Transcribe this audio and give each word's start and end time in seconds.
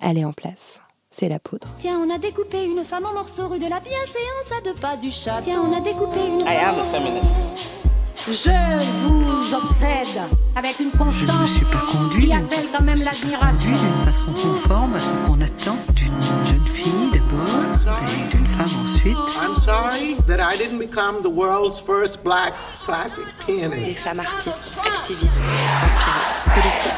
elle 0.00 0.18
est 0.18 0.24
en 0.24 0.32
place. 0.32 0.80
C'est 1.10 1.28
la 1.28 1.38
poudre. 1.38 1.68
Tiens, 1.78 1.98
on 2.04 2.14
a 2.14 2.18
découpé 2.18 2.64
une 2.64 2.84
femme 2.84 3.06
en 3.06 3.12
morceaux 3.14 3.48
rue 3.48 3.58
de 3.58 3.68
la 3.68 3.80
bienséance 3.80 4.52
à 4.56 4.60
deux 4.62 4.74
pas 4.74 4.96
du 4.96 5.10
chat. 5.10 5.40
Tiens, 5.42 5.62
on 5.62 5.76
a 5.76 5.80
découpé 5.80 6.20
une 6.26 6.40
I 6.40 6.56
am 6.56 6.78
a 6.78 6.82
feminist. 6.84 7.48
Je 8.26 8.50
vous 9.06 9.54
obsède 9.54 10.20
avec 10.56 10.80
une 10.80 10.90
constance 10.90 11.28
Je 11.28 11.32
ne 11.32 11.42
me 11.42 11.46
suis 11.46 11.64
pas 11.66 12.18
qui 12.18 12.32
appelle 12.32 12.66
quand 12.76 12.82
même 12.84 13.02
l'admiration. 13.02 13.70
d'une 13.70 14.04
façon 14.12 14.32
conforme 14.32 14.94
à 14.94 15.00
ce 15.00 15.12
qu'on 15.26 15.40
attend 15.40 15.76
d'une 15.94 16.46
jeune 16.46 16.66
fille 16.66 17.10
d'abord 17.12 18.00
et 18.02 18.28
d'une 18.36 18.46
femme 18.46 18.65
ensuite. 19.14 19.42
I'm 19.42 19.60
sorry 19.62 20.14
that 20.26 20.40
I 20.40 20.56
didn't 20.56 20.78
become 20.78 21.22
the 21.22 21.30
world's 21.30 21.80
first 21.86 22.22
black 22.24 22.54
classic 22.84 23.24
Des 23.46 23.54
pianist. 23.54 23.98
femmes 24.00 24.20
artistes, 24.20 24.78
activistes, 24.78 25.36
inspirantes, 25.82 26.46
politiques, 26.54 26.92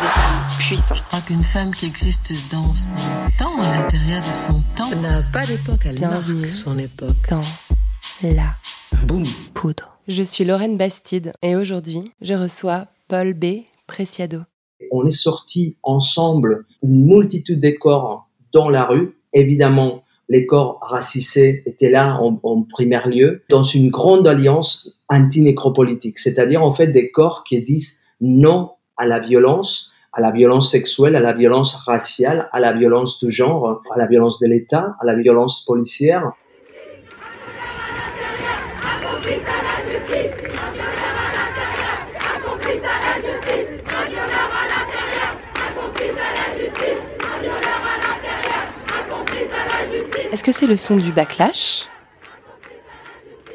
des 0.00 0.08
femmes 0.08 0.46
puissantes. 0.58 0.96
Je 0.96 1.02
crois 1.02 1.20
qu'une 1.20 1.44
femme 1.44 1.70
qui 1.74 1.86
existe 1.86 2.32
dans 2.50 2.74
son 2.74 2.94
temps, 3.38 3.60
à 3.60 3.78
l'intérieur 3.78 4.20
de 4.22 4.52
son 4.52 4.62
temps, 4.76 4.94
n'a 5.00 5.22
pas 5.32 5.44
d'époque, 5.46 5.80
elle 5.84 5.96
Bienvenue. 5.96 6.40
marque 6.42 6.52
son 6.52 6.78
époque. 6.78 7.28
Dans 7.30 7.42
la 8.22 8.54
Boum. 9.06 9.24
poudre. 9.54 9.88
Je 10.08 10.22
suis 10.22 10.44
Lorraine 10.44 10.76
Bastide 10.76 11.32
et 11.42 11.54
aujourd'hui, 11.56 12.12
je 12.20 12.34
reçois 12.34 12.86
Paul 13.08 13.34
B. 13.34 13.64
Preciado. 13.86 14.40
on 14.90 15.06
est 15.06 15.10
sortis 15.10 15.76
ensemble 15.82 16.64
une 16.82 17.06
multitude 17.06 17.60
de 17.60 17.70
corps 17.70 18.28
dans 18.52 18.68
la 18.68 18.84
rue. 18.84 19.16
Évidemment, 19.32 20.02
les 20.28 20.46
corps 20.46 20.78
racisés 20.82 21.62
étaient 21.66 21.90
là 21.90 22.18
en, 22.20 22.38
en 22.42 22.62
premier 22.62 23.00
lieu, 23.06 23.42
dans 23.50 23.62
une 23.62 23.90
grande 23.90 24.26
alliance 24.26 24.98
anti-nécropolitique, 25.08 26.18
c'est-à-dire 26.18 26.62
en 26.62 26.72
fait 26.72 26.86
des 26.86 27.10
corps 27.10 27.44
qui 27.44 27.60
disent 27.62 28.02
non 28.20 28.70
à 28.96 29.06
la 29.06 29.18
violence, 29.18 29.92
à 30.12 30.20
la 30.20 30.30
violence 30.30 30.70
sexuelle, 30.70 31.16
à 31.16 31.20
la 31.20 31.32
violence 31.32 31.74
raciale, 31.74 32.48
à 32.52 32.60
la 32.60 32.72
violence 32.72 33.22
de 33.22 33.30
genre, 33.30 33.82
à 33.94 33.98
la 33.98 34.06
violence 34.06 34.38
de 34.40 34.46
l'État, 34.46 34.96
à 35.00 35.04
la 35.04 35.14
violence 35.14 35.64
policière. 35.64 36.32
Est-ce 50.32 50.42
que 50.42 50.50
c'est 50.50 50.66
le 50.66 50.76
son 50.76 50.96
du 50.96 51.12
backlash 51.12 51.88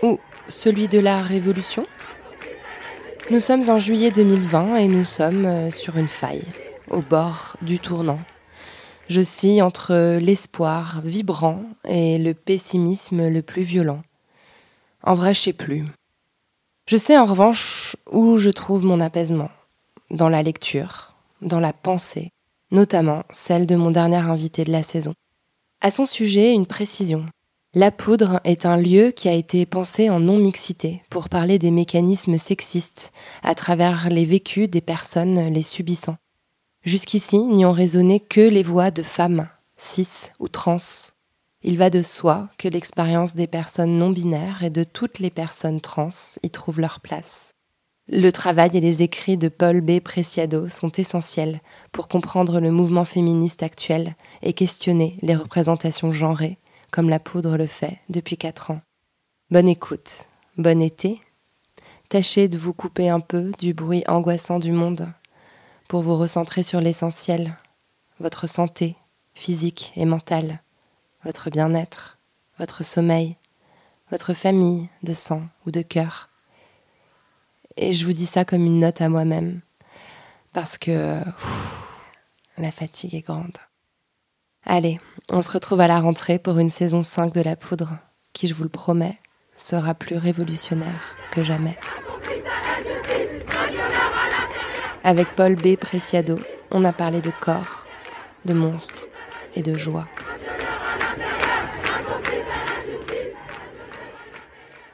Ou 0.04 0.20
celui 0.48 0.88
de 0.88 1.00
la 1.00 1.24
révolution? 1.24 1.88
Nous 3.32 3.40
sommes 3.40 3.68
en 3.68 3.80
juillet 3.80 4.12
2020 4.12 4.76
et 4.76 4.88
nous 4.88 5.04
sommes 5.04 5.48
euh, 5.48 5.72
sur 5.72 5.98
une 5.98 6.08
faille, 6.08 6.44
au 6.92 7.02
bord 7.02 7.58
du 7.64 7.80
tournant. 7.80 8.20
Je 9.10 9.22
scie 9.22 9.60
entre 9.64 10.20
l'espoir 10.20 11.02
vibrant 11.04 11.64
et 11.84 12.20
le 12.20 12.36
pessimisme 12.36 13.28
le 13.28 13.42
plus 13.42 13.64
violent. 13.64 14.04
En 15.02 15.16
vrai, 15.16 15.34
je 15.34 15.40
sais 15.40 15.54
plus. 15.54 15.84
Je 16.88 16.96
sais 16.96 17.18
en 17.18 17.26
revanche 17.26 17.96
où 18.12 18.38
je 18.38 18.52
trouve 18.52 18.84
mon 18.84 19.00
apaisement. 19.00 19.50
Dans 20.12 20.30
la 20.30 20.44
lecture, 20.44 21.16
dans 21.42 21.60
la 21.60 21.74
pensée, 21.74 22.30
notamment 22.70 23.24
celle 23.32 23.66
de 23.66 23.76
mon 23.76 23.90
dernier 23.90 24.18
invité 24.18 24.64
de 24.64 24.72
la 24.72 24.84
saison. 24.84 25.16
À 25.80 25.92
son 25.92 26.08
sujet, 26.08 26.54
une 26.54 26.66
précision. 26.66 27.28
La 27.76 27.92
Poudre 27.92 28.42
est 28.44 28.66
un 28.66 28.78
lieu 28.78 29.12
qui 29.12 29.30
a 29.30 29.34
été 29.34 29.68
pensé 29.68 30.10
en 30.10 30.20
non-mixité 30.20 31.04
pour 31.12 31.30
parler 31.30 31.60
des 31.60 31.70
mécanismes 31.70 32.40
sexistes 32.40 33.12
à 33.44 33.54
travers 33.54 34.10
les 34.10 34.26
vécus 34.26 34.68
des 34.68 34.82
personnes 34.82 35.54
les 35.54 35.62
subissant. 35.62 36.18
Jusqu'ici, 36.84 37.38
n'y 37.38 37.64
ont 37.64 37.74
résonné 37.74 38.20
que 38.20 38.42
les 38.42 38.64
voix 38.64 38.90
de 38.90 39.04
femmes, 39.04 39.50
cis 39.76 40.32
ou 40.40 40.48
trans. 40.48 40.78
Il 41.62 41.78
va 41.78 41.92
de 41.92 42.02
soi 42.02 42.50
que 42.58 42.68
l'expérience 42.68 43.36
des 43.36 43.48
personnes 43.48 44.00
non 44.00 44.10
binaires 44.10 44.64
et 44.64 44.72
de 44.72 44.84
toutes 44.84 45.20
les 45.20 45.30
personnes 45.30 45.82
trans 45.82 46.10
y 46.42 46.50
trouvent 46.50 46.80
leur 46.80 47.02
place. 47.02 47.52
Le 48.10 48.32
travail 48.32 48.70
et 48.74 48.80
les 48.80 49.02
écrits 49.04 49.36
de 49.36 49.50
Paul 49.50 49.82
B. 49.82 50.00
Preciado 50.00 50.70
sont 50.70 50.92
essentiels 50.94 51.60
pour 51.92 52.08
comprendre 52.08 52.62
le 52.62 52.72
mouvement 52.72 53.04
féministe 53.04 53.64
actuel 53.64 54.16
et 54.42 54.54
questionner 54.54 55.18
les 55.22 55.36
représentations 55.36 56.14
genrées, 56.14 56.58
comme 56.90 57.10
la 57.10 57.20
poudre 57.20 57.58
le 57.58 57.66
fait 57.66 58.00
depuis 58.08 58.38
quatre 58.38 58.72
ans. 58.72 58.80
Bonne 59.52 59.68
écoute, 59.68 60.30
bon 60.58 60.82
été. 60.82 61.20
Tâchez 62.08 62.48
de 62.48 62.58
vous 62.58 62.72
couper 62.72 63.10
un 63.10 63.20
peu 63.20 63.52
du 63.60 63.74
bruit 63.74 64.06
angoissant 64.08 64.60
du 64.60 64.72
monde 64.72 65.12
pour 65.90 66.02
vous 66.02 66.16
recentrer 66.16 66.64
sur 66.64 66.80
l'essentiel, 66.80 67.58
votre 68.22 68.48
santé 68.48 68.96
physique 69.36 69.92
et 69.98 70.06
mentale, 70.06 70.62
votre 71.26 71.50
bien-être, 71.50 72.18
votre 72.58 72.86
sommeil, 72.86 73.36
votre 74.12 74.34
famille 74.34 74.88
de 75.04 75.12
sang 75.12 75.44
ou 75.66 75.72
de 75.72 75.82
cœur. 75.82 76.27
Et 77.78 77.94
je 77.94 78.06
vous 78.06 78.12
dis 78.12 78.26
ça 78.26 78.44
comme 78.44 78.66
une 78.66 78.80
note 78.80 79.02
à 79.02 79.10
moi-même, 79.10 79.62
parce 80.52 80.80
que 80.80 81.22
la 82.58 82.72
fatigue 82.72 83.14
est 83.14 83.22
grande. 83.22 83.58
Allez, 84.66 85.00
on 85.32 85.44
se 85.44 85.52
retrouve 85.52 85.80
à 85.82 85.88
la 85.88 86.00
rentrée 86.00 86.40
pour 86.40 86.58
une 86.58 86.72
saison 86.72 87.04
5 87.04 87.34
de 87.34 87.42
La 87.42 87.56
Poudre, 87.56 88.00
qui, 88.34 88.48
je 88.48 88.56
vous 88.56 88.64
le 88.64 88.70
promets, 88.70 89.20
sera 89.56 89.94
plus 89.94 90.18
révolutionnaire 90.18 91.16
que 91.32 91.44
jamais. 91.44 91.78
Avec 95.04 95.28
Paul 95.36 95.56
B. 95.56 95.76
Preciado, 95.76 96.40
on 96.72 96.84
a 96.84 96.92
parlé 96.92 97.22
de 97.22 97.32
corps, 97.40 97.86
de 98.46 98.54
monstres 98.54 99.06
et 99.56 99.62
de 99.62 99.78
joie. 99.78 100.08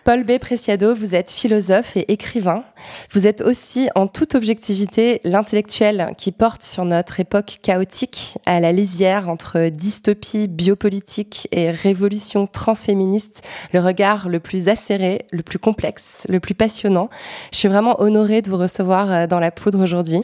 Paul 0.04 0.26
B. 0.26 0.38
Preciado, 0.38 0.94
vous 0.94 1.16
êtes 1.16 1.32
philosophe 1.32 1.96
et 1.96 2.12
écrivain. 2.12 2.66
Vous 3.14 3.26
êtes 3.26 3.40
aussi, 3.42 3.90
en 3.96 4.08
toute 4.08 4.36
objectivité, 4.36 5.22
l'intellectuel 5.24 6.14
qui 6.18 6.34
porte 6.34 6.62
sur 6.62 6.84
notre 6.84 7.22
époque 7.22 7.60
chaotique, 7.62 8.38
à 8.46 8.60
la 8.60 8.74
lisière 8.74 9.30
entre 9.30 9.70
dystopie 9.70 10.50
biopolitique 10.50 11.48
et 11.54 11.72
révolution 11.72 12.48
transféministe, 12.48 13.48
le 13.72 13.80
regard 13.80 14.28
le 14.28 14.42
plus 14.42 14.68
acéré, 14.68 15.26
le 15.32 15.42
plus 15.42 15.60
complexe, 15.60 16.26
le 16.28 16.42
plus 16.42 16.54
passionnant. 16.54 17.10
Je 17.54 17.60
suis 17.60 17.70
vraiment 17.70 18.02
honorée 18.02 18.42
de 18.42 18.50
vous 18.50 18.58
recevoir 18.58 19.10
euh, 19.10 19.28
dans 19.28 19.40
la 19.40 19.52
poudre 19.52 19.82
aujourd'hui. 19.82 20.24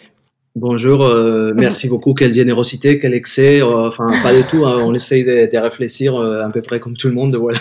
Bonjour, 0.64 1.04
euh, 1.06 1.54
merci 1.56 1.88
beaucoup. 1.94 2.14
Quelle 2.14 2.34
générosité, 2.34 3.00
quel 3.00 3.14
excès. 3.14 3.62
euh, 3.62 3.88
Enfin, 3.88 4.08
pas 4.22 4.34
du 4.34 4.44
tout. 4.44 4.66
hein, 4.66 4.76
on 4.80 4.94
essaye 4.94 5.24
de, 5.24 5.50
de 5.50 5.58
réfléchir 5.58 6.16
euh, 6.18 6.42
à 6.46 6.50
peu 6.50 6.62
près 6.62 6.82
comme 6.82 6.98
tout 6.98 7.08
le 7.08 7.14
monde. 7.14 7.38
Voilà. 7.38 7.60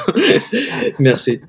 merci. 0.99 1.41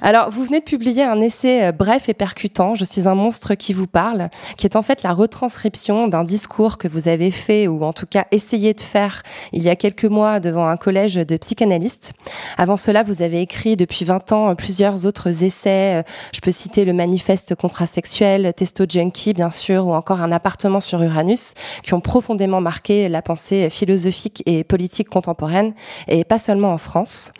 Alors, 0.00 0.30
vous 0.30 0.44
venez 0.44 0.60
de 0.60 0.64
publier 0.64 1.02
un 1.02 1.20
essai 1.20 1.72
bref 1.72 2.08
et 2.08 2.14
percutant, 2.14 2.76
Je 2.76 2.84
suis 2.84 3.08
un 3.08 3.16
monstre 3.16 3.54
qui 3.56 3.72
vous 3.72 3.88
parle, 3.88 4.28
qui 4.56 4.66
est 4.68 4.76
en 4.76 4.82
fait 4.82 5.02
la 5.02 5.12
retranscription 5.12 6.06
d'un 6.06 6.22
discours 6.22 6.78
que 6.78 6.86
vous 6.86 7.08
avez 7.08 7.32
fait, 7.32 7.66
ou 7.66 7.82
en 7.82 7.92
tout 7.92 8.06
cas 8.08 8.26
essayé 8.30 8.72
de 8.72 8.80
faire 8.80 9.22
il 9.52 9.64
y 9.64 9.68
a 9.70 9.74
quelques 9.74 10.04
mois 10.04 10.38
devant 10.38 10.68
un 10.68 10.76
collège 10.76 11.16
de 11.16 11.36
psychanalystes. 11.36 12.12
Avant 12.56 12.76
cela, 12.76 13.02
vous 13.02 13.20
avez 13.22 13.40
écrit 13.40 13.74
depuis 13.74 14.04
20 14.04 14.30
ans 14.30 14.54
plusieurs 14.54 15.06
autres 15.06 15.42
essais. 15.42 16.04
Je 16.32 16.40
peux 16.40 16.52
citer 16.52 16.84
le 16.84 16.92
manifeste 16.92 17.56
contrasexuel, 17.56 18.52
Testo 18.56 18.84
Junkie, 18.88 19.34
bien 19.34 19.50
sûr, 19.50 19.84
ou 19.88 19.92
encore 19.94 20.20
un 20.22 20.30
appartement 20.30 20.67
sur 20.80 21.02
Uranus, 21.02 21.54
qui 21.82 21.94
ont 21.94 22.00
profondément 22.00 22.60
marqué 22.60 23.08
la 23.08 23.22
pensée 23.22 23.70
philosophique 23.70 24.42
et 24.46 24.64
politique 24.64 25.08
contemporaine, 25.08 25.74
et 26.06 26.24
pas 26.24 26.38
seulement 26.38 26.72
en 26.72 26.78
France. 26.78 27.32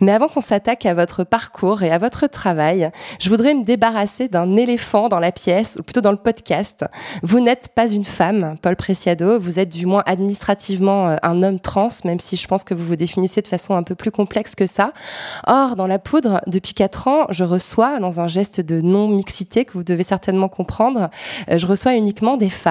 Mais 0.00 0.12
avant 0.12 0.28
qu'on 0.28 0.40
s'attaque 0.40 0.86
à 0.86 0.94
votre 0.94 1.24
parcours 1.24 1.82
et 1.82 1.90
à 1.90 1.98
votre 1.98 2.26
travail, 2.26 2.90
je 3.20 3.28
voudrais 3.28 3.54
me 3.54 3.64
débarrasser 3.64 4.28
d'un 4.28 4.56
éléphant 4.56 5.08
dans 5.08 5.20
la 5.20 5.32
pièce, 5.32 5.76
ou 5.78 5.82
plutôt 5.82 6.00
dans 6.00 6.12
le 6.12 6.16
podcast. 6.16 6.84
Vous 7.22 7.40
n'êtes 7.40 7.68
pas 7.74 7.90
une 7.90 8.04
femme, 8.04 8.56
Paul 8.62 8.76
Preciado, 8.76 9.38
vous 9.40 9.58
êtes 9.58 9.70
du 9.70 9.86
moins 9.86 10.02
administrativement 10.06 11.08
euh, 11.08 11.16
un 11.22 11.42
homme 11.42 11.60
trans, 11.60 11.88
même 12.04 12.20
si 12.20 12.36
je 12.36 12.46
pense 12.46 12.64
que 12.64 12.74
vous 12.74 12.84
vous 12.84 12.96
définissez 12.96 13.42
de 13.42 13.48
façon 13.48 13.74
un 13.74 13.82
peu 13.82 13.94
plus 13.94 14.10
complexe 14.10 14.54
que 14.54 14.66
ça. 14.66 14.92
Or, 15.46 15.76
dans 15.76 15.86
la 15.86 15.98
poudre, 15.98 16.40
depuis 16.46 16.74
quatre 16.74 17.08
ans, 17.08 17.26
je 17.30 17.44
reçois, 17.44 17.98
dans 18.00 18.20
un 18.20 18.28
geste 18.28 18.60
de 18.60 18.80
non-mixité 18.80 19.64
que 19.64 19.72
vous 19.72 19.84
devez 19.84 20.02
certainement 20.02 20.48
comprendre, 20.48 21.10
euh, 21.50 21.58
je 21.58 21.66
reçois 21.66 21.94
uniquement 21.94 22.36
des 22.36 22.50
femmes. 22.50 22.65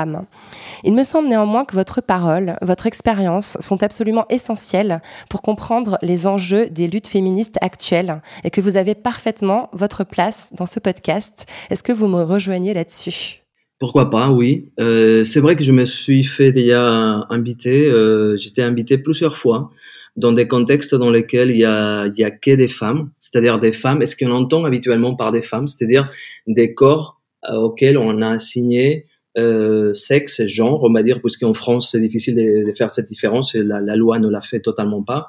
Il 0.83 0.93
me 0.93 1.03
semble 1.03 1.29
néanmoins 1.29 1.65
que 1.65 1.75
votre 1.75 2.01
parole, 2.01 2.57
votre 2.61 2.85
expérience 2.85 3.57
sont 3.59 3.81
absolument 3.83 4.25
essentielles 4.29 5.01
pour 5.29 5.41
comprendre 5.41 5.97
les 6.01 6.27
enjeux 6.27 6.69
des 6.69 6.87
luttes 6.87 7.07
féministes 7.07 7.57
actuelles 7.61 8.21
et 8.43 8.49
que 8.49 8.61
vous 8.61 8.77
avez 8.77 8.95
parfaitement 8.95 9.69
votre 9.73 10.03
place 10.03 10.53
dans 10.57 10.65
ce 10.65 10.79
podcast. 10.79 11.45
Est-ce 11.69 11.83
que 11.83 11.93
vous 11.93 12.07
me 12.07 12.23
rejoignez 12.23 12.73
là-dessus? 12.73 13.41
Pourquoi 13.79 14.09
pas, 14.09 14.31
oui. 14.31 14.71
Euh, 14.79 15.23
c'est 15.23 15.39
vrai 15.41 15.55
que 15.55 15.63
je 15.63 15.71
me 15.71 15.85
suis 15.85 16.23
fait 16.23 16.51
déjà 16.51 17.25
inviter. 17.29 17.85
euh, 17.87 18.37
J'étais 18.37 18.61
invité 18.61 18.97
plusieurs 18.97 19.37
fois 19.37 19.71
dans 20.15 20.31
des 20.31 20.47
contextes 20.47 20.95
dans 20.95 21.09
lesquels 21.09 21.51
il 21.51 21.57
y 21.57 21.65
a, 21.65 22.09
que 22.31 22.55
des 22.55 22.69
femmes, 22.69 23.11
c'est-à-dire 23.19 23.59
des 23.59 23.73
femmes, 23.73 24.01
est 24.01 24.05
ce 24.05 24.15
qu'on 24.15 24.31
entend 24.31 24.63
habituellement 24.63 25.15
par 25.15 25.31
des 25.31 25.41
femmes, 25.41 25.67
c'est-à-dire 25.67 26.09
des 26.47 26.73
corps 26.73 27.21
euh, 27.49 27.55
auxquels 27.55 27.97
on 27.97 28.21
a 28.21 28.29
assigné 28.29 29.07
euh, 29.37 29.93
sexe 29.93 30.39
et 30.39 30.47
genre, 30.47 30.83
on 30.83 30.93
va 30.93 31.03
dire, 31.03 31.19
puisqu'en 31.19 31.53
France, 31.53 31.91
c'est 31.91 31.99
difficile 31.99 32.35
de, 32.35 32.71
faire 32.73 32.91
cette 32.91 33.07
différence 33.07 33.55
et 33.55 33.63
la, 33.63 33.79
loi 33.95 34.19
ne 34.19 34.29
la 34.29 34.41
fait 34.41 34.59
totalement 34.59 35.03
pas. 35.03 35.27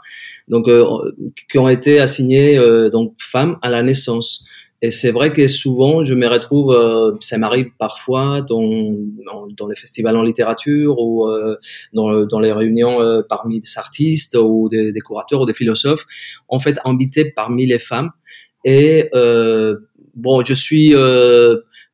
Donc, 0.48 0.68
euh, 0.68 0.84
qui 1.50 1.58
ont 1.58 1.68
été 1.68 2.00
assignées 2.00 2.58
euh, 2.58 2.90
donc 2.90 3.14
femmes 3.18 3.58
à 3.62 3.70
la 3.70 3.82
naissance. 3.82 4.46
Et 4.82 4.90
c'est 4.90 5.10
vrai 5.10 5.32
que 5.32 5.48
souvent, 5.48 6.04
je 6.04 6.14
me 6.14 6.28
retrouve, 6.28 6.72
euh, 6.72 7.12
ça 7.20 7.38
m'arrive 7.38 7.70
parfois 7.78 8.42
dans, 8.42 8.94
dans, 9.56 9.66
les 9.66 9.74
festivals 9.74 10.16
en 10.16 10.22
littérature 10.22 10.98
ou 11.00 11.26
euh, 11.28 11.56
dans, 11.94 12.26
dans, 12.26 12.40
les 12.40 12.52
réunions 12.52 13.00
euh, 13.00 13.22
parmi 13.26 13.60
des 13.60 13.78
artistes 13.78 14.36
ou 14.38 14.68
des, 14.68 14.92
des, 14.92 15.00
curateurs 15.00 15.40
ou 15.40 15.46
des 15.46 15.54
philosophes, 15.54 16.04
en 16.48 16.60
fait, 16.60 16.78
invités 16.84 17.24
parmi 17.24 17.66
les 17.66 17.78
femmes. 17.78 18.10
Et 18.64 19.08
bon, 20.14 20.44
je 20.44 20.54
suis 20.54 20.94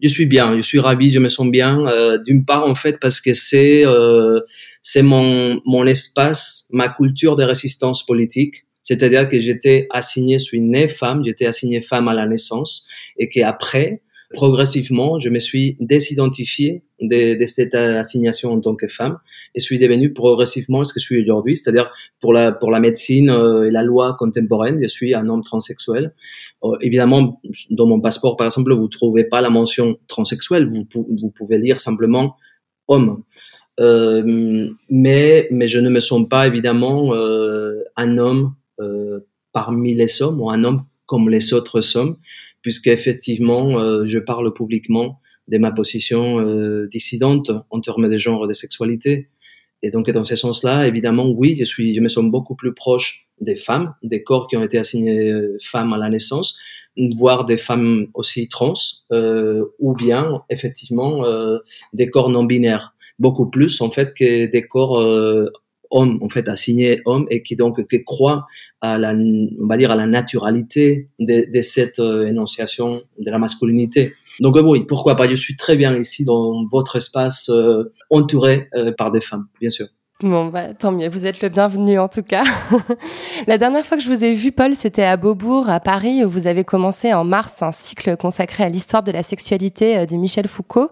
je 0.03 0.09
suis 0.09 0.27
bien, 0.27 0.57
je 0.57 0.63
suis 0.63 0.81
ravi, 0.81 1.11
je 1.11 1.19
me 1.19 1.29
sens 1.29 1.49
bien. 1.49 1.87
Euh, 1.87 2.19
D'une 2.19 2.45
part, 2.45 2.65
en 2.65 2.75
fait, 2.75 2.99
parce 3.01 3.21
que 3.21 3.35
c'est 3.35 3.87
euh, 3.87 4.41
c'est 4.83 5.03
mon 5.03 5.61
mon 5.65 5.87
espace, 5.87 6.69
ma 6.73 6.89
culture 6.89 7.37
de 7.37 7.45
résistance 7.45 8.05
politique. 8.05 8.67
C'est-à-dire 8.83 9.29
que 9.29 9.41
j'étais 9.41 9.87
assigné, 9.91 10.39
je 10.41 10.45
suis 10.45 10.61
né 10.61 10.89
femme, 10.89 11.23
j'étais 11.25 11.47
assigné 11.47 11.83
femme 11.83 12.09
à 12.09 12.15
la 12.15 12.27
naissance, 12.27 12.89
et 13.17 13.29
qu'après, 13.29 14.03
progressivement, 14.33 15.19
je 15.19 15.29
me 15.29 15.39
suis 15.39 15.77
désidentifié 15.81 16.83
de, 17.01 17.39
de, 17.39 17.47
cette 17.47 17.75
assignation 17.75 18.53
en 18.53 18.61
tant 18.61 18.75
que 18.75 18.89
femme 18.89 19.19
et 19.55 19.61
suis 19.61 19.79
devenu 19.79 20.13
progressivement 20.13 20.85
ce 20.85 20.93
que 20.93 21.01
je 21.01 21.05
suis 21.05 21.23
aujourd'hui, 21.23 21.57
c'est-à-dire 21.57 21.91
pour 22.21 22.33
la, 22.33 22.53
pour 22.53 22.71
la 22.71 22.81
médecine 22.81 23.31
euh, 23.31 23.69
et 23.69 23.71
la 23.71 23.83
loi 23.83 24.17
contemporaine, 24.19 24.79
je 24.81 24.89
suis 24.89 25.15
un 25.15 25.29
homme 25.29 25.43
transsexuel. 25.43 26.15
Euh, 26.65 26.77
évidemment, 26.81 27.41
dans 27.71 27.87
mon 27.87 28.01
passeport, 28.01 28.37
par 28.37 28.47
exemple, 28.47 28.73
vous 28.73 28.89
trouvez 28.89 29.25
pas 29.25 29.41
la 29.41 29.51
mention 29.51 29.99
transsexuel, 30.09 30.67
vous, 30.67 30.87
vous 30.95 31.31
pouvez 31.31 31.59
lire 31.59 31.81
simplement 31.81 32.37
homme. 32.89 33.23
Euh, 33.81 34.69
mais, 34.91 35.49
mais 35.51 35.69
je 35.69 35.79
ne 35.79 35.91
me 35.91 36.01
sens 36.01 36.29
pas 36.29 36.47
évidemment 36.47 37.15
un 37.97 38.19
homme 38.19 38.55
parmi 39.53 39.95
les 39.95 40.23
hommes 40.23 40.41
ou 40.41 40.51
un 40.51 40.65
homme 40.65 40.85
comme 41.07 41.29
les 41.29 41.53
autres 41.53 41.97
hommes 41.97 42.17
puisqu'effectivement, 42.63 43.79
euh, 43.79 44.07
je 44.07 44.19
parle 44.19 44.53
publiquement 44.55 45.21
de 45.49 45.59
ma 45.59 45.73
position 45.73 46.41
euh, 46.41 46.87
dissidente 46.89 47.51
en 47.71 47.81
termes 47.81 48.09
de 48.09 48.17
genre 48.17 48.45
et 48.45 48.49
de 48.49 48.55
sexualité. 48.55 49.29
Et 49.83 49.91
donc, 49.91 50.09
dans 50.11 50.25
ce 50.25 50.37
sens-là, 50.37 50.87
évidemment, 50.87 51.29
oui, 51.29 51.57
je, 51.59 51.65
suis, 51.65 51.95
je 51.95 52.01
me 52.01 52.09
sens 52.09 52.25
beaucoup 52.25 52.55
plus 52.55 52.73
proche 52.73 53.27
des 53.41 53.57
femmes, 53.57 53.95
des 54.03 54.23
corps 54.23 54.47
qui 54.47 54.57
ont 54.57 54.63
été 54.63 54.79
assignés 54.79 55.31
euh, 55.31 55.59
femmes 55.61 55.93
à 55.93 55.99
la 55.99 56.09
naissance, 56.09 56.57
voire 57.17 57.45
des 57.45 57.59
femmes 57.59 58.07
aussi 58.15 58.49
trans, 58.49 58.75
euh, 59.13 59.65
ou 59.79 59.95
bien, 59.95 60.43
effectivement, 60.51 61.25
euh, 61.25 61.59
des 61.93 62.11
corps 62.11 62.31
non 62.31 62.45
binaires. 62.45 62.95
Beaucoup 63.19 63.49
plus, 63.51 63.81
en 63.81 63.91
fait, 63.91 64.15
que 64.15 64.47
des 64.47 64.63
corps 64.63 65.01
euh, 65.01 65.51
homme, 65.93 66.19
en 66.23 66.29
fait, 66.29 66.49
assigné 66.49 67.01
homme 67.05 67.27
et 67.31 67.43
qui 67.43 67.55
donc 67.55 67.87
qui 67.89 68.03
croit 68.03 68.47
à 68.81 68.99
la, 68.99 69.13
on 69.13 69.67
va 69.67 69.77
dire 69.77 69.93
à 69.93 69.97
la 69.97 70.07
naturalité 70.07 71.09
de, 71.21 71.47
de 71.55 71.61
cette 71.61 72.01
euh, 72.01 72.27
énonciation 72.27 73.03
de 73.19 73.31
la 73.31 73.39
masculinité. 73.39 74.13
Donc 74.41 74.57
oui, 74.57 74.85
pourquoi 74.87 75.15
pas? 75.15 75.29
Je 75.29 75.37
suis 75.37 75.57
très 75.57 75.77
bien 75.77 75.97
ici 75.97 76.25
dans 76.25 76.67
votre 76.67 76.97
espace, 76.97 77.49
euh, 77.51 77.93
entouré 78.11 78.69
euh, 78.75 78.93
par 78.97 79.13
des 79.13 79.21
femmes, 79.21 79.47
bien 79.61 79.71
sûr. 79.71 79.87
Bon, 80.23 80.47
bah, 80.47 80.73
tant 80.79 80.93
mieux, 80.93 81.09
vous 81.09 81.27
êtes 81.27 81.41
le 81.43 81.49
bienvenu 81.49 81.99
en 81.99 82.07
tout 82.07 82.23
cas. 82.23 82.45
la 83.49 83.59
dernière 83.59 83.85
fois 83.85 83.97
que 83.97 84.05
je 84.05 84.09
vous 84.09 84.23
ai 84.23 84.35
vu, 84.35 84.53
Paul, 84.53 84.77
c'était 84.77 85.03
à 85.03 85.17
Beaubourg, 85.17 85.69
à 85.69 85.81
Paris, 85.81 86.25
où 86.25 86.31
vous 86.31 86.47
avez 86.47 86.63
commencé 86.63 87.13
en 87.13 87.25
mars 87.25 87.61
un 87.61 87.73
cycle 87.73 88.17
consacré 88.17 88.63
à 88.63 88.69
l'histoire 88.69 89.03
de 89.03 89.11
la 89.11 89.25
sexualité 89.25 89.99
euh, 89.99 90.07
de 90.07 90.15
Michel 90.15 90.47
Foucault. 90.47 90.91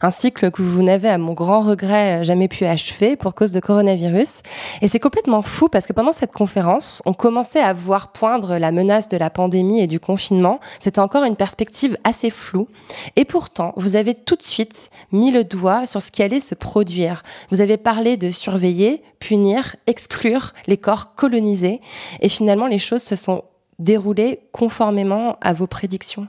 Un 0.00 0.10
cycle 0.10 0.50
que 0.50 0.62
vous 0.62 0.82
n'avez, 0.82 1.10
à 1.10 1.18
mon 1.18 1.34
grand 1.34 1.60
regret, 1.60 2.20
euh, 2.20 2.24
jamais 2.24 2.48
pu 2.48 2.64
achever 2.64 3.16
pour 3.16 3.34
cause 3.34 3.52
de 3.52 3.60
coronavirus. 3.60 4.40
Et 4.80 4.88
c'est 4.88 4.98
complètement 4.98 5.42
fou 5.42 5.68
parce 5.68 5.84
que 5.84 5.92
pendant 5.92 6.12
cette 6.12 6.32
conférence, 6.32 7.02
on 7.04 7.12
commençait 7.12 7.60
à 7.60 7.74
voir 7.74 8.12
poindre 8.12 8.56
la 8.56 8.72
menace 8.72 9.08
de 9.08 9.18
la 9.18 9.28
pandémie 9.28 9.82
et 9.82 9.88
du 9.88 10.00
confinement. 10.00 10.58
C'était 10.78 11.00
encore 11.00 11.24
une 11.24 11.36
perspective 11.36 11.98
assez 12.04 12.30
floue. 12.30 12.68
Et 13.16 13.26
pourtant, 13.26 13.74
vous 13.76 13.96
avez 13.96 14.14
tout 14.14 14.36
de 14.36 14.42
suite 14.42 14.88
mis 15.12 15.32
le 15.32 15.44
doigt 15.44 15.84
sur 15.84 16.00
ce 16.00 16.10
qui 16.10 16.22
allait 16.22 16.40
se 16.40 16.54
produire. 16.54 17.22
Vous 17.50 17.60
avez 17.60 17.76
parlé 17.76 18.16
de 18.16 18.30
surveillance 18.30 18.69
punir, 19.18 19.76
exclure 19.86 20.52
les 20.66 20.76
corps 20.76 21.14
colonisés. 21.14 21.80
Et 22.20 22.28
finalement, 22.28 22.66
les 22.66 22.78
choses 22.78 23.02
se 23.02 23.16
sont 23.16 23.44
déroulées 23.78 24.40
conformément 24.52 25.38
à 25.40 25.52
vos 25.52 25.66
prédictions. 25.66 26.28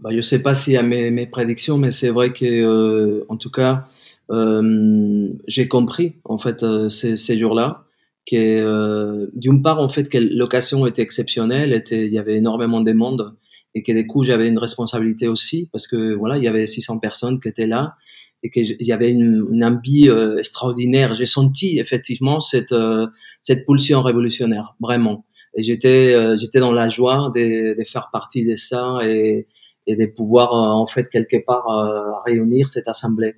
Bah, 0.00 0.10
je 0.10 0.16
ne 0.16 0.22
sais 0.22 0.42
pas 0.42 0.54
si 0.54 0.76
à 0.76 0.82
mes, 0.82 1.10
mes 1.10 1.26
prédictions, 1.26 1.76
mais 1.76 1.90
c'est 1.90 2.08
vrai 2.08 2.32
que, 2.32 2.44
euh, 2.46 3.24
en 3.28 3.36
tout 3.36 3.50
cas, 3.50 3.86
euh, 4.30 5.28
j'ai 5.46 5.68
compris 5.68 6.14
en 6.24 6.38
fait 6.38 6.62
euh, 6.62 6.88
ces, 6.88 7.38
jours-là 7.38 7.84
que 8.30 9.28
d'une 9.34 9.60
part 9.60 9.80
en 9.80 9.88
fait 9.88 10.08
que 10.08 10.18
l'occasion 10.18 10.86
était 10.86 11.02
exceptionnelle, 11.02 11.82
il 11.90 12.12
y 12.12 12.18
avait 12.18 12.36
énormément 12.36 12.80
de 12.80 12.92
monde 12.92 13.34
et 13.74 13.82
que 13.82 13.90
du 13.90 14.06
coup 14.06 14.22
j'avais 14.22 14.46
une 14.46 14.58
responsabilité 14.58 15.26
aussi 15.26 15.68
parce 15.72 15.88
que 15.88 16.14
voilà 16.14 16.36
il 16.36 16.44
y 16.44 16.48
avait 16.48 16.66
600 16.66 17.00
personnes 17.00 17.40
qui 17.40 17.48
étaient 17.48 17.66
là 17.66 17.96
et 18.42 18.50
qu'il 18.50 18.76
y 18.80 18.92
avait 18.92 19.10
une, 19.10 19.46
une 19.52 19.80
euh, 20.08 20.38
extraordinaire. 20.38 21.14
J'ai 21.14 21.26
senti 21.26 21.78
effectivement 21.78 22.40
cette 22.40 22.72
euh, 22.72 23.06
cette 23.40 23.66
pulsion 23.66 24.02
révolutionnaire, 24.02 24.74
vraiment. 24.80 25.24
Et 25.54 25.62
j'étais 25.62 26.14
euh, 26.14 26.36
j'étais 26.38 26.60
dans 26.60 26.72
la 26.72 26.88
joie 26.88 27.32
de, 27.34 27.76
de, 27.78 27.84
faire 27.84 28.10
partie 28.12 28.44
de 28.44 28.56
ça 28.56 28.98
et, 29.02 29.46
et 29.86 29.96
de 29.96 30.06
pouvoir 30.06 30.52
euh, 30.52 30.82
en 30.82 30.86
fait 30.86 31.08
quelque 31.10 31.44
part 31.44 31.68
euh, 31.68 32.12
réunir 32.24 32.68
cette 32.68 32.88
assemblée. 32.88 33.34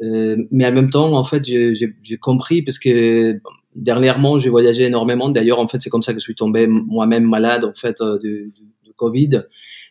mais 0.00 0.66
en 0.66 0.72
même 0.72 0.90
temps, 0.90 1.12
en 1.12 1.24
fait, 1.24 1.44
j'ai 1.44 2.18
compris 2.20 2.62
parce 2.62 2.78
que 2.78 3.40
dernièrement, 3.74 4.38
j'ai 4.38 4.50
voyagé 4.50 4.84
énormément. 4.84 5.28
D'ailleurs, 5.28 5.58
en 5.58 5.66
fait, 5.66 5.80
c'est 5.80 5.90
comme 5.90 6.02
ça 6.02 6.12
que 6.12 6.20
je 6.20 6.24
suis 6.24 6.36
tombé 6.36 6.68
moi-même 6.68 7.24
malade 7.24 7.64
en 7.64 7.74
fait 7.74 7.96
du, 8.22 8.52
du, 8.56 8.64
du 8.84 8.92
Covid. 8.94 9.42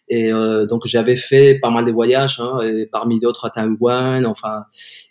Et 0.09 0.31
euh, 0.31 0.65
donc 0.65 0.86
j'avais 0.86 1.18
fait 1.18 1.59
pas 1.59 1.69
mal 1.69 1.86
de 1.86 1.92
voyages, 1.92 2.39
hein, 2.39 2.62
et 2.62 2.86
parmi 2.86 3.19
d'autres 3.19 3.45
à 3.45 3.50
Taïwan, 3.50 4.25
enfin. 4.25 4.63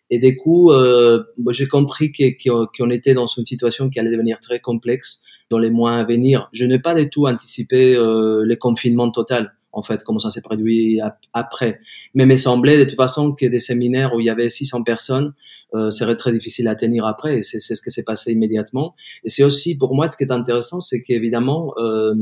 Et 0.09 0.21
du 0.21 0.37
coup, 0.37 0.71
euh, 0.71 1.25
j'ai 1.51 1.67
compris 1.67 2.13
qu'on 2.13 2.91
était 2.91 3.15
dans 3.15 3.27
une 3.27 3.45
situation 3.45 3.91
qui 3.91 3.99
allait 3.99 4.13
devenir 4.13 4.39
très 4.39 4.61
complexe 4.61 5.23
dans 5.51 5.59
les 5.59 5.71
mois 5.71 5.97
à 5.97 6.05
venir. 6.05 6.49
Je 6.53 6.65
n'ai 6.65 6.79
pas 6.79 6.95
du 6.95 7.11
tout 7.11 7.27
anticipé 7.27 7.95
euh, 7.95 8.45
le 8.45 8.57
confinement 8.57 9.11
total, 9.11 9.55
en 9.73 9.83
fait, 9.83 10.05
comment 10.05 10.19
ça 10.21 10.31
s'est 10.31 10.43
produit 10.43 11.01
après. 11.35 11.81
Mais 12.15 12.25
il 12.25 12.29
me 12.29 12.37
semblait 12.37 12.79
de 12.79 12.85
toute 12.85 12.97
façon 12.97 13.33
que 13.33 13.47
des 13.47 13.59
séminaires 13.59 14.15
où 14.15 14.21
il 14.21 14.27
y 14.27 14.31
avait 14.31 14.49
600 14.49 14.85
personnes 14.85 15.35
euh, 15.75 15.91
serait 15.91 16.17
très 16.17 16.33
difficile 16.33 16.69
à 16.69 16.77
tenir 16.77 17.07
après. 17.07 17.39
Et 17.39 17.43
c'est 17.43 17.61
ce 17.61 17.83
qui 17.83 17.91
s'est 17.91 18.05
passé 18.05 18.33
immédiatement. 18.33 18.95
Et 19.25 19.29
c'est 19.29 19.43
aussi, 19.43 19.77
pour 19.77 19.95
moi, 19.95 20.07
ce 20.07 20.17
qui 20.17 20.25
est 20.25 20.33
intéressant, 20.33 20.81
c'est 20.81 21.03
qu'évidemment, 21.03 21.75
euh, 21.79 22.15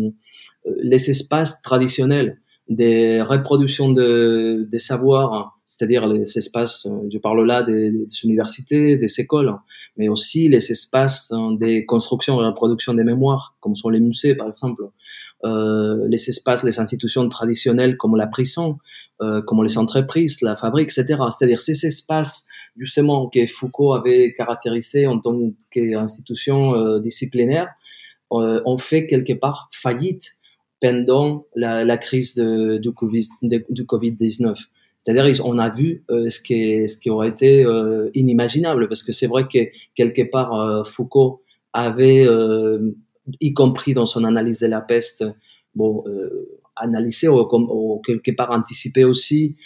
les 0.82 1.10
espaces 1.10 1.60
traditionnels 1.62 2.40
des 2.68 3.20
reproductions 3.20 3.90
de, 3.90 4.66
des 4.70 4.78
savoirs, 4.78 5.58
c'est-à-dire 5.64 6.06
les 6.06 6.38
espaces, 6.38 6.88
je 7.12 7.18
parle 7.18 7.44
là 7.46 7.62
des, 7.62 7.90
des, 7.90 8.06
universités, 8.24 8.96
des 8.96 9.20
écoles, 9.20 9.54
mais 9.96 10.08
aussi 10.08 10.48
les 10.48 10.70
espaces 10.70 11.32
des 11.58 11.84
constructions 11.84 12.40
et 12.40 12.46
reproductions 12.46 12.94
des 12.94 13.04
mémoires, 13.04 13.54
comme 13.60 13.74
sont 13.74 13.90
les 13.90 14.00
musées 14.00 14.34
par 14.34 14.48
exemple, 14.48 14.82
euh, 15.44 16.06
les 16.08 16.28
espaces, 16.30 16.62
les 16.64 16.80
institutions 16.80 17.28
traditionnelles 17.28 17.98
comme 17.98 18.16
la 18.16 18.26
prison, 18.26 18.78
euh, 19.20 19.42
comme 19.42 19.62
les 19.62 19.76
entreprises, 19.76 20.40
la 20.40 20.56
fabrique, 20.56 20.90
etc. 20.96 21.20
C'est-à-dire 21.30 21.60
ces 21.60 21.86
espaces 21.86 22.48
justement 22.76 23.28
que 23.28 23.46
Foucault 23.46 23.94
avait 23.94 24.34
caractérisés 24.36 25.06
en 25.06 25.18
tant 25.20 25.38
qu'institution 25.70 26.74
euh, 26.74 26.98
disciplinaire, 26.98 27.68
euh, 28.32 28.60
ont 28.64 28.78
fait 28.78 29.06
quelque 29.06 29.32
part 29.32 29.68
faillite 29.72 30.36
pendant 30.80 31.46
la, 31.54 31.96
crise 31.96 32.34
de, 32.34 32.78
du 32.78 32.90
Covid-19. 33.84 34.66
C'est-à-dire, 35.04 35.44
on 35.44 35.58
a 35.58 35.68
vu 35.68 36.02
euh, 36.10 36.30
ce, 36.30 36.40
qui 36.40 36.88
ce 36.88 36.98
qui 36.98 37.10
aurait 37.10 37.28
été 37.28 37.64
euh, 37.64 38.10
inimaginable, 38.14 38.88
parce 38.88 39.02
que 39.02 39.12
c'est 39.12 39.26
vrai 39.26 39.46
que 39.46 39.58
quelque 39.94 40.22
part, 40.22 40.54
euh, 40.58 40.84
Foucault 40.84 41.42
avait, 41.74 42.26
y 43.40 43.52
compris 43.52 43.94
dans 43.94 44.06
son 44.06 44.24
analyse 44.24 44.60
de 44.60 44.66
la 44.66 44.80
peste, 44.80 45.24
bon, 45.74 46.04
analysé 46.76 47.26
ou, 47.28 48.00
quelque 48.06 48.30
part 48.30 48.52
anticipé 48.52 49.04
aussi 49.04 49.56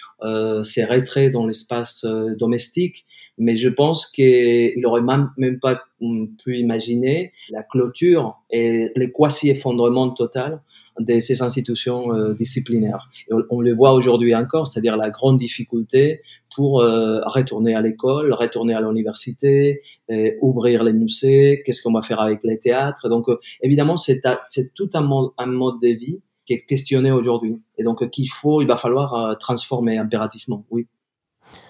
ces 0.63 0.85
retraits 0.85 1.31
dans 1.33 1.47
l'espace 1.47 2.07
domestique. 2.39 3.05
Mais 3.37 3.57
je 3.57 3.69
pense 3.69 4.07
qu'il 4.07 4.81
n'aurait 4.81 5.03
même, 5.03 5.31
même 5.37 5.61
pas 5.61 5.83
pu 6.01 6.59
imaginer 6.59 7.33
la 7.51 7.63
clôture 7.63 8.39
et 8.51 8.91
le 8.97 9.07
quasi-effondrement 9.09 10.11
total 10.11 10.63
de 10.99 11.19
ces 11.21 11.43
institutions 11.43 12.13
euh, 12.13 12.35
disciplinaires. 12.35 13.09
On, 13.51 13.61
le 13.61 13.73
voit 13.73 13.93
aujourd'hui 13.93 14.35
encore, 14.35 14.71
c'est-à-dire 14.71 14.97
la 14.97 15.11
grande 15.11 15.39
difficulté 15.39 16.23
pour 16.55 16.81
euh, 16.81 17.21
retourner 17.27 17.75
à 17.75 17.83
l'école, 17.83 18.33
retourner 18.33 18.75
à 18.75 18.81
l'université, 18.81 19.83
ouvrir 20.41 20.83
les 20.83 20.93
musées, 20.93 21.63
qu'est-ce 21.65 21.83
qu'on 21.83 21.93
va 21.93 22.03
faire 22.03 22.21
avec 22.21 22.43
les 22.43 22.59
théâtres. 22.59 23.09
Donc 23.09 23.29
euh, 23.29 23.39
évidemment, 23.63 23.97
c'est 23.97 24.23
tout 24.75 24.89
un 24.95 25.01
mode, 25.01 25.31
un 25.39 25.47
mode 25.47 25.81
de 25.81 25.89
vie 25.89 26.21
qui 26.47 26.55
est 26.55 26.65
questionné 26.65 27.13
aujourd'hui. 27.13 27.61
Et 27.77 27.85
donc 27.85 28.09
qu'il 28.11 28.31
faut, 28.31 28.63
il 28.63 28.67
va 28.67 28.77
falloir 28.77 29.15
euh, 29.15 29.35
transformer 29.35 29.99
impérativement, 29.99 30.65
oui. 30.71 30.87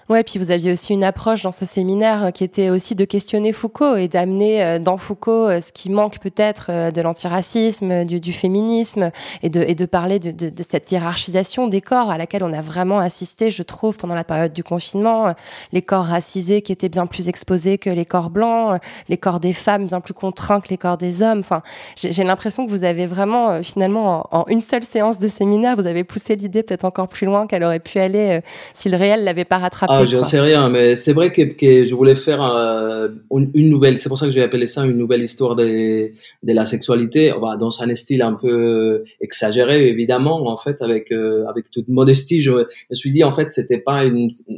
Ouais, 0.09 0.25
puis 0.25 0.38
vous 0.38 0.50
aviez 0.50 0.73
aussi 0.73 0.95
une 0.95 1.05
approche 1.05 1.43
dans 1.43 1.53
ce 1.53 1.67
séminaire 1.67 2.25
euh, 2.25 2.31
qui 2.31 2.43
était 2.43 2.71
aussi 2.71 2.95
de 2.95 3.05
questionner 3.05 3.53
Foucault 3.53 3.97
et 3.97 4.09
d'amener 4.09 4.65
euh, 4.65 4.79
dans 4.79 4.97
Foucault 4.97 5.49
euh, 5.49 5.61
ce 5.61 5.71
qui 5.71 5.91
manque 5.91 6.19
peut-être 6.19 6.91
de 6.91 7.03
l'antiracisme, 7.03 8.07
du, 8.07 8.33
féminisme 8.33 9.11
et 9.43 9.50
de, 9.50 9.85
parler 9.85 10.19
de, 10.19 10.62
cette 10.62 10.91
hiérarchisation 10.91 11.67
des 11.67 11.83
corps 11.83 12.11
à 12.11 12.17
laquelle 12.17 12.43
on 12.43 12.55
a 12.55 12.62
vraiment 12.62 13.00
assisté, 13.00 13.50
je 13.50 13.62
trouve, 13.62 13.99
pendant 13.99 14.15
la 14.15 14.25
période 14.25 14.55
du 14.55 14.65
confinement. 14.65 15.35
Les 15.73 15.83
corps 15.83 16.07
racisés 16.07 16.62
qui 16.62 16.73
étaient 16.73 16.88
bien 16.88 17.07
plus 17.07 17.29
exposés 17.29 17.77
que 17.77 17.91
les 17.91 18.07
corps 18.07 18.31
blancs, 18.31 18.81
les 19.09 19.19
corps 19.19 19.41
des 19.41 19.53
femmes 19.53 19.87
bien 19.87 20.00
plus 20.00 20.15
contraints 20.15 20.61
que 20.61 20.69
les 20.69 20.79
corps 20.79 20.97
des 20.97 21.21
hommes. 21.21 21.41
Enfin, 21.41 21.62
j'ai 21.97 22.25
l'impression 22.25 22.65
que 22.65 22.71
vous 22.71 22.85
avez 22.85 23.07
vraiment, 23.07 23.62
finalement, 23.62 24.27
en, 24.33 24.47
une 24.49 24.61
seule 24.62 24.85
séance 24.85 25.19
de 25.19 25.29
séminaire, 25.29 25.77
vous 25.77 25.87
avez 25.87 26.05
poussé 26.05 26.37
l'idée 26.37 26.62
peut-être 26.62 26.85
encore 26.85 27.09
plus 27.09 27.27
loin 27.27 27.47
qu'elle 27.47 27.65
aurait 27.65 27.81
pu 27.81 27.99
aller 27.99 28.41
si 28.73 28.88
le 28.88 28.97
réel 28.97 29.25
l'avait 29.25 29.45
pas 29.45 29.59
rattrapé. 29.59 29.98
J'en 30.07 30.23
sais 30.23 30.40
rien, 30.40 30.69
mais 30.69 30.97
c'est 30.97 31.12
vrai 31.12 31.33
que, 31.33 31.43
je 31.43 31.95
voulais 31.95 32.14
faire 32.14 32.43
euh, 32.43 33.09
une, 33.31 33.71
nouvelle, 33.71 33.99
c'est 33.99 34.09
pour 34.09 34.19
ça 34.19 34.26
que 34.26 34.33
j'ai 34.33 34.43
appelé 34.43 34.67
ça 34.67 34.85
une 34.85 34.97
nouvelle 34.97 35.23
histoire 35.23 35.57
de, 35.57 36.12
la 36.43 36.64
sexualité, 36.64 37.33
dans 37.59 37.83
un 37.83 37.95
style 37.95 38.23
un 38.23 38.35
peu 38.35 39.05
exagéré, 39.21 39.88
évidemment, 39.88 40.49
en 40.49 40.57
fait, 40.57 40.83
avec, 40.83 41.12
euh, 41.12 41.47
avec 41.47 41.71
toute 41.71 41.88
modestie, 41.88 42.43
je 42.43 42.50
me 42.52 42.95
suis 42.95 43.12
dit, 43.12 43.25
en 43.25 43.33
fait, 43.33 43.50
c'était 43.50 43.78
pas 43.78 44.05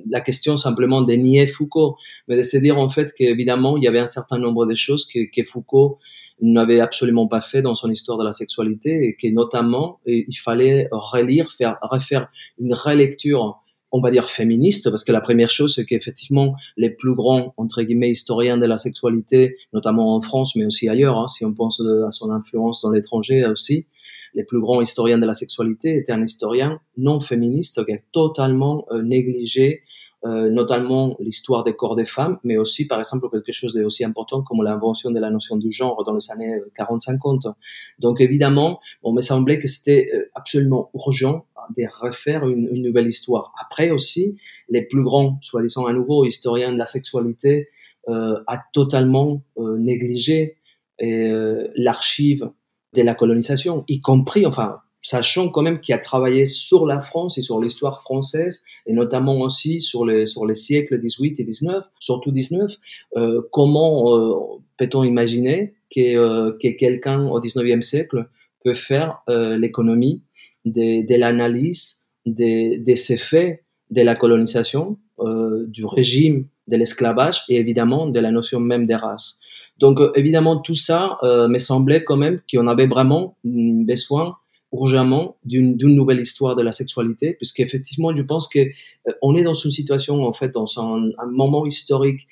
la 0.08 0.20
question 0.20 0.56
simplement 0.56 1.02
de 1.02 1.12
nier 1.14 1.46
Foucault, 1.46 1.96
mais 2.28 2.36
de 2.36 2.42
se 2.42 2.56
dire, 2.56 2.78
en 2.78 2.88
fait, 2.88 3.12
qu'évidemment, 3.12 3.76
il 3.76 3.84
y 3.84 3.88
avait 3.88 4.00
un 4.00 4.06
certain 4.06 4.38
nombre 4.38 4.66
de 4.66 4.74
choses 4.74 5.06
que, 5.06 5.20
que 5.30 5.44
Foucault 5.44 5.98
n'avait 6.42 6.80
absolument 6.80 7.26
pas 7.26 7.40
fait 7.40 7.62
dans 7.62 7.74
son 7.74 7.90
histoire 7.90 8.18
de 8.18 8.24
la 8.24 8.32
sexualité 8.32 8.90
et 9.04 9.14
que 9.14 9.32
notamment 9.32 10.00
il 10.06 10.38
fallait 10.38 10.88
relire, 10.90 11.50
faire 11.52 11.76
refaire 11.82 12.28
une 12.58 12.74
relecture 12.74 13.60
on 13.92 14.00
va 14.00 14.10
dire 14.10 14.28
féministe, 14.30 14.88
parce 14.90 15.04
que 15.04 15.12
la 15.12 15.20
première 15.20 15.50
chose, 15.50 15.74
c'est 15.74 15.84
qu'effectivement, 15.84 16.54
les 16.76 16.90
plus 16.90 17.14
grands, 17.14 17.54
entre 17.56 17.82
guillemets, 17.82 18.10
historiens 18.10 18.56
de 18.56 18.66
la 18.66 18.76
sexualité, 18.76 19.56
notamment 19.72 20.14
en 20.14 20.20
France, 20.20 20.54
mais 20.56 20.64
aussi 20.64 20.88
ailleurs, 20.88 21.18
hein, 21.18 21.26
si 21.28 21.44
on 21.44 21.54
pense 21.54 21.80
à 21.80 22.10
son 22.10 22.30
influence 22.30 22.82
dans 22.82 22.92
l'étranger 22.92 23.44
aussi, 23.46 23.86
les 24.34 24.44
plus 24.44 24.60
grands 24.60 24.80
historiens 24.80 25.18
de 25.18 25.26
la 25.26 25.34
sexualité 25.34 25.96
étaient 25.96 26.12
un 26.12 26.22
historien 26.22 26.80
non 26.96 27.20
féministe 27.20 27.84
qui 27.84 27.92
a 27.92 27.98
totalement 28.12 28.86
euh, 28.90 29.02
négligé 29.02 29.82
euh, 30.24 30.50
notamment 30.50 31.16
l'histoire 31.20 31.64
des 31.64 31.74
corps 31.74 31.96
des 31.96 32.06
femmes, 32.06 32.38
mais 32.44 32.56
aussi, 32.56 32.86
par 32.86 32.98
exemple, 32.98 33.28
quelque 33.30 33.52
chose 33.52 33.74
d'aussi 33.74 34.04
important 34.04 34.42
comme 34.42 34.62
l'invention 34.62 35.10
de 35.10 35.18
la 35.18 35.30
notion 35.30 35.56
du 35.56 35.72
genre 35.72 36.04
dans 36.04 36.14
les 36.14 36.30
années 36.30 36.58
40-50. 36.78 37.52
Donc, 37.98 38.20
évidemment, 38.20 38.80
on 39.02 39.12
me 39.12 39.20
semblait 39.20 39.58
que 39.58 39.66
c'était 39.66 40.10
euh, 40.14 40.30
absolument 40.34 40.90
urgent 40.94 41.46
de 41.76 41.84
refaire 41.88 42.48
une, 42.48 42.68
une, 42.72 42.82
nouvelle 42.82 43.06
histoire. 43.06 43.52
Après 43.60 43.90
aussi, 43.90 44.38
les 44.68 44.82
plus 44.82 45.02
grands, 45.02 45.38
soi-disant 45.40 45.86
à 45.86 45.92
nouveau, 45.92 46.24
historiens 46.24 46.72
de 46.72 46.78
la 46.78 46.86
sexualité, 46.86 47.68
euh, 48.08 48.42
a 48.46 48.58
totalement 48.72 49.42
euh, 49.58 49.76
négligé 49.76 50.56
euh, 51.02 51.68
l'archive 51.76 52.50
de 52.94 53.02
la 53.02 53.14
colonisation, 53.14 53.84
y 53.88 54.00
compris, 54.00 54.46
enfin, 54.46 54.80
sachant 55.02 55.48
quand 55.48 55.62
même 55.62 55.80
qu'il 55.80 55.94
a 55.94 55.98
travaillé 55.98 56.44
sur 56.44 56.86
la 56.86 57.00
France 57.00 57.38
et 57.38 57.42
sur 57.42 57.60
l'histoire 57.60 58.02
française, 58.02 58.64
et 58.86 58.92
notamment 58.92 59.38
aussi 59.40 59.80
sur 59.80 60.04
les, 60.04 60.26
sur 60.26 60.46
les 60.46 60.54
siècles 60.54 61.00
18 61.00 61.40
et 61.40 61.44
19, 61.44 61.84
surtout 61.98 62.30
19, 62.30 62.72
euh, 63.16 63.42
comment 63.52 64.16
euh, 64.16 64.34
peut-on 64.78 65.04
imaginer 65.04 65.74
que, 65.94 66.16
euh, 66.16 66.52
que 66.62 66.68
quelqu'un 66.68 67.26
au 67.26 67.40
19e 67.40 67.82
siècle 67.82 68.28
peut 68.62 68.74
faire 68.74 69.22
l'économie 69.28 70.20
de, 70.66 71.06
de 71.06 71.14
l'analyse 71.14 72.08
des, 72.26 72.76
des 72.76 73.12
effets 73.12 73.64
de 73.90 74.02
la 74.02 74.14
colonisation, 74.14 74.98
du 75.66 75.86
régime 75.86 76.46
de 76.68 76.76
l'esclavage 76.76 77.42
et 77.48 77.56
évidemment 77.56 78.06
de 78.06 78.20
la 78.20 78.30
notion 78.30 78.60
même 78.60 78.86
des 78.86 78.96
races. 78.96 79.40
Donc 79.78 79.98
évidemment 80.14 80.58
tout 80.58 80.74
ça 80.74 81.16
me 81.22 81.56
semblait 81.56 82.04
quand 82.04 82.18
même 82.18 82.40
qu'on 82.52 82.66
avait 82.66 82.86
vraiment 82.86 83.38
besoin 83.42 84.36
urgemment 84.72 85.36
d'une 85.44 85.76
nouvelle 85.76 86.20
histoire 86.20 86.54
de 86.54 86.62
la 86.62 86.72
sexualité, 86.72 87.34
puisqu'effectivement, 87.34 88.14
je 88.14 88.22
pense 88.22 88.48
que 88.48 88.60
euh, 88.60 89.12
on 89.22 89.34
est 89.34 89.42
dans 89.42 89.54
une 89.54 89.70
situation, 89.70 90.24
en 90.24 90.32
fait, 90.32 90.50
dans 90.50 90.78
un, 90.78 91.10
un 91.18 91.26
moment 91.26 91.66
historique 91.66 92.28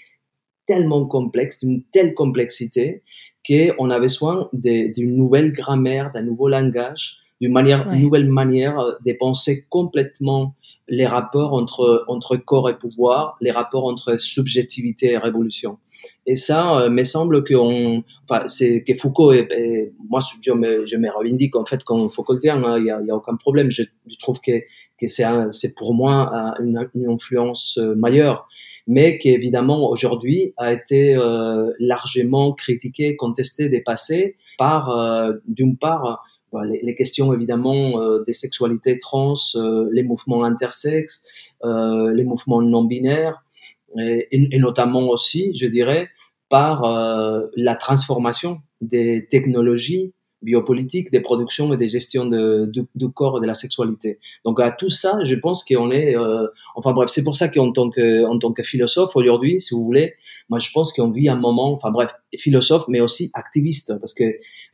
tellement 0.66 1.06
complexe, 1.06 1.64
d'une 1.64 1.82
telle 1.84 2.14
complexité, 2.14 3.02
qu'on 3.46 3.90
a 3.90 3.98
besoin 3.98 4.48
d'une 4.52 5.16
nouvelle 5.16 5.52
grammaire, 5.52 6.12
d'un 6.12 6.22
nouveau 6.22 6.48
langage, 6.48 7.16
d'une 7.40 7.52
manière, 7.52 7.86
ouais. 7.88 7.98
nouvelle 7.98 8.28
manière 8.28 8.78
euh, 8.78 8.92
de 9.06 9.12
penser 9.18 9.64
complètement 9.70 10.54
les 10.88 11.06
rapports 11.06 11.52
entre, 11.52 12.04
entre 12.08 12.36
corps 12.36 12.68
et 12.70 12.78
pouvoir, 12.78 13.36
les 13.40 13.50
rapports 13.50 13.84
entre 13.84 14.18
subjectivité 14.18 15.12
et 15.12 15.18
révolution. 15.18 15.78
Et 16.26 16.36
ça, 16.36 16.78
euh, 16.78 16.90
me 16.90 17.04
semble 17.04 17.42
qu'on, 17.42 18.04
enfin, 18.28 18.46
c'est 18.46 18.84
que 18.84 18.92
Foucault 18.94 19.32
est, 19.32 19.92
moi, 20.10 20.20
je 20.42 20.52
me, 20.52 20.86
je 20.86 20.96
me 20.96 21.10
revendique 21.10 21.56
en 21.56 21.64
fait 21.64 21.82
comme 21.84 22.10
Foucaultien, 22.10 22.62
hein, 22.62 22.78
il 22.78 22.84
n'y 22.84 23.10
a, 23.10 23.16
aucun 23.16 23.36
problème. 23.36 23.70
Je, 23.70 23.84
trouve 24.18 24.38
que, 24.40 24.60
que 25.00 25.06
c'est, 25.06 25.74
pour 25.74 25.94
moi 25.94 26.54
une, 26.60 26.86
influence 27.08 27.78
euh, 27.78 27.94
majeure, 27.94 28.46
mais 28.86 29.18
qui 29.18 29.30
évidemment 29.30 29.88
aujourd'hui 29.88 30.52
a 30.58 30.72
été 30.72 31.14
euh, 31.14 31.72
largement 31.78 32.52
critiqué, 32.52 33.16
contesté, 33.16 33.70
dépassé 33.70 34.36
par, 34.58 34.90
euh, 34.90 35.32
d'une 35.46 35.76
part, 35.76 36.24
les, 36.64 36.80
les, 36.82 36.94
questions 36.94 37.32
évidemment 37.32 38.20
des 38.26 38.32
sexualités 38.32 38.98
trans, 38.98 39.34
les 39.92 40.02
mouvements 40.02 40.44
intersexes, 40.44 41.28
les 41.62 42.24
mouvements 42.24 42.62
non 42.62 42.84
binaires 42.84 43.42
et, 43.96 44.58
notamment 44.58 45.08
aussi, 45.08 45.56
je 45.56 45.66
dirais, 45.66 46.08
par 46.48 46.84
euh, 46.84 47.46
la 47.56 47.74
transformation 47.74 48.60
des 48.80 49.26
technologies 49.28 50.12
biopolitiques, 50.42 51.10
des 51.10 51.20
productions 51.20 51.72
et 51.72 51.76
des 51.76 51.88
gestions 51.88 52.26
de, 52.26 52.66
du, 52.66 52.82
du, 52.94 53.10
corps 53.10 53.38
et 53.38 53.40
de 53.40 53.46
la 53.46 53.54
sexualité. 53.54 54.20
Donc 54.44 54.60
à 54.60 54.70
tout 54.70 54.90
ça, 54.90 55.18
je 55.24 55.34
pense 55.34 55.64
qu'on 55.64 55.90
est, 55.90 56.16
euh, 56.16 56.46
enfin 56.76 56.92
bref, 56.92 57.10
c'est 57.10 57.24
pour 57.24 57.34
ça 57.34 57.48
qu'en 57.48 57.72
tant 57.72 57.90
que, 57.90 58.24
en 58.24 58.38
tant 58.38 58.52
que 58.52 58.62
philosophe 58.62 59.16
aujourd'hui, 59.16 59.60
si 59.60 59.74
vous 59.74 59.84
voulez, 59.84 60.14
moi 60.48 60.60
je 60.60 60.70
pense 60.72 60.92
qu'on 60.92 61.10
vit 61.10 61.28
un 61.28 61.36
moment, 61.36 61.72
enfin 61.72 61.90
bref, 61.90 62.12
philosophe, 62.38 62.84
mais 62.88 63.00
aussi 63.00 63.30
activiste, 63.34 63.98
parce 63.98 64.14
que 64.14 64.24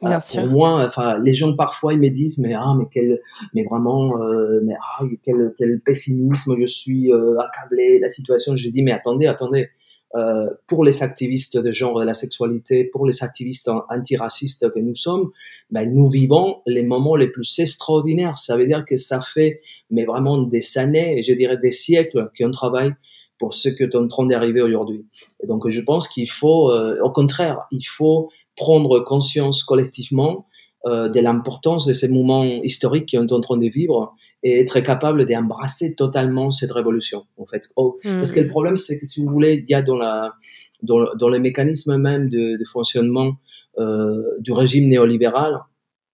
Bien 0.02 0.20
sûr. 0.20 0.42
pour 0.42 0.50
moi, 0.50 0.84
enfin 0.86 1.18
les 1.18 1.34
gens 1.34 1.54
parfois 1.54 1.94
ils 1.94 2.00
me 2.00 2.10
disent, 2.10 2.38
mais 2.38 2.54
ah 2.54 2.74
mais 2.78 2.86
quel, 2.90 3.20
mais 3.54 3.64
vraiment, 3.64 4.20
euh, 4.20 4.60
mais 4.62 4.74
ah 4.80 5.04
quel, 5.24 5.54
quel 5.56 5.80
pessimisme, 5.80 6.56
je 6.60 6.66
suis 6.66 7.12
euh, 7.12 7.38
accablé, 7.38 7.98
la 7.98 8.08
situation. 8.08 8.56
Je 8.56 8.68
dis 8.68 8.82
mais 8.82 8.92
attendez, 8.92 9.26
attendez. 9.26 9.68
Euh, 10.16 10.46
pour 10.68 10.84
les 10.84 11.02
activistes 11.02 11.58
de 11.58 11.72
genre 11.72 11.98
de 11.98 12.04
la 12.04 12.14
sexualité, 12.14 12.84
pour 12.84 13.04
les 13.04 13.24
activistes 13.24 13.68
antiracistes 13.90 14.70
que 14.70 14.78
nous 14.78 14.94
sommes, 14.94 15.32
ben, 15.70 15.92
nous 15.92 16.06
vivons 16.08 16.58
les 16.66 16.84
moments 16.84 17.16
les 17.16 17.26
plus 17.26 17.58
extraordinaires. 17.58 18.38
Ça 18.38 18.56
veut 18.56 18.64
dire 18.64 18.84
que 18.84 18.94
ça 18.94 19.20
fait 19.20 19.60
mais 19.90 20.04
vraiment 20.04 20.38
des 20.38 20.78
années, 20.78 21.18
et 21.18 21.22
je 21.22 21.32
dirais 21.32 21.56
des 21.56 21.72
siècles 21.72 22.30
qu'on 22.38 22.50
travaille 22.50 22.92
pour 23.38 23.54
ce 23.54 23.68
qui 23.68 23.82
est 23.82 23.94
en 23.96 24.06
train 24.08 24.26
d'arriver 24.26 24.62
aujourd'hui. 24.62 25.04
Et 25.42 25.46
donc 25.46 25.68
je 25.68 25.80
pense 25.80 26.08
qu'il 26.08 26.30
faut, 26.30 26.70
euh, 26.70 27.00
au 27.02 27.10
contraire, 27.10 27.62
il 27.70 27.84
faut 27.84 28.30
prendre 28.56 29.00
conscience 29.00 29.62
collectivement 29.64 30.46
euh, 30.86 31.08
de 31.08 31.20
l'importance 31.20 31.86
de 31.86 31.92
ces 31.92 32.08
moments 32.08 32.44
historiques 32.44 33.10
qu'on 33.10 33.26
est 33.26 33.32
en 33.32 33.40
train 33.40 33.56
de 33.56 33.66
vivre 33.66 34.14
et 34.42 34.60
être 34.60 34.80
capable 34.80 35.24
d'embrasser 35.24 35.94
totalement 35.94 36.50
cette 36.50 36.72
révolution, 36.72 37.24
en 37.38 37.46
fait. 37.46 37.70
Oh, 37.76 37.98
mmh. 38.04 38.16
Parce 38.16 38.32
que 38.32 38.40
le 38.40 38.48
problème, 38.48 38.76
c'est 38.76 39.00
que 39.00 39.06
si 39.06 39.24
vous 39.24 39.32
voulez, 39.32 39.64
il 39.66 39.70
y 39.70 39.74
a 39.74 39.80
dans, 39.80 39.96
la, 39.96 40.34
dans, 40.82 40.98
dans 41.14 41.28
les 41.28 41.38
mécanismes 41.38 41.96
même 41.96 42.28
de, 42.28 42.58
de 42.58 42.64
fonctionnement 42.66 43.36
euh, 43.78 44.22
du 44.40 44.52
régime 44.52 44.88
néolibéral 44.88 45.60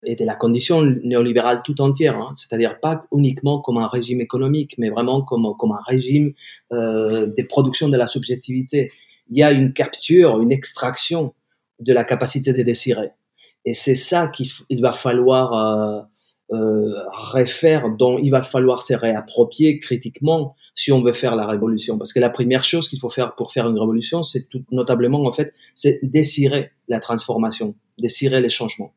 et 0.04 0.16
de 0.16 0.26
la 0.26 0.36
condition 0.36 0.82
néolibérale 0.82 1.62
tout 1.64 1.80
entière, 1.82 2.18
hein, 2.18 2.34
c'est-à-dire 2.36 2.80
pas 2.80 3.06
uniquement 3.16 3.62
comme 3.62 3.78
un 3.78 3.88
régime 3.88 4.22
économique, 4.22 4.76
mais 4.78 4.90
vraiment 4.90 5.22
comme, 5.22 5.54
comme 5.58 5.72
un 5.72 5.82
régime 5.88 6.34
euh, 6.74 7.28
de 7.28 7.44
production 7.44 7.88
de 7.90 7.98
la 7.98 8.08
subjectivité. 8.08 8.90
Il 9.30 9.38
y 9.38 9.44
a 9.44 9.52
une 9.52 9.74
capture, 9.74 10.42
une 10.42 10.52
extraction 10.52 11.34
de 11.80 11.94
la 11.94 12.04
capacité 12.04 12.54
de 12.54 12.64
désirer. 12.64 13.12
Et 13.66 13.74
c'est 13.74 13.96
ça 13.96 14.28
qu'il 14.28 14.82
va 14.82 14.94
falloir 14.94 15.54
euh, 15.54 16.02
euh, 16.54 16.94
refaire, 17.12 17.90
dont 17.90 18.20
il 18.20 18.30
va 18.30 18.44
falloir 18.44 18.84
se 18.84 18.94
réapproprier 18.94 19.80
critiquement 19.80 20.56
si 20.76 20.92
on 20.92 21.02
veut 21.02 21.14
faire 21.14 21.36
la 21.36 21.48
révolution. 21.48 21.98
Parce 21.98 22.14
que 22.14 22.20
la 22.20 22.30
première 22.30 22.64
chose 22.64 22.88
qu'il 22.88 23.00
faut 23.00 23.10
faire 23.10 23.34
pour 23.36 23.54
faire 23.54 23.68
une 23.68 23.80
révolution, 23.80 24.22
c'est 24.22 24.48
tout 24.48 24.64
notablement 24.72 25.24
en 25.26 25.34
fait, 25.34 25.54
c'est 25.74 26.00
désirer 26.04 26.72
la 26.88 27.00
transformation, 27.00 27.76
désirer 27.98 28.42
les 28.42 28.50
changements. 28.50 28.94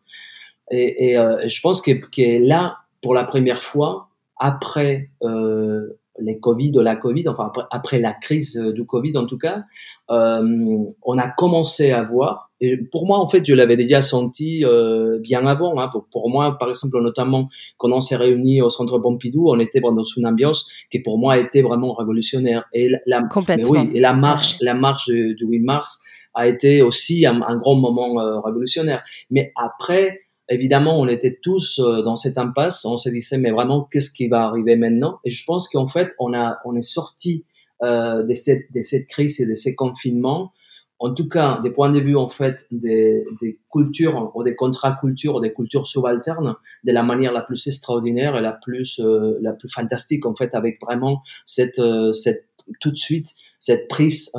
Et, 0.71 1.11
et 1.11 1.19
euh, 1.19 1.49
je 1.49 1.61
pense 1.61 1.81
que, 1.81 1.93
que, 1.93 2.47
là, 2.47 2.79
pour 3.01 3.15
la 3.15 3.25
première 3.25 3.63
fois, 3.63 4.09
après 4.39 5.11
euh, 5.23 5.99
les 6.19 6.39
Covid, 6.41 6.73
la 6.73 6.97
Covid, 6.97 7.29
enfin 7.29 7.47
après, 7.47 7.65
après, 7.71 8.01
la 8.01 8.13
crise 8.13 8.57
du 8.57 8.85
Covid 8.85 9.17
en 9.17 9.27
tout 9.27 9.39
cas, 9.39 9.63
euh, 10.11 10.79
on 11.03 11.19
a 11.19 11.29
commencé 11.29 11.93
à 11.93 12.03
voir, 12.03 12.48
et 12.61 12.77
pour 12.77 13.07
moi 13.07 13.19
en 13.19 13.29
fait 13.29 13.45
je 13.47 13.55
l'avais 13.55 13.77
déjà 13.77 14.03
senti 14.03 14.65
euh, 14.65 15.19
bien 15.21 15.47
avant, 15.47 15.79
hein, 15.79 15.89
pour, 15.93 16.07
pour, 16.11 16.29
moi 16.29 16.57
par 16.59 16.69
exemple 16.69 17.01
notamment 17.01 17.49
quand 17.77 17.91
on 17.91 18.01
s'est 18.01 18.17
réunis 18.17 18.63
au 18.63 18.71
centre 18.71 18.99
Pompidou, 18.99 19.49
on 19.49 19.59
était 19.59 19.81
dans 19.81 20.05
une 20.05 20.27
ambiance 20.27 20.69
qui 20.91 20.99
pour 21.01 21.19
moi 21.19 21.39
était 21.39 21.63
vraiment 21.63 21.95
révolutionnaire. 21.95 22.65
Et 22.73 22.91
la, 23.07 23.23
Complètement. 23.23 23.71
oui, 23.71 23.91
et 23.95 24.01
la 24.01 24.13
marche, 24.13 24.57
la 24.61 24.75
marche 24.75 25.07
du, 25.09 25.37
8 25.41 25.61
mars 25.61 26.03
a 26.35 26.47
été 26.47 26.83
aussi 26.83 27.27
un, 27.27 27.43
un 27.43 27.57
grand 27.57 27.77
moment 27.77 28.21
euh, 28.21 28.41
révolutionnaire. 28.41 29.03
Mais 29.31 29.53
après, 29.57 30.21
évidemment, 30.49 30.99
on 30.99 31.09
était 31.09 31.39
tous 31.43 31.79
euh, 31.79 32.03
dans 32.03 32.17
cette 32.17 32.39
impasse. 32.39 32.85
On 32.85 32.97
se 32.97 33.11
disait, 33.11 33.39
mais 33.39 33.51
vraiment, 33.51 33.89
qu'est-ce 33.91 34.13
qui 34.13 34.29
va 34.29 34.45
arriver 34.45 34.77
maintenant? 34.77 35.19
Et 35.25 35.31
je 35.31 35.45
pense 35.45 35.69
qu'en 35.69 35.89
fait, 35.89 36.15
on 36.19 36.35
a, 36.35 36.59
on 36.65 36.77
est 36.77 36.83
sorti 36.83 37.45
euh, 37.83 38.23
de 38.23 38.35
cette, 38.35 38.73
de 38.75 38.83
cette 38.83 39.07
crise 39.07 39.41
et 39.41 39.47
de 39.47 39.55
ces 39.55 39.75
confinements. 39.75 40.53
En 41.01 41.15
tout 41.15 41.29
cas, 41.29 41.61
des 41.63 41.71
points 41.71 41.93
de 41.93 42.01
vue 42.01 42.17
en 42.17 42.29
fait 42.29 42.67
des, 42.73 43.25
des 43.41 43.59
cultures 43.73 44.33
ou 44.35 44.43
des 44.43 44.57
contracultures 44.57 45.37
ou 45.37 45.41
des 45.41 45.53
cultures 45.53 45.87
subalternes, 45.87 46.57
de 46.85 46.93
la 46.93 47.03
manière 47.03 47.33
la 47.33 47.43
plus 47.43 47.67
extraordinaire 47.67 48.37
et 48.37 48.41
la 48.41 48.53
plus 48.53 49.01
euh, 49.01 49.39
la 49.41 49.53
plus 49.53 49.69
fantastique 49.69 50.27
en 50.27 50.35
fait, 50.35 50.55
avec 50.55 50.81
vraiment 50.83 51.23
cette 51.45 51.79
euh, 51.79 52.13
cette 52.13 52.49
tout 52.81 52.91
de 52.91 52.97
suite 52.97 53.35
cette 53.61 53.89
prise 53.89 54.31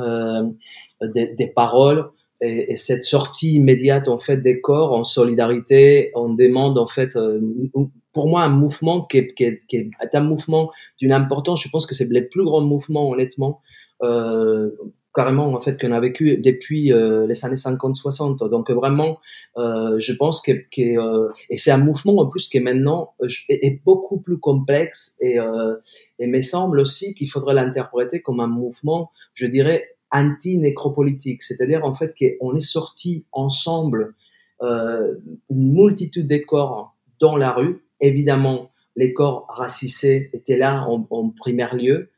des, 1.02 1.34
des 1.34 1.46
paroles 1.48 2.10
et, 2.40 2.72
et, 2.72 2.76
cette 2.76 3.04
sortie 3.04 3.54
immédiate 3.54 4.08
en 4.08 4.18
fait 4.18 4.38
des 4.38 4.60
corps 4.60 4.92
en 4.92 5.04
solidarité, 5.04 6.10
on 6.14 6.32
demande 6.32 6.78
en 6.78 6.86
fait, 6.86 7.16
euh, 7.16 7.40
pour 8.12 8.28
moi 8.28 8.42
un 8.42 8.48
mouvement 8.48 9.04
qui 9.04 9.18
est, 9.18 9.34
qui 9.34 9.44
est, 9.44 9.62
qui 9.68 9.76
est 9.76 10.14
un 10.14 10.20
mouvement 10.20 10.70
d'une 10.98 11.12
importance. 11.12 11.62
Je 11.62 11.68
pense 11.70 11.86
que 11.86 11.94
c'est 11.94 12.10
le 12.10 12.28
plus 12.28 12.44
grand 12.44 12.62
mouvement 12.62 13.10
honnêtement, 13.10 13.60
euh, 14.02 14.70
carrément 15.14 15.52
en 15.52 15.60
fait 15.60 15.80
qu'on 15.80 15.92
a 15.92 16.00
vécu 16.00 16.36
depuis 16.36 16.92
euh, 16.92 17.26
les 17.26 17.44
années 17.44 17.56
50-60. 17.56 18.48
Donc 18.48 18.70
vraiment, 18.70 19.18
euh, 19.56 19.98
je 19.98 20.12
pense 20.12 20.40
que, 20.42 20.52
que 20.52 20.98
euh, 20.98 21.28
et 21.48 21.56
c'est 21.56 21.70
un 21.70 21.78
mouvement 21.78 22.16
en 22.18 22.26
plus 22.26 22.48
qui 22.48 22.58
est 22.58 22.60
maintenant 22.60 23.14
est, 23.20 23.64
est 23.64 23.80
beaucoup 23.84 24.20
plus 24.20 24.38
complexe 24.38 25.18
et 25.20 25.38
et 26.18 26.26
me 26.26 26.42
semble 26.42 26.80
aussi 26.80 27.14
qu'il 27.14 27.30
faudrait 27.30 27.54
l'interpréter 27.54 28.20
comme 28.20 28.40
un 28.40 28.46
mouvement, 28.46 29.10
je 29.32 29.46
dirais 29.46 29.96
anti-nécropolitique, 30.12 31.42
c'est-à-dire 31.42 31.84
en 31.84 31.94
fait 31.94 32.14
qu'on 32.18 32.54
est 32.54 32.60
sorti 32.60 33.24
ensemble 33.32 34.14
euh, 34.62 35.14
une 35.48 35.72
multitude 35.72 36.28
de 36.28 36.38
corps 36.38 36.94
dans 37.20 37.36
la 37.36 37.52
rue. 37.52 37.82
Évidemment, 38.00 38.70
les 38.96 39.12
corps 39.12 39.46
racisés 39.48 40.30
étaient 40.32 40.58
là 40.58 40.86
en, 40.86 41.06
en 41.10 41.32
lieu, 41.72 42.09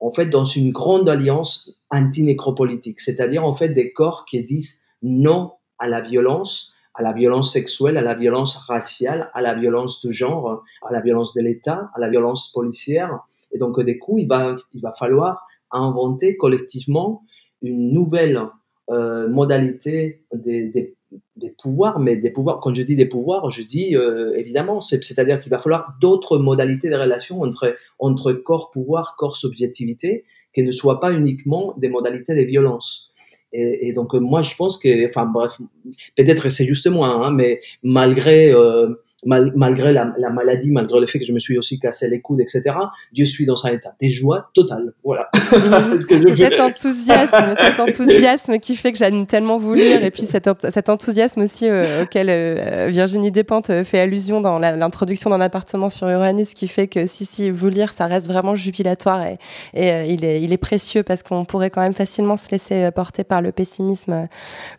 en 0.00 0.12
fait 0.12 0.26
dans 0.26 0.44
une 0.44 0.72
grande 0.72 1.08
alliance 1.08 1.78
anti-nécropolitique, 1.90 3.00
c'est-à-dire 3.00 3.44
en 3.44 3.54
fait 3.54 3.70
des 3.70 3.92
corps 3.92 4.24
qui 4.24 4.42
disent 4.44 4.84
non 5.02 5.52
à 5.78 5.88
la 5.88 6.00
violence, 6.00 6.74
à 6.94 7.02
la 7.02 7.12
violence 7.12 7.52
sexuelle, 7.52 7.96
à 7.96 8.02
la 8.02 8.14
violence 8.14 8.56
raciale, 8.56 9.30
à 9.34 9.40
la 9.42 9.54
violence 9.54 10.04
de 10.04 10.10
genre, 10.10 10.62
à 10.82 10.92
la 10.92 11.00
violence 11.00 11.34
de 11.34 11.42
l'État, 11.42 11.90
à 11.94 12.00
la 12.00 12.08
violence 12.08 12.52
policière. 12.52 13.20
Et 13.52 13.58
donc, 13.58 13.78
du 13.80 13.98
coup, 13.98 14.18
il 14.18 14.26
va, 14.26 14.56
il 14.72 14.80
va 14.80 14.92
falloir 14.92 15.46
inventer 15.70 16.36
collectivement 16.36 17.22
une 17.62 17.92
nouvelle 17.92 18.40
euh, 18.90 19.28
modalité 19.28 20.24
des, 20.32 20.68
des, 20.68 20.96
des, 21.36 21.54
pouvoirs, 21.62 21.98
mais 21.98 22.16
des 22.16 22.30
pouvoirs, 22.30 22.60
quand 22.60 22.74
je 22.74 22.82
dis 22.82 22.94
des 22.94 23.06
pouvoirs, 23.06 23.50
je 23.50 23.62
dis 23.62 23.96
euh, 23.96 24.36
évidemment, 24.36 24.80
c'est-à-dire 24.80 25.40
qu'il 25.40 25.50
va 25.50 25.58
falloir 25.58 25.94
d'autres 26.00 26.38
modalités 26.38 26.88
de 26.88 26.96
relation 26.96 27.42
entre, 27.42 27.76
entre 27.98 28.32
corps 28.32 28.70
pouvoir, 28.70 29.16
corps 29.16 29.36
subjectivité, 29.36 30.24
qui 30.54 30.62
ne 30.62 30.72
soient 30.72 31.00
pas 31.00 31.12
uniquement 31.12 31.74
des 31.76 31.88
modalités 31.88 32.34
de 32.34 32.42
violence. 32.42 33.12
Et, 33.52 33.92
donc 33.92 34.12
moi, 34.14 34.42
je 34.42 34.54
pense 34.54 34.76
que, 34.78 35.08
enfin 35.08 35.24
bref, 35.24 35.52
peut-être 36.16 36.50
c'est 36.50 36.66
juste 36.66 36.88
moi, 36.88 37.08
hein, 37.08 37.30
mais 37.30 37.60
malgré 37.82 38.50
euh, 38.50 38.88
malgré 39.26 39.92
la, 39.92 40.14
la, 40.18 40.30
maladie, 40.30 40.70
malgré 40.70 41.00
le 41.00 41.06
fait 41.06 41.18
que 41.18 41.24
je 41.24 41.32
me 41.32 41.40
suis 41.40 41.58
aussi 41.58 41.78
cassé 41.78 42.08
les 42.08 42.20
coudes, 42.20 42.40
etc., 42.40 42.62
je 43.16 43.24
suis 43.24 43.44
dans 43.44 43.66
un 43.66 43.70
état 43.70 43.92
de 44.00 44.08
joie 44.08 44.50
totale. 44.54 44.94
Voilà. 45.04 45.28
Mmh. 45.56 46.00
c'est 46.00 46.36
cet 46.36 46.60
enthousiasme, 46.60 47.54
cet 47.58 47.80
enthousiasme 47.80 48.58
qui 48.58 48.76
fait 48.76 48.92
que 48.92 48.98
j'aime 48.98 49.26
tellement 49.26 49.56
vous 49.56 49.74
lire, 49.74 50.02
et 50.04 50.10
puis 50.10 50.22
cet, 50.22 50.48
cet 50.70 50.88
enthousiasme 50.88 51.42
aussi 51.42 51.68
euh, 51.68 52.02
auquel 52.02 52.28
euh, 52.30 52.88
Virginie 52.90 53.30
Despentes 53.30 53.70
euh, 53.70 53.84
fait 53.84 54.00
allusion 54.00 54.40
dans 54.40 54.58
l'introduction 54.58 55.30
d'un 55.30 55.40
appartement 55.40 55.88
sur 55.88 56.08
Uranus, 56.08 56.54
qui 56.54 56.68
fait 56.68 56.88
que 56.88 57.06
si 57.06 57.24
si 57.24 57.50
vous 57.50 57.68
lire, 57.68 57.92
ça 57.92 58.06
reste 58.06 58.26
vraiment 58.26 58.54
jubilatoire 58.54 59.24
et, 59.24 59.38
et 59.74 60.12
il, 60.12 60.24
est, 60.24 60.42
il 60.42 60.52
est 60.52 60.58
précieux 60.58 61.02
parce 61.02 61.22
qu'on 61.22 61.44
pourrait 61.44 61.70
quand 61.70 61.82
même 61.82 61.94
facilement 61.94 62.36
se 62.36 62.50
laisser 62.50 62.90
porter 62.94 63.24
par 63.24 63.42
le 63.42 63.52
pessimisme 63.52 64.28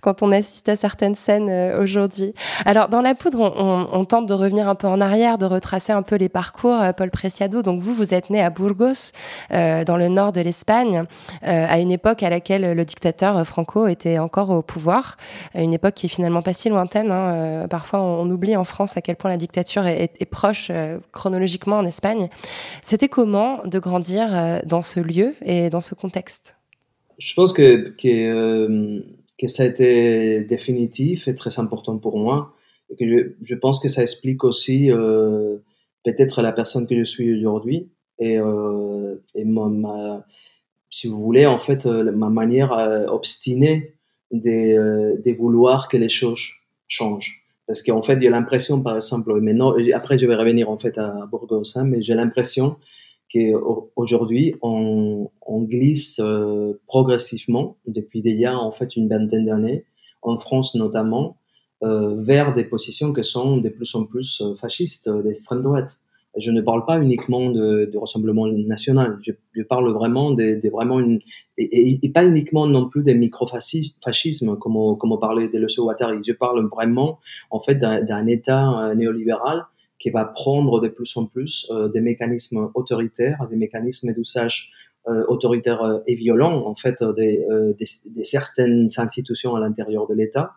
quand 0.02 0.22
on 0.22 0.32
assiste 0.32 0.70
à 0.70 0.76
certaines 0.76 1.16
scènes 1.16 1.50
aujourd'hui. 1.80 2.34
Alors 2.66 2.90
dans 2.90 3.02
la 3.02 3.16
poudre, 3.16 3.40
on, 3.40 3.54
on, 3.58 3.90
on 3.92 4.06
tente 4.06 4.28
de 4.28 4.34
revenir 4.38 4.70
un 4.70 4.76
peu 4.76 4.88
en 4.88 5.02
arrière, 5.02 5.38
de 5.38 5.46
retracer 5.46 5.92
un 5.92 6.02
peu 6.02 6.16
les 6.16 6.30
parcours. 6.30 6.76
Euh, 6.76 6.94
Paul 6.94 7.10
Preciado, 7.12 7.62
donc 7.62 7.82
vous, 7.82 7.94
vous 7.94 8.14
êtes 8.14 8.30
né 8.30 8.42
à 8.42 8.50
Burgos, 8.50 9.12
euh, 9.52 9.84
dans 9.84 9.98
le 9.98 10.08
nord 10.08 10.32
de 10.32 10.42
l'Espagne, 10.42 11.04
euh, 11.44 11.66
à 11.68 11.80
une 11.80 11.92
époque 11.92 12.24
à 12.24 12.30
laquelle 12.30 12.74
le 12.74 12.86
dictateur 12.86 13.46
Franco 13.46 13.88
était 13.88 14.20
encore 14.20 14.50
au 14.52 14.62
pouvoir, 14.62 15.18
une 15.56 15.74
époque 15.74 15.96
qui 15.96 16.06
est 16.06 16.10
finalement 16.10 16.42
pas 16.42 16.54
si 16.54 16.70
lointaine. 16.70 17.12
Hein. 17.12 17.68
parfois, 17.70 18.00
on, 18.00 18.30
oublie 18.30 18.56
en 18.56 18.64
France 18.64 18.98
à 18.98 19.02
quel 19.02 19.16
point 19.16 19.30
la 19.30 19.38
dictature 19.38 19.86
est, 19.86 20.26
proche 20.30 20.72
chronologiquement 21.12 21.78
en 21.78 21.86
Espagne. 21.86 22.30
C'était 22.82 23.08
comment 23.08 23.62
de 23.66 23.80
grandir 23.80 24.62
dans 24.66 24.82
ce 24.82 25.00
lieu 25.00 25.36
et 25.44 25.70
dans 25.70 25.82
ce 25.82 25.96
contexte? 25.96 26.56
Je 27.18 27.34
pense 27.34 27.54
que, 27.54 27.96
que 27.98 29.48
ça 29.48 29.64
a 29.64 29.66
été 29.66 30.42
définitif 30.42 31.28
et 31.28 31.36
très 31.36 31.60
important 31.60 31.98
pour 31.98 32.18
moi 32.18 32.54
que 32.96 33.08
je, 33.08 33.32
je, 33.42 33.56
pense 33.56 33.80
que 33.80 33.90
ça 33.90 34.02
explique 34.02 34.44
aussi 34.44 34.92
euh, 34.92 35.58
peut-être 36.06 36.42
la 36.42 36.52
personne 36.52 36.88
que 36.88 36.98
je 36.98 37.04
suis 37.04 37.38
aujourd'hui 37.38 37.90
et, 38.20 38.40
euh, 38.40 39.16
et 39.36 39.46
ma, 39.46 40.26
si 40.90 41.08
vous 41.08 41.22
voulez, 41.22 41.46
en 41.46 41.60
fait, 41.60 41.86
euh, 41.86 42.12
ma 42.12 42.30
manière 42.30 42.72
obstinée 43.10 43.94
de, 44.32 45.34
vouloir 45.38 45.88
que 45.88 45.98
les 45.98 46.10
choses 46.10 46.42
changent. 46.88 47.44
Parce 47.68 47.84
qu'en 47.84 48.02
fait, 48.02 48.20
j'ai 48.20 48.30
l'impression, 48.30 48.82
par 48.82 48.96
exemple, 48.96 49.34
maintenant, 49.42 49.76
après 49.94 50.18
je 50.18 50.26
vais 50.26 50.36
revenir 50.36 50.70
en 50.70 50.78
fait 50.78 50.98
à 50.98 51.28
Burgos, 51.30 51.64
hein, 51.76 51.84
mais 51.84 52.02
j'ai 52.02 52.14
l'impression 52.14 52.78
qu'aujourd'hui, 53.34 54.56
on, 54.62 55.30
on 55.46 55.62
glisse 55.64 56.22
progressivement, 56.88 57.76
depuis 57.86 58.22
déjà 58.22 58.58
en 58.58 58.72
fait 58.72 58.96
une 58.96 59.10
vingtaine 59.10 59.46
d'années, 59.46 59.84
en 60.22 60.40
France 60.40 60.76
notamment, 60.76 61.36
vers 61.82 62.54
des 62.56 62.64
positions 62.64 63.14
qui 63.14 63.24
sont 63.24 63.58
de 63.58 63.70
plus 63.70 63.94
en 63.96 64.06
plus 64.06 64.42
euh, 64.42 64.56
fascistes, 64.56 65.08
euh, 65.08 65.22
d'extrême 65.22 65.62
droite. 65.62 66.00
Je 66.38 66.52
ne 66.52 66.62
parle 66.62 66.86
pas 66.86 67.00
uniquement 67.00 67.50
de, 67.50 67.90
de 67.92 67.98
rassemblement 67.98 68.48
national, 68.48 69.18
je, 69.22 69.64
parle 69.64 69.92
vraiment 69.92 70.32
de, 70.32 70.70
vraiment 70.70 71.02
et, 71.58 72.12
pas 72.14 72.24
uniquement 72.24 72.68
non 72.68 72.90
plus 72.90 73.02
des 73.02 73.16
microfascismes 73.16 74.56
comme, 74.58 74.76
on 74.76 75.18
parlait 75.18 75.50
de 75.50 75.58
Lucio 75.58 75.86
Guattari. 75.86 76.20
Je 76.24 76.34
parle 76.34 76.68
vraiment 76.68 77.18
en 77.50 77.60
fait 77.60 77.76
d'un 77.76 78.28
État 78.28 78.94
néolibéral 78.94 79.66
qui 80.00 80.10
va 80.10 80.26
prendre 80.26 80.80
de 80.80 80.88
plus 80.88 81.16
en 81.18 81.26
plus 81.26 81.70
euh, 81.72 81.88
des 81.88 82.02
mécanismes 82.02 82.70
autoritaires, 82.74 83.48
des 83.50 83.56
mécanismes 83.56 84.14
d'usage 84.14 84.70
euh, 84.70 84.87
autoritaires 85.28 86.02
et 86.06 86.16
violents 86.16 86.66
en 86.68 86.76
fait 86.76 87.02
des, 87.16 87.46
des, 87.78 88.24
certaines 88.24 88.90
institutions 88.98 89.56
à 89.56 89.60
l'intérieur 89.60 90.06
de 90.08 90.14
l'État 90.14 90.52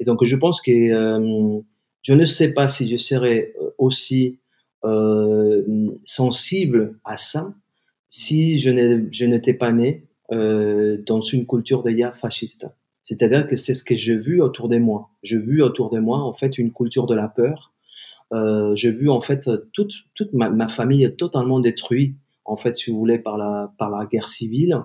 et 0.00 0.04
donc, 0.04 0.24
je 0.24 0.34
pense 0.34 0.60
que 0.60 0.70
euh, 0.70 1.60
je 2.02 2.14
ne 2.14 2.24
sais 2.24 2.54
pas 2.54 2.66
si 2.66 2.90
je 2.90 2.96
serais 2.96 3.52
euh, 3.60 3.70
aussi 3.78 4.40
euh, 4.84 5.62
sensible 6.04 6.98
à 7.04 7.16
ça 7.16 7.54
si 8.08 8.58
je 8.58 9.24
n'étais 9.24 9.54
pas 9.54 9.70
né 9.70 10.08
euh, 10.32 10.96
dans 11.06 11.20
une 11.20 11.46
culture 11.46 11.84
déjà 11.84 12.10
fasciste. 12.12 12.66
C'est-à-dire 13.04 13.46
que 13.46 13.54
c'est 13.54 13.74
ce 13.74 13.84
que 13.84 13.96
j'ai 13.96 14.16
vu 14.16 14.40
autour 14.40 14.68
de 14.68 14.78
moi. 14.78 15.10
J'ai 15.22 15.38
vu 15.38 15.62
autour 15.62 15.90
de 15.90 16.00
moi, 16.00 16.18
en 16.18 16.32
fait, 16.32 16.58
une 16.58 16.72
culture 16.72 17.06
de 17.06 17.14
la 17.14 17.28
peur. 17.28 17.72
Euh, 18.32 18.74
j'ai 18.74 18.90
vu, 18.90 19.10
en 19.10 19.20
fait, 19.20 19.48
toute, 19.72 19.92
toute 20.14 20.32
ma, 20.32 20.68
famille 20.68 21.14
totalement 21.16 21.60
détruite, 21.60 22.16
en 22.50 22.56
fait, 22.56 22.76
si 22.76 22.90
vous 22.90 22.98
voulez, 22.98 23.18
par 23.18 23.38
la, 23.38 23.72
par 23.78 23.90
la 23.90 24.06
guerre 24.06 24.28
civile. 24.28 24.82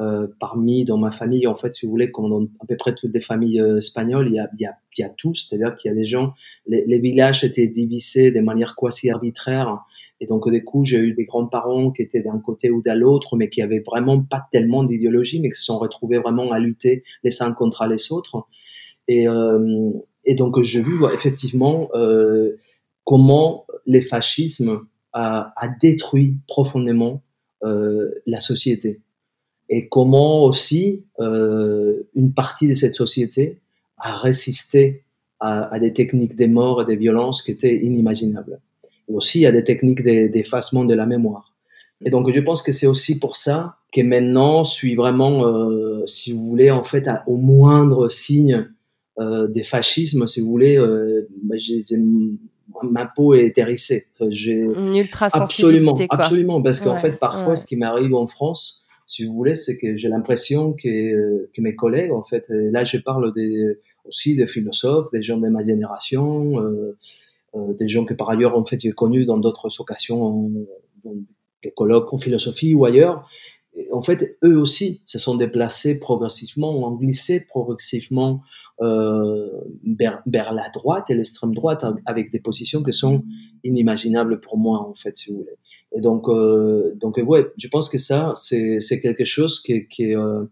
Euh, 0.00 0.26
parmi 0.40 0.86
dans 0.86 0.96
ma 0.96 1.10
famille, 1.10 1.46
en 1.46 1.54
fait, 1.54 1.74
si 1.74 1.84
vous 1.84 1.92
voulez, 1.92 2.10
comme 2.10 2.30
dans 2.30 2.44
à 2.60 2.66
peu 2.66 2.76
près 2.78 2.94
toutes 2.94 3.12
les 3.12 3.20
familles 3.20 3.60
euh, 3.60 3.76
espagnoles, 3.76 4.28
il 4.28 4.34
y 4.36 4.38
a, 4.38 4.48
il 4.54 4.62
y 4.62 4.64
a, 4.64 4.74
y 4.96 5.02
a 5.02 5.10
tout, 5.10 5.34
c'est-à-dire 5.34 5.76
qu'il 5.76 5.90
y 5.90 5.92
a 5.92 5.94
des 5.94 6.06
gens, 6.06 6.32
les, 6.66 6.98
villages 6.98 7.44
étaient 7.44 7.66
divisés 7.66 8.30
de 8.30 8.40
manière 8.40 8.74
quasi 8.74 9.10
arbitraire. 9.10 9.80
Et 10.20 10.26
donc, 10.26 10.48
du 10.48 10.64
coup, 10.64 10.86
j'ai 10.86 10.96
eu 10.96 11.12
des 11.12 11.26
grands-parents 11.26 11.90
qui 11.90 12.00
étaient 12.00 12.22
d'un 12.22 12.38
côté 12.38 12.70
ou 12.70 12.80
de 12.80 12.90
l'autre, 12.92 13.36
mais 13.36 13.50
qui 13.50 13.60
avaient 13.60 13.82
vraiment 13.86 14.22
pas 14.22 14.46
tellement 14.50 14.82
d'idéologie, 14.82 15.40
mais 15.40 15.50
qui 15.50 15.58
se 15.58 15.66
sont 15.66 15.78
retrouvés 15.78 16.18
vraiment 16.18 16.52
à 16.52 16.58
lutter 16.58 17.04
les 17.22 17.42
uns 17.42 17.52
contre 17.52 17.84
les 17.84 18.12
autres. 18.12 18.46
Et, 19.08 19.28
euh, 19.28 19.90
et 20.24 20.34
donc, 20.34 20.62
j'ai 20.62 20.80
vu 20.80 21.04
effectivement 21.12 21.90
comment 23.04 23.66
les 23.84 24.00
fascismes 24.00 24.80
a, 25.12 25.52
détruit 25.80 26.36
profondément 26.46 27.22
la 27.62 28.40
société 28.40 29.00
et 29.68 29.88
comment 29.88 30.44
aussi 30.44 31.04
une 31.20 32.32
partie 32.34 32.68
de 32.68 32.74
cette 32.74 32.94
société 32.94 33.60
a 33.98 34.16
résisté 34.16 35.04
à, 35.42 35.78
des 35.80 35.92
techniques 35.92 36.36
des 36.36 36.46
morts 36.46 36.82
et 36.82 36.84
des 36.84 36.96
violences 36.96 37.42
qui 37.42 37.50
étaient 37.50 37.76
inimaginables. 37.76 38.60
Et 39.08 39.14
aussi 39.14 39.44
à 39.44 39.52
des 39.52 39.64
techniques 39.64 40.02
d'effacement 40.02 40.84
de 40.84 40.94
la 40.94 41.06
mémoire. 41.06 41.52
Et 42.04 42.10
donc, 42.10 42.32
je 42.32 42.40
pense 42.40 42.62
que 42.62 42.72
c'est 42.72 42.86
aussi 42.86 43.18
pour 43.18 43.36
ça 43.36 43.76
que 43.92 44.00
maintenant, 44.00 44.64
je 44.64 44.72
suis 44.72 44.94
vraiment, 44.94 45.46
euh, 45.46 46.04
si 46.06 46.32
vous 46.32 46.48
voulez, 46.48 46.70
en 46.70 46.84
fait, 46.84 47.08
au 47.26 47.36
moindre 47.36 48.08
signe 48.08 48.68
euh, 49.18 49.46
des 49.48 49.64
fascismes, 49.64 50.26
si 50.26 50.40
vous 50.40 50.48
voulez, 50.48 50.78
euh, 50.78 51.28
bah, 51.44 51.56
ma 52.82 53.06
peau 53.06 53.34
est 53.34 53.56
hérissée. 53.58 54.06
Une 54.20 54.96
ultra 54.96 55.28
Absolument, 55.32 55.94
absolument, 56.10 56.62
parce 56.62 56.80
qu'en 56.80 56.96
fait, 56.96 57.18
parfois, 57.18 57.56
ce 57.56 57.66
qui 57.66 57.76
m'arrive 57.76 58.14
en 58.14 58.26
France, 58.26 58.86
si 59.06 59.24
vous 59.26 59.34
voulez, 59.34 59.54
c'est 59.54 59.78
que 59.78 59.96
j'ai 59.96 60.08
l'impression 60.08 60.72
que, 60.72 61.50
que 61.52 61.60
mes 61.60 61.74
collègues, 61.74 62.12
en 62.12 62.22
fait, 62.22 62.44
là, 62.48 62.84
je 62.84 62.98
parle 62.98 63.32
des 63.34 63.76
aussi 64.06 64.36
des 64.36 64.46
philosophes, 64.46 65.10
des 65.12 65.22
gens 65.22 65.38
de 65.38 65.48
ma 65.48 65.62
génération, 65.62 66.60
euh, 66.60 66.96
euh, 67.54 67.72
des 67.74 67.88
gens 67.88 68.04
que 68.04 68.14
par 68.14 68.30
ailleurs 68.30 68.56
en 68.56 68.64
fait 68.64 68.80
j'ai 68.80 68.92
connus 68.92 69.26
dans 69.26 69.38
d'autres 69.38 69.80
occasions, 69.80 70.50
dans 71.04 71.14
des 71.62 71.70
colloques 71.70 72.12
en 72.12 72.18
philosophie 72.18 72.74
ou 72.74 72.84
ailleurs. 72.84 73.28
en 73.92 74.02
fait, 74.02 74.36
eux 74.44 74.58
aussi 74.58 75.02
se 75.06 75.18
sont 75.18 75.36
déplacés 75.36 76.00
progressivement, 76.00 76.86
ont 76.86 76.96
glissé 76.96 77.46
progressivement 77.46 78.34
euh, 78.34 78.38
vers, 78.82 80.22
vers, 80.26 80.52
la 80.52 80.68
droite 80.70 81.10
et 81.10 81.14
l'extrême 81.14 81.54
droite 81.54 81.84
avec 82.06 82.30
des 82.32 82.40
positions 82.40 82.82
qui 82.82 82.92
sont 82.92 83.22
inimaginables 83.64 84.40
pour 84.40 84.58
moi 84.58 84.80
en 84.80 84.94
fait, 84.94 85.16
si 85.16 85.30
vous 85.30 85.38
voulez. 85.38 85.56
Et 85.94 86.00
donc, 86.00 86.28
euh, 86.28 86.94
donc 86.96 87.18
ouais, 87.18 87.46
je 87.56 87.68
pense 87.68 87.88
que 87.88 87.98
ça, 87.98 88.32
c'est 88.34 89.00
quelque 89.02 89.24
chose 89.24 89.60
qui, 89.60 89.86
qui, 89.88 90.14
euh, 90.14 90.44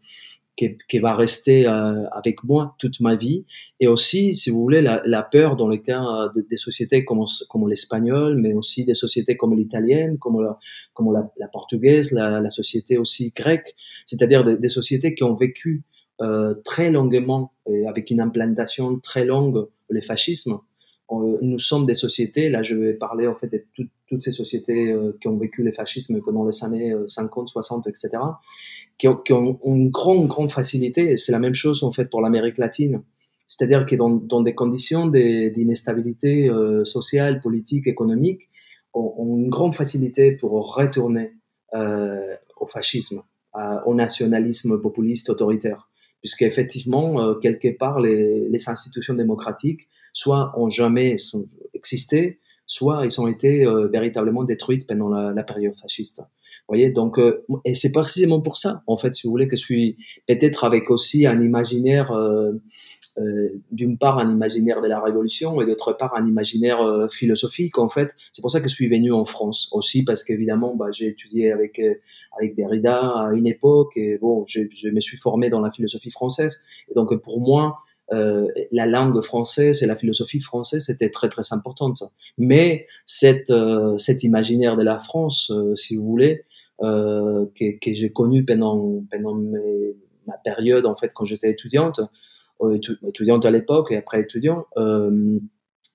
qui, 0.57 0.99
va 0.99 1.15
rester 1.15 1.67
euh, 1.67 2.07
avec 2.13 2.45
moi 2.45 2.75
toute 2.79 3.01
ma 3.01 3.17
vie. 3.17 3.45
Et 3.81 3.87
aussi, 3.87 4.35
si 4.35 4.51
vous 4.51 4.61
voulez, 4.61 4.83
la, 4.83 5.23
peur 5.23 5.57
dans 5.57 5.69
le 5.69 5.79
cas 5.79 6.05
des 6.49 6.59
sociétés 6.59 7.05
comme, 7.05 7.25
comme 7.49 7.69
l'espagnol, 7.69 8.37
mais 8.37 8.53
aussi 8.53 8.85
des 8.85 8.95
sociétés 8.95 9.37
comme 9.37 9.57
l'italienne, 9.57 10.19
comme 10.19 10.43
la, 10.43 10.59
comme 10.93 11.13
la, 11.13 11.49
portugaise, 11.49 12.13
la, 12.13 12.51
société 12.51 12.99
aussi 12.99 13.33
grecque, 13.35 13.75
c'est-à-dire 14.05 14.45
des, 14.45 14.69
sociétés 14.69 15.15
qui 15.15 15.25
ont 15.25 15.35
vécu 15.35 15.83
euh, 15.83 16.00
très 16.65 16.91
longuement, 16.91 17.53
et 17.67 17.87
avec 17.87 18.11
une 18.11 18.21
implantation 18.21 18.99
très 18.99 19.25
longue, 19.25 19.67
le 19.89 20.01
fascisme. 20.01 20.59
nous 21.11 21.59
sommes 21.59 21.87
des 21.87 21.95
sociétés, 21.95 22.49
là 22.51 22.63
je 22.63 22.77
vais 22.77 22.93
parler 22.95 23.27
en 23.27 23.35
fait 23.35 23.49
de 23.49 23.65
toutes 24.07 24.23
ces 24.23 24.33
sociétés 24.33 24.93
euh, 24.93 25.17
qui 25.21 25.29
ont 25.29 25.37
vécu 25.39 25.63
le 25.63 25.73
fascisme 25.73 26.21
pendant 26.21 26.47
les 26.47 26.65
années 26.65 26.95
50, 27.07 27.49
60, 27.49 27.87
etc 27.87 28.19
qui 29.01 29.33
ont, 29.33 29.59
une 29.65 29.89
grande, 29.89 30.27
grande 30.27 30.53
facilité, 30.53 31.13
et 31.13 31.17
c'est 31.17 31.33
la 31.33 31.39
même 31.39 31.55
chose 31.55 31.83
en 31.85 31.93
fait 31.93 32.05
pour 32.05 32.21
l'Amérique 32.21 32.59
latine. 32.59 33.03
C'est-à-dire 33.47 33.87
que 33.87 33.97
dans, 33.97 34.11
dans, 34.11 34.43
des 34.43 34.55
conditions 34.55 35.07
d'instabilité 35.07 36.49
euh, 36.49 36.85
sociale, 36.85 37.41
politique, 37.41 37.87
économique, 37.87 38.51
ont, 38.93 39.37
une 39.39 39.49
grande 39.49 39.75
facilité 39.75 40.33
pour 40.33 40.75
retourner 40.75 41.33
euh, 41.75 42.37
au 42.59 42.67
fascisme, 42.67 43.23
au 43.87 43.95
nationalisme 43.95 44.81
populiste 44.81 45.31
autoritaire. 45.31 45.90
Puisqu'effectivement, 46.21 47.23
euh, 47.23 47.35
quelque 47.35 47.77
part, 47.77 48.01
les, 48.01 48.49
les, 48.49 48.69
institutions 48.69 49.15
démocratiques, 49.15 49.89
soit 50.13 50.53
ont 50.59 50.69
jamais 50.69 51.17
existé, 51.75 52.41
soit 52.67 53.05
ils 53.05 53.21
ont 53.21 53.29
été 53.29 53.65
euh, 53.65 53.89
véritablement 53.89 54.45
détruites 54.45 54.87
pendant 54.87 55.09
la, 55.09 55.33
la 55.33 55.43
période 55.43 55.75
fasciste 55.81 56.23
voyez, 56.71 56.91
donc, 56.91 57.19
euh, 57.19 57.45
et 57.65 57.75
c'est 57.75 57.93
précisément 57.93 58.41
pour 58.41 58.57
ça, 58.57 58.83
en 58.87 58.97
fait, 58.97 59.13
si 59.13 59.27
vous 59.27 59.33
voulez, 59.33 59.49
que 59.49 59.57
je 59.57 59.63
suis 59.63 59.97
peut-être 60.27 60.65
avec 60.65 60.91
aussi 60.91 61.27
un 61.27 61.43
imaginaire, 61.43 62.13
euh, 62.13 62.53
euh, 63.19 63.49
d'une 63.73 63.99
part 63.99 64.19
un 64.19 64.31
imaginaire 64.31 64.81
de 64.81 64.87
la 64.87 65.01
Révolution 65.01 65.61
et 65.61 65.67
d'autre 65.67 65.93
part 65.93 66.15
un 66.15 66.27
imaginaire 66.27 67.09
philosophique, 67.11 67.77
en 67.79 67.89
fait. 67.89 68.11
C'est 68.31 68.41
pour 68.41 68.53
ça 68.53 68.61
que 68.61 68.69
je 68.69 68.75
suis 68.75 68.89
venu 68.89 69.13
en 69.13 69.25
France 69.25 69.69
aussi, 69.73 70.05
parce 70.05 70.23
qu'évidemment, 70.23 70.77
bah, 70.77 70.91
j'ai 70.93 71.09
étudié 71.09 71.53
avec, 71.53 71.81
avec 72.39 72.55
Derrida 72.55 72.99
à 72.99 73.33
une 73.33 73.47
époque, 73.47 73.97
et 73.97 74.19
bon, 74.19 74.45
je, 74.47 74.89
me 74.89 75.01
suis 75.01 75.17
formé 75.17 75.51
dans 75.51 75.61
la 75.61 75.71
philosophie 75.71 76.11
française. 76.11 76.65
Et 76.91 76.95
donc, 76.95 77.15
pour 77.23 77.41
moi, 77.41 77.79
euh, 78.13 78.47
la 78.73 78.87
langue 78.87 79.21
française 79.23 79.83
et 79.83 79.87
la 79.87 79.97
philosophie 79.97 80.41
française 80.41 80.89
étaient 80.91 81.11
très 81.11 81.29
très 81.29 81.53
importantes. 81.53 82.03
Mais 82.39 82.87
cette, 83.05 83.53
cet 83.99 84.23
imaginaire 84.23 84.77
de 84.77 84.83
la 84.83 84.99
France, 84.99 85.53
si 85.77 85.97
vous 85.97 86.05
voulez, 86.05 86.45
euh, 86.83 87.47
que, 87.59 87.93
j'ai 87.93 88.11
connu 88.11 88.45
pendant, 88.45 89.03
pendant 89.11 89.35
ma 90.27 90.37
période, 90.45 90.87
en 90.87 90.97
fait, 90.97 91.13
quand 91.15 91.27
j'étais 91.27 91.51
étudiante, 91.51 92.01
euh, 92.63 92.79
étudiante 93.07 93.45
à 93.45 93.51
l'époque 93.51 93.93
et 93.93 93.97
après 93.97 94.21
étudiant, 94.21 94.67
euh, 94.77 95.39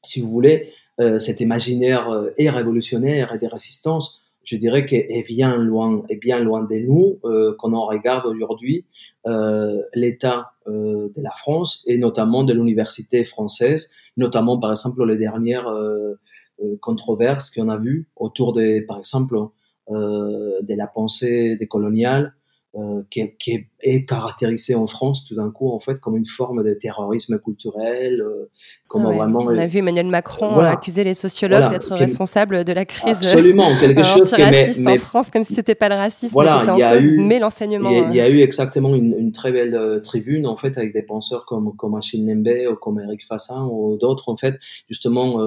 si 0.03 0.21
vous 0.21 0.29
voulez, 0.29 0.71
euh, 0.99 1.19
cet 1.19 1.41
imaginaire 1.41 2.09
euh, 2.09 2.31
est 2.37 2.49
révolutionnaire 2.49 3.33
et 3.33 3.37
des 3.37 3.47
résistances, 3.47 4.21
je 4.45 4.55
dirais 4.55 4.85
qu'est 4.85 5.23
bien 5.27 5.57
loin, 5.57 6.03
est 6.09 6.15
bien 6.15 6.39
loin 6.39 6.63
de 6.63 6.75
nous 6.75 7.19
euh, 7.25 7.55
quand 7.59 7.73
on 7.73 7.85
regarde 7.85 8.25
aujourd'hui 8.25 8.85
euh, 9.27 9.81
l'état 9.93 10.53
euh, 10.67 11.09
de 11.15 11.21
la 11.21 11.31
France 11.31 11.83
et 11.87 11.97
notamment 11.97 12.43
de 12.43 12.53
l'université 12.53 13.25
française, 13.25 13.91
notamment 14.17 14.59
par 14.59 14.71
exemple 14.71 15.03
les 15.05 15.17
dernières 15.17 15.67
controverses 16.79 17.53
qu'on 17.53 17.67
a 17.67 17.77
vues 17.77 18.07
autour 18.15 18.53
des, 18.53 18.81
par 18.81 18.97
exemple, 18.99 19.35
euh, 19.91 20.61
de 20.63 20.73
la 20.73 20.87
pensée 20.87 21.57
décoloniale 21.57 22.33
euh, 22.77 23.03
qui, 23.09 23.23
qui, 23.39 23.67
est 23.81 24.03
caractérisée 24.03 24.75
en 24.75 24.87
France 24.87 25.25
tout 25.25 25.35
d'un 25.35 25.49
coup 25.49 25.71
en 25.71 25.79
fait 25.79 25.99
comme 26.01 26.17
une 26.17 26.25
forme 26.25 26.61
de 26.61 26.73
terrorisme 26.73 27.39
culturel. 27.39 28.21
Euh, 28.21 28.49
comme 28.87 29.03
vraiment, 29.03 29.39
on 29.39 29.57
a 29.57 29.65
vu 29.65 29.79
Emmanuel 29.79 30.07
Macron 30.07 30.59
accuser 30.59 31.03
les 31.05 31.13
sociologues 31.13 31.71
d'être 31.71 31.95
responsables 31.95 32.65
de 32.65 32.73
la 32.73 32.83
crise 32.83 33.17
absolument 33.17 33.67
quelque 33.79 34.03
chose 34.03 34.33
antiraciste 34.33 34.81
mais, 34.83 34.93
en 34.93 34.97
France 34.97 35.31
comme 35.31 35.43
si 35.43 35.53
c'était 35.53 35.75
pas 35.75 35.87
le 35.89 35.95
racisme 35.95 36.33
voilà, 36.33 36.63
qui 36.65 36.71
était 36.71 36.83
en 36.83 36.91
cause, 36.91 37.13
mais 37.17 37.39
l'enseignement. 37.39 37.89
Il, 37.89 38.15
y, 38.15 38.19
a 38.19 38.27
eu 38.27 38.41
exactement 38.41 38.93
une, 38.93 39.15
une 39.17 39.31
très 39.31 39.51
belle 39.51 40.01
tribune 40.03 40.45
en 40.45 40.57
fait 40.57 40.77
avec 40.77 40.91
des 40.91 41.01
penseurs 41.01 41.45
comme 41.45 41.75
comme 41.77 41.95
Achille 41.95 42.25
Nembe 42.25 42.71
ou 42.71 42.75
comme 42.75 42.99
Eric 42.99 43.25
Fassin 43.25 43.67
ou 43.71 43.97
d'autres 43.97 44.27
en 44.27 44.35
fait 44.35 44.55
justement 44.89 45.39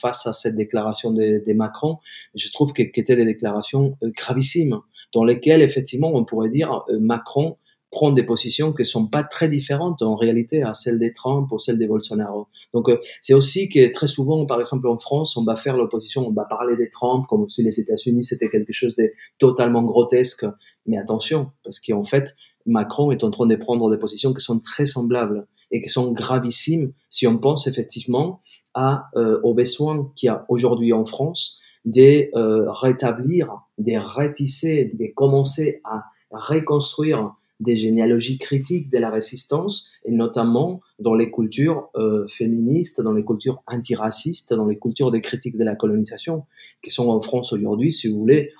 face 0.00 0.26
à 0.26 0.32
cette 0.32 0.56
déclaration 0.56 1.12
des 1.12 1.40
de 1.40 1.52
Macron. 1.52 1.98
Je 2.34 2.50
trouve 2.50 2.72
que 2.72 2.82
étaient 2.82 3.16
des 3.16 3.24
déclarations 3.24 3.96
gravissimes 4.02 4.80
dans 5.12 5.24
lesquels, 5.24 5.62
effectivement, 5.62 6.12
on 6.14 6.24
pourrait 6.24 6.50
dire 6.50 6.84
euh, 6.88 6.98
Macron 6.98 7.56
prend 7.90 8.10
des 8.10 8.24
positions 8.24 8.72
qui 8.72 8.84
sont 8.84 9.06
pas 9.06 9.22
très 9.22 9.48
différentes 9.48 10.02
en 10.02 10.16
réalité 10.16 10.62
à 10.62 10.72
celles 10.72 10.98
des 10.98 11.12
Trump 11.12 11.50
ou 11.52 11.58
celles 11.58 11.78
des 11.78 11.86
Bolsonaro. 11.86 12.48
Donc 12.74 12.88
euh, 12.88 12.98
c'est 13.20 13.32
aussi 13.32 13.68
que 13.68 13.92
très 13.92 14.06
souvent, 14.06 14.44
par 14.44 14.60
exemple 14.60 14.88
en 14.88 14.98
France, 14.98 15.36
on 15.36 15.44
va 15.44 15.56
faire 15.56 15.76
l'opposition, 15.76 16.26
on 16.26 16.32
va 16.32 16.44
parler 16.44 16.76
des 16.76 16.90
Trump 16.90 17.26
comme 17.28 17.48
si 17.48 17.62
les 17.62 17.80
États-Unis 17.80 18.24
c'était 18.24 18.50
quelque 18.50 18.72
chose 18.72 18.94
de 18.96 19.12
totalement 19.38 19.82
grotesque. 19.82 20.44
Mais 20.86 20.98
attention, 20.98 21.52
parce 21.64 21.80
qu'en 21.80 22.02
fait, 22.02 22.34
Macron 22.66 23.12
est 23.12 23.24
en 23.24 23.30
train 23.30 23.46
de 23.46 23.56
prendre 23.56 23.90
des 23.90 23.98
positions 23.98 24.34
qui 24.34 24.44
sont 24.44 24.60
très 24.60 24.86
semblables 24.86 25.46
et 25.70 25.80
qui 25.80 25.88
sont 25.88 26.12
gravissimes 26.12 26.92
si 27.08 27.26
on 27.26 27.38
pense 27.38 27.66
effectivement 27.66 28.40
à, 28.74 29.06
euh, 29.16 29.40
aux 29.42 29.54
besoins 29.54 30.12
qu'il 30.16 30.26
y 30.26 30.30
a 30.30 30.44
aujourd'hui 30.48 30.92
en 30.92 31.06
France 31.06 31.60
de 31.86 32.28
euh, 32.36 32.70
rétablir, 32.70 33.62
de 33.78 33.94
rétisser, 33.96 34.92
de 34.92 35.06
commencer 35.14 35.80
à 35.84 36.04
reconstruire 36.30 37.32
des 37.60 37.76
généalogies 37.76 38.38
critiques 38.38 38.90
de 38.90 38.98
la 38.98 39.08
résistance, 39.08 39.90
et 40.04 40.12
notamment 40.12 40.82
dans 40.98 41.14
les 41.14 41.30
cultures 41.30 41.88
euh, 41.96 42.26
féministes, 42.28 43.00
dans 43.00 43.12
les 43.12 43.24
cultures 43.24 43.62
antiracistes, 43.66 44.52
dans 44.52 44.66
les 44.66 44.78
cultures 44.78 45.10
des 45.10 45.22
critiques 45.22 45.56
de 45.56 45.64
la 45.64 45.74
colonisation, 45.74 46.44
qui 46.82 46.90
sont 46.90 47.08
en 47.08 47.20
France 47.22 47.52
aujourd'hui, 47.52 47.92
si 47.92 48.08
vous 48.08 48.18
voulez, 48.18 48.52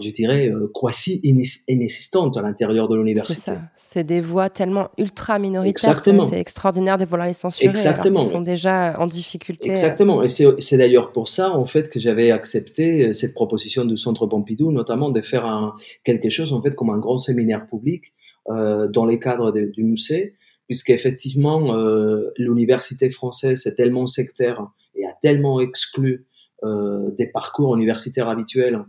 je 0.00 0.10
dirais, 0.10 0.48
euh, 0.48 0.70
quasi 0.74 1.20
inexistantes 1.68 2.36
à 2.36 2.42
l'intérieur 2.42 2.88
de 2.88 2.96
l'université. 2.96 3.34
C'est 3.34 3.50
ça. 3.52 3.60
C'est 3.74 4.04
des 4.04 4.20
voix 4.20 4.48
tellement 4.50 4.88
ultra 4.98 5.38
minoritaires 5.38 6.02
que 6.02 6.20
c'est 6.22 6.40
extraordinaire 6.40 6.96
de 6.96 7.04
vouloir 7.04 7.26
les 7.26 7.34
censurer 7.34 7.70
Exactement. 7.70 8.20
alors 8.20 8.30
sont 8.30 8.40
déjà 8.40 8.98
en 8.98 9.06
difficulté. 9.06 9.70
Exactement. 9.70 10.22
Et 10.22 10.28
c'est 10.28 10.76
d'ailleurs 10.76 11.12
pour 11.12 11.28
ça, 11.28 11.56
en 11.56 11.66
fait, 11.66 11.90
que 11.90 11.98
j'avais 12.00 12.30
accepté 12.30 13.06
euh, 13.06 13.12
cette 13.12 13.34
proposition 13.34 13.84
du 13.84 13.96
Centre 13.96 14.26
Pompidou, 14.26 14.72
notamment 14.72 15.10
de 15.10 15.20
faire 15.20 15.44
un, 15.46 15.74
quelque 16.04 16.30
chose, 16.30 16.52
en 16.52 16.62
fait, 16.62 16.74
comme 16.74 16.90
un 16.90 16.98
grand 16.98 17.18
séminaire 17.18 17.66
public 17.68 18.14
euh, 18.48 18.88
dans 18.88 19.04
les 19.04 19.18
cadres 19.20 19.52
du 19.52 19.84
musée, 19.84 20.34
puisqu'effectivement, 20.66 21.74
euh, 21.74 22.30
l'université 22.36 23.10
française 23.10 23.66
est 23.66 23.74
tellement 23.74 24.06
sectaire 24.06 24.66
et 24.94 25.04
a 25.04 25.12
tellement 25.20 25.60
exclu 25.60 26.26
euh, 26.64 27.10
des 27.18 27.26
parcours 27.26 27.76
universitaires 27.76 28.28
habituels 28.28 28.84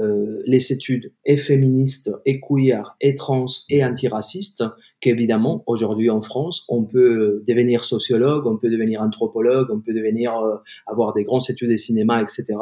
euh, 0.00 0.42
les 0.46 0.72
études 0.72 1.12
et 1.24 1.36
féministes, 1.36 2.10
et 2.24 2.40
queer, 2.40 2.96
et 3.00 3.14
trans, 3.14 3.46
et 3.70 3.84
antiracistes, 3.84 4.64
qu'évidemment, 5.00 5.62
aujourd'hui 5.66 6.10
en 6.10 6.22
France, 6.22 6.64
on 6.68 6.84
peut 6.84 7.42
devenir 7.46 7.84
sociologue, 7.84 8.46
on 8.46 8.56
peut 8.56 8.70
devenir 8.70 9.02
anthropologue, 9.02 9.68
on 9.70 9.80
peut 9.80 9.94
devenir, 9.94 10.36
euh, 10.38 10.56
avoir 10.86 11.12
des 11.12 11.24
grandes 11.24 11.48
études 11.48 11.70
de 11.70 11.76
cinéma, 11.76 12.22
etc., 12.22 12.54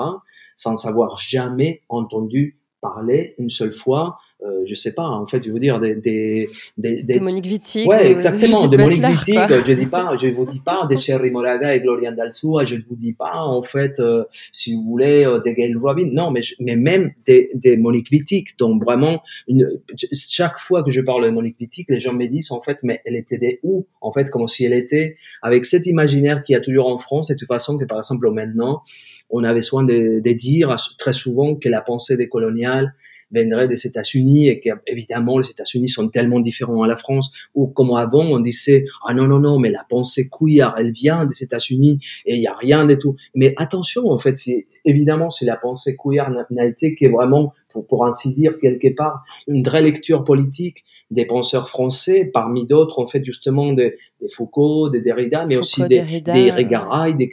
sans 0.57 0.87
avoir 0.87 1.19
jamais 1.19 1.83
entendu 1.89 2.59
parlé 2.85 3.35
une 3.39 3.51
seule 3.51 3.73
fois 3.73 4.19
euh, 4.45 4.65
je 4.67 4.75
sais 4.75 4.95
pas, 4.95 5.07
en 5.07 5.27
fait, 5.27 5.43
je 5.43 5.51
veux 5.51 5.61
dire 5.61 5.81
des 5.81 5.95
des 5.95 6.51
des, 6.77 7.03
des... 7.03 7.21
Monique 7.21 7.47
Wittig. 7.47 7.89
Ouais, 7.89 8.11
exactement, 8.11 8.67
de 8.67 8.77
Monique 8.77 9.03
Wittig. 9.03 9.39
Je 9.67 9.73
dis 9.73 9.87
pas, 9.87 10.17
je 10.19 10.27
vous 10.29 10.45
dis 10.45 10.61
pas 10.61 10.87
des 10.87 10.97
Sherry 10.97 11.31
Moraga 11.31 11.75
et 11.75 11.81
Gloria 11.81 12.13
Dalsua. 12.13 12.67
Je 12.67 12.77
ne 12.77 12.83
vous 12.87 12.97
dis 12.97 13.15
pas, 13.15 13.37
en 13.37 13.63
fait, 13.63 14.01
euh, 14.01 14.25
si 14.53 14.75
vous 14.75 14.83
voulez, 14.83 15.25
euh, 15.25 15.41
des 15.41 15.55
Gail 15.55 15.75
Robin. 15.77 16.11
Non, 16.13 16.31
mais 16.31 16.43
mais 16.61 16.77
même 16.77 17.13
des, 17.25 17.51
des 17.55 17.77
Monique 17.79 18.09
Wittig. 18.11 18.59
Donc 18.59 18.85
vraiment, 18.85 19.23
une, 19.49 19.81
chaque 20.13 20.59
fois 20.59 20.83
que 20.83 20.91
je 20.91 21.01
parle 21.01 21.25
de 21.25 21.31
Monique 21.31 21.57
Wittig, 21.59 21.87
les 21.89 22.01
gens 22.01 22.13
me 22.13 22.27
disent 22.27 22.53
en 22.53 22.61
fait, 22.61 22.81
mais 22.83 23.01
elle 23.07 23.17
était 23.17 23.39
des 23.39 23.61
où? 23.63 23.87
En 24.03 24.13
fait, 24.13 24.31
comme 24.31 24.47
si 24.47 24.67
elle 24.67 24.75
était 24.75 25.17
avec 25.41 25.65
cet 25.65 25.87
imaginaire 25.87 26.43
qu'il 26.43 26.53
y 26.53 26.57
a 26.57 26.61
toujours 26.61 26.89
en 26.89 26.99
France, 26.99 27.29
de 27.29 27.35
toute 27.35 27.49
façon 27.49 27.79
que 27.79 27.85
par 27.87 27.99
exemple 27.99 28.31
maintenant, 28.31 28.83
on 29.31 29.45
avait 29.45 29.61
soin 29.61 29.83
de, 29.83 30.21
de 30.21 30.33
dire 30.33 30.75
très 30.99 31.13
souvent 31.13 31.55
que 31.55 31.69
la 31.69 31.81
pensée 31.81 32.17
décoloniale 32.17 32.95
viendrait 33.31 33.69
des 33.69 33.87
États-Unis 33.87 34.49
et 34.49 34.61
qu'évidemment 34.61 35.39
les 35.39 35.51
États-Unis 35.51 35.89
sont 35.89 36.09
tellement 36.09 36.41
différents 36.41 36.83
à 36.83 36.87
la 36.87 36.97
France. 36.97 37.33
Ou 37.55 37.67
comme 37.67 37.93
avant 37.93 38.25
on 38.25 38.39
disait 38.39 38.85
ah 39.07 39.15
non 39.15 39.27
non 39.27 39.41
non 39.41 39.59
mais 39.59 39.71
la 39.71 39.85
pensée 39.89 40.29
queer 40.31 40.75
elle 40.79 40.93
vient 40.93 41.27
des 41.27 41.43
États-Unis 41.43 41.99
et 42.27 42.37
il 42.37 42.43
y 42.43 42.47
a 42.47 42.55
rien 42.55 42.85
de 42.85 42.95
tout 42.95 43.17
mais 43.35 43.55
attention 43.57 44.07
en 44.07 44.19
fait 44.19 44.39
c'est 44.39 44.67
évidemment 44.85 45.31
si 45.31 45.45
la 45.45 45.57
pensée 45.57 45.97
queer 45.97 46.31
n'a 46.51 46.67
été 46.67 46.95
que 46.95 47.07
vraiment 47.07 47.53
pour, 47.73 47.87
pour 47.87 48.07
ainsi 48.07 48.35
dire 48.35 48.59
quelque 48.61 48.95
part 48.95 49.25
une 49.47 49.63
vraie 49.63 49.83
lecture 49.83 50.25
politique 50.25 50.85
des 51.11 51.27
penseurs 51.27 51.69
français, 51.69 52.31
parmi 52.33 52.67
d'autres, 52.67 52.99
en 52.99 53.07
fait, 53.07 53.25
justement, 53.25 53.73
des, 53.73 53.97
Foucault, 54.31 54.89
des 54.89 55.01
Derrida, 55.01 55.45
mais 55.45 55.57
aussi 55.57 55.83
des, 55.83 56.01
Derrida, 56.01 56.33
des 56.33 56.51
Regaray, 56.51 57.15
des 57.15 57.31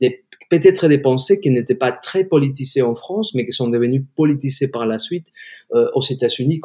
des 0.00 0.24
peut-être 0.48 0.88
des 0.88 0.98
pensées 0.98 1.40
qui 1.40 1.50
n'étaient 1.50 1.74
pas 1.74 1.92
très 1.92 2.24
politisées 2.24 2.82
en 2.82 2.94
France, 2.94 3.34
mais 3.34 3.44
qui 3.44 3.52
sont 3.52 3.68
devenues 3.68 4.04
politisées 4.16 4.68
par 4.68 4.86
la 4.86 4.98
suite 4.98 5.28
euh, 5.74 5.86
aux 5.94 6.02
États-Unis. 6.02 6.60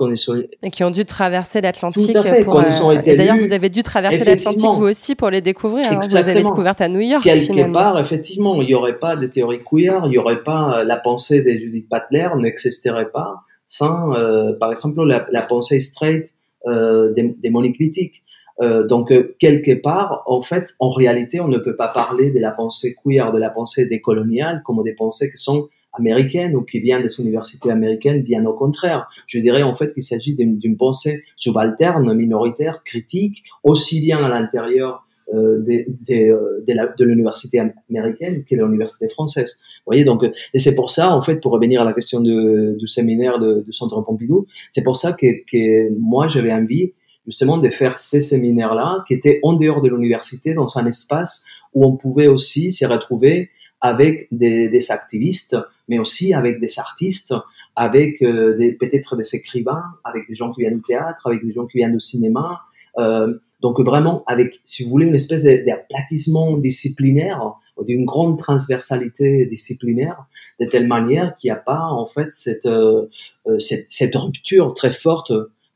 Et 0.62 0.70
qui 0.70 0.84
ont 0.84 0.92
dû 0.92 1.06
traverser 1.06 1.62
l'Atlantique. 1.62 2.16
Pour, 2.44 2.60
euh, 2.60 3.02
D'ailleurs, 3.02 3.38
vous 3.38 3.52
avez 3.52 3.70
dû 3.70 3.84
traverser 3.84 4.24
l'Atlantique 4.24 4.70
vous 4.72 4.86
aussi 4.86 5.16
pour 5.16 5.30
les 5.30 5.42
découvrir. 5.42 5.92
Hein. 5.92 6.00
Vous 6.02 6.16
avez 6.16 6.36
découvert 6.36 6.76
à 6.78 6.88
New 6.88 7.00
York. 7.00 7.24
Quelque 7.24 7.72
part, 7.72 8.00
effectivement, 8.00 8.62
il 8.62 8.68
n'y 8.68 8.76
aurait 8.76 9.00
pas 9.00 9.16
de 9.16 9.26
théorie 9.28 9.62
queer, 9.64 10.02
il 10.06 10.10
n'y 10.12 10.18
aurait 10.18 10.44
pas 10.44 10.80
euh, 10.80 10.84
la 10.84 10.98
pensée 10.98 11.44
de 11.44 11.52
Judith 11.52 11.88
Butler 11.90 12.30
n'existerait 12.38 13.10
pas 13.12 13.44
sans, 13.72 14.14
euh, 14.14 14.52
par 14.60 14.70
exemple, 14.72 15.02
la, 15.04 15.26
la 15.32 15.42
pensée 15.44 15.80
straight 15.80 16.36
euh, 16.68 17.14
des, 17.14 17.34
des 17.42 17.50
Monique 17.50 17.80
Wittig. 17.80 18.22
Euh, 18.62 18.86
donc, 18.86 19.12
euh, 19.12 19.36
quelque 19.40 19.74
part, 19.74 20.24
en 20.28 20.42
fait, 20.42 20.76
en 20.80 20.92
réalité, 20.92 21.40
on 21.40 21.48
ne 21.48 21.58
peut 21.58 21.76
pas 21.76 21.88
parler 21.88 22.32
de 22.32 22.40
la 22.40 22.52
pensée 22.52 22.96
queer, 23.04 23.32
de 23.32 23.40
la 23.40 23.50
pensée 23.50 23.88
décoloniale, 23.88 24.62
comme 24.64 24.84
des 24.84 24.94
pensées 24.94 25.32
qui 25.32 25.38
sont 25.38 25.68
américaines 25.94 26.56
ou 26.56 26.62
qui 26.62 26.80
viennent 26.80 27.02
des 27.02 27.20
universités 27.20 27.72
américaines, 27.72 28.22
bien 28.22 28.46
au 28.46 28.54
contraire. 28.54 29.10
Je 29.28 29.40
dirais 29.40 29.64
en 29.64 29.76
fait 29.76 29.94
qu'il 29.94 30.04
s'agit 30.04 30.36
d'une 30.36 30.78
pensée 30.78 31.24
subalterne, 31.36 32.14
minoritaire, 32.14 32.84
critique, 32.86 33.44
aussi 33.64 34.00
bien 34.00 34.24
à 34.24 34.30
l'intérieur 34.30 35.06
euh, 35.34 35.60
de, 35.60 37.04
l'université 37.04 37.62
américaine 37.90 38.46
que 38.46 38.56
de 38.56 38.64
l'université 38.64 39.10
française. 39.10 39.60
Vous 39.80 39.92
voyez, 39.92 40.06
donc, 40.06 40.24
et 40.24 40.60
c'est 40.60 40.76
pour 40.76 40.92
ça, 40.92 41.14
en 41.14 41.22
fait, 41.24 41.42
pour 41.42 41.52
revenir 41.52 41.82
à 41.82 41.86
la 41.86 41.94
question 41.94 42.22
du 42.22 42.88
séminaire 42.88 43.40
de 43.40 43.66
Centre 43.72 44.00
Pompidou, 44.02 44.46
c'est 44.70 44.84
pour 44.84 44.96
ça 44.96 45.14
que 45.14 45.92
moi, 45.98 46.28
j'avais 46.30 46.54
envie 46.54 46.94
justement 47.26 47.58
de 47.58 47.70
faire 47.70 48.00
ces 48.00 48.22
séminaires-là 48.22 49.04
qui 49.08 49.14
étaient 49.14 49.40
en 49.44 49.54
dehors 49.54 49.82
de 49.82 49.90
l'université, 49.90 50.54
dans 50.54 50.78
un 50.78 50.86
espace 50.86 51.46
où 51.74 51.86
on 51.86 51.96
pouvait 51.96 52.28
aussi 52.28 52.72
se 52.72 52.86
retrouver 52.86 53.50
avec 53.80 54.28
des, 54.32 54.70
des 54.70 54.92
activistes, 54.92 55.58
mais 55.88 56.00
aussi 56.00 56.34
avec 56.34 56.60
des 56.60 56.80
artistes, 56.80 57.34
avec 57.76 58.22
euh, 58.22 58.76
peut-être 58.80 59.16
des 59.16 59.36
écrivains, 59.36 59.84
avec 60.04 60.28
des 60.28 60.36
gens 60.36 60.52
qui 60.52 60.62
viennent 60.62 60.78
du 60.78 60.82
théâtre, 60.82 61.26
avec 61.26 61.44
des 61.46 61.52
gens 61.52 61.66
qui 61.66 61.78
viennent 61.78 61.94
du 61.94 62.00
cinéma. 62.00 62.62
Euh, 62.98 63.34
donc 63.62 63.80
vraiment 63.80 64.24
avec, 64.28 64.60
si 64.66 64.84
vous 64.84 64.90
voulez, 64.90 65.06
une 65.06 65.16
espèce 65.16 65.44
d'aplatissement 65.44 66.58
disciplinaire, 66.58 67.54
d'une 67.86 68.06
grande 68.06 68.38
transversalité 68.38 69.46
disciplinaire, 69.46 70.26
de 70.60 70.66
telle 70.66 70.88
manière 70.88 71.36
qu'il 71.38 71.48
n'y 71.48 71.54
a 71.54 71.60
pas 71.60 71.86
en 71.86 72.06
fait 72.06 72.30
cette, 72.34 72.66
euh, 72.66 73.08
euh 73.48 73.60
cette, 73.60 73.86
cette, 73.90 74.16
rupture 74.16 74.74
très 74.74 74.92
forte 74.92 75.32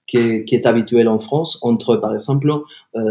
qui 0.08 0.18
est, 0.18 0.46
qui 0.46 0.56
est 0.56 0.66
habituel 0.66 1.08
en 1.08 1.20
France 1.20 1.60
entre, 1.62 1.96
par 1.96 2.14
exemple, 2.14 2.52
euh, 2.96 3.02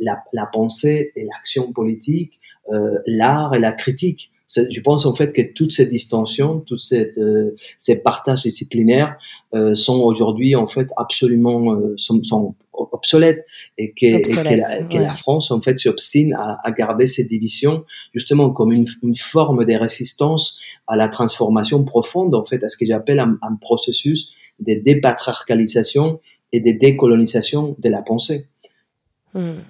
la, 0.00 0.22
la, 0.32 0.46
pensée 0.46 1.12
et 1.16 1.24
l'action 1.24 1.72
politique, 1.72 2.40
euh, 2.72 2.98
l'art 3.06 3.54
et 3.54 3.58
la 3.58 3.72
critique. 3.72 4.32
Je 4.54 4.80
pense 4.80 5.06
en 5.06 5.14
fait 5.14 5.32
que 5.32 5.40
toutes 5.40 5.72
ces 5.72 5.86
distinctions, 5.86 6.60
tous 6.60 6.92
euh, 6.92 7.56
ces 7.78 8.02
partages 8.02 8.42
disciplinaires 8.42 9.16
euh, 9.54 9.72
sont 9.72 10.00
aujourd'hui 10.00 10.54
en 10.56 10.66
fait 10.66 10.88
absolument 10.96 11.74
euh, 11.74 11.94
sont, 11.96 12.22
sont, 12.22 12.54
obsolètes 12.74 13.46
et 13.78 13.92
que, 13.92 14.06
et 14.06 14.22
que, 14.22 14.56
la, 14.56 14.82
que 14.84 14.98
la, 14.98 15.12
France 15.14 15.50
en 15.50 15.60
fait 15.60 15.78
s'obstine 15.78 16.34
à, 16.34 16.58
à, 16.64 16.70
garder 16.70 17.06
ces 17.06 17.24
divisions 17.24 17.84
justement 18.14 18.50
comme 18.50 18.72
une, 18.72 18.86
une, 19.02 19.16
forme 19.16 19.64
de 19.64 19.74
résistance 19.74 20.60
à 20.86 20.96
la 20.96 21.08
transformation 21.08 21.84
profonde 21.84 22.34
en 22.34 22.44
fait 22.44 22.62
à 22.64 22.68
ce 22.68 22.76
que 22.76 22.84
j'appelle 22.84 23.20
un, 23.20 23.38
un 23.42 23.56
processus 23.56 24.34
de 24.62 24.74
dépatriarcalisation 24.74 26.20
et 26.52 26.60
de 26.60 26.72
décolonisation 26.72 27.76
de 27.78 27.88
la 27.88 28.02
pensée. 28.02 28.46
Hmm. 29.34 29.60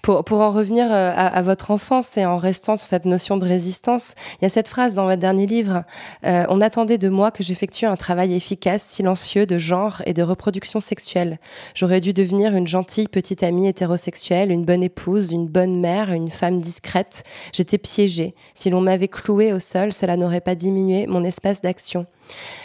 Pour, 0.00 0.24
pour, 0.24 0.40
en 0.40 0.50
revenir 0.50 0.90
euh, 0.90 1.12
à, 1.14 1.42
votre 1.42 1.70
enfance 1.70 2.16
et 2.16 2.24
en 2.24 2.38
restant 2.38 2.74
sur 2.76 2.86
cette 2.86 3.04
notion 3.04 3.36
de 3.36 3.44
résistance, 3.44 4.14
il 4.40 4.44
y 4.44 4.46
a 4.46 4.48
cette 4.48 4.66
phrase 4.66 4.94
dans 4.94 5.04
votre 5.04 5.18
dernier 5.18 5.46
livre 5.46 5.84
euh, 6.24 6.46
On 6.48 6.62
attendait 6.62 6.96
de 6.96 7.10
moi 7.10 7.30
que 7.30 7.42
j'effectue 7.42 7.84
un 7.84 7.96
travail 7.96 8.34
efficace, 8.34 8.82
silencieux, 8.82 9.44
de 9.44 9.58
genre 9.58 10.00
et 10.06 10.14
de 10.14 10.22
reproduction 10.22 10.80
sexuelle. 10.80 11.38
J'aurais 11.74 12.00
dû 12.00 12.14
devenir 12.14 12.56
une 12.56 12.66
gentille 12.66 13.08
petite 13.08 13.42
amie 13.42 13.68
hétérosexuelle, 13.68 14.50
une 14.50 14.64
bonne 14.64 14.82
épouse, 14.82 15.32
une 15.32 15.48
bonne 15.48 15.80
mère, 15.80 16.12
une 16.12 16.30
femme 16.30 16.60
discrète. 16.60 17.24
J'étais 17.52 17.78
piégée. 17.78 18.34
Si 18.54 18.70
l'on 18.70 18.80
m'avait 18.80 19.08
clouée 19.08 19.52
au 19.52 19.60
sol, 19.60 19.92
cela 19.92 20.16
n'aurait 20.16 20.40
pas 20.40 20.54
diminué 20.54 21.06
mon 21.06 21.24
espace 21.24 21.60
d'action. 21.60 22.06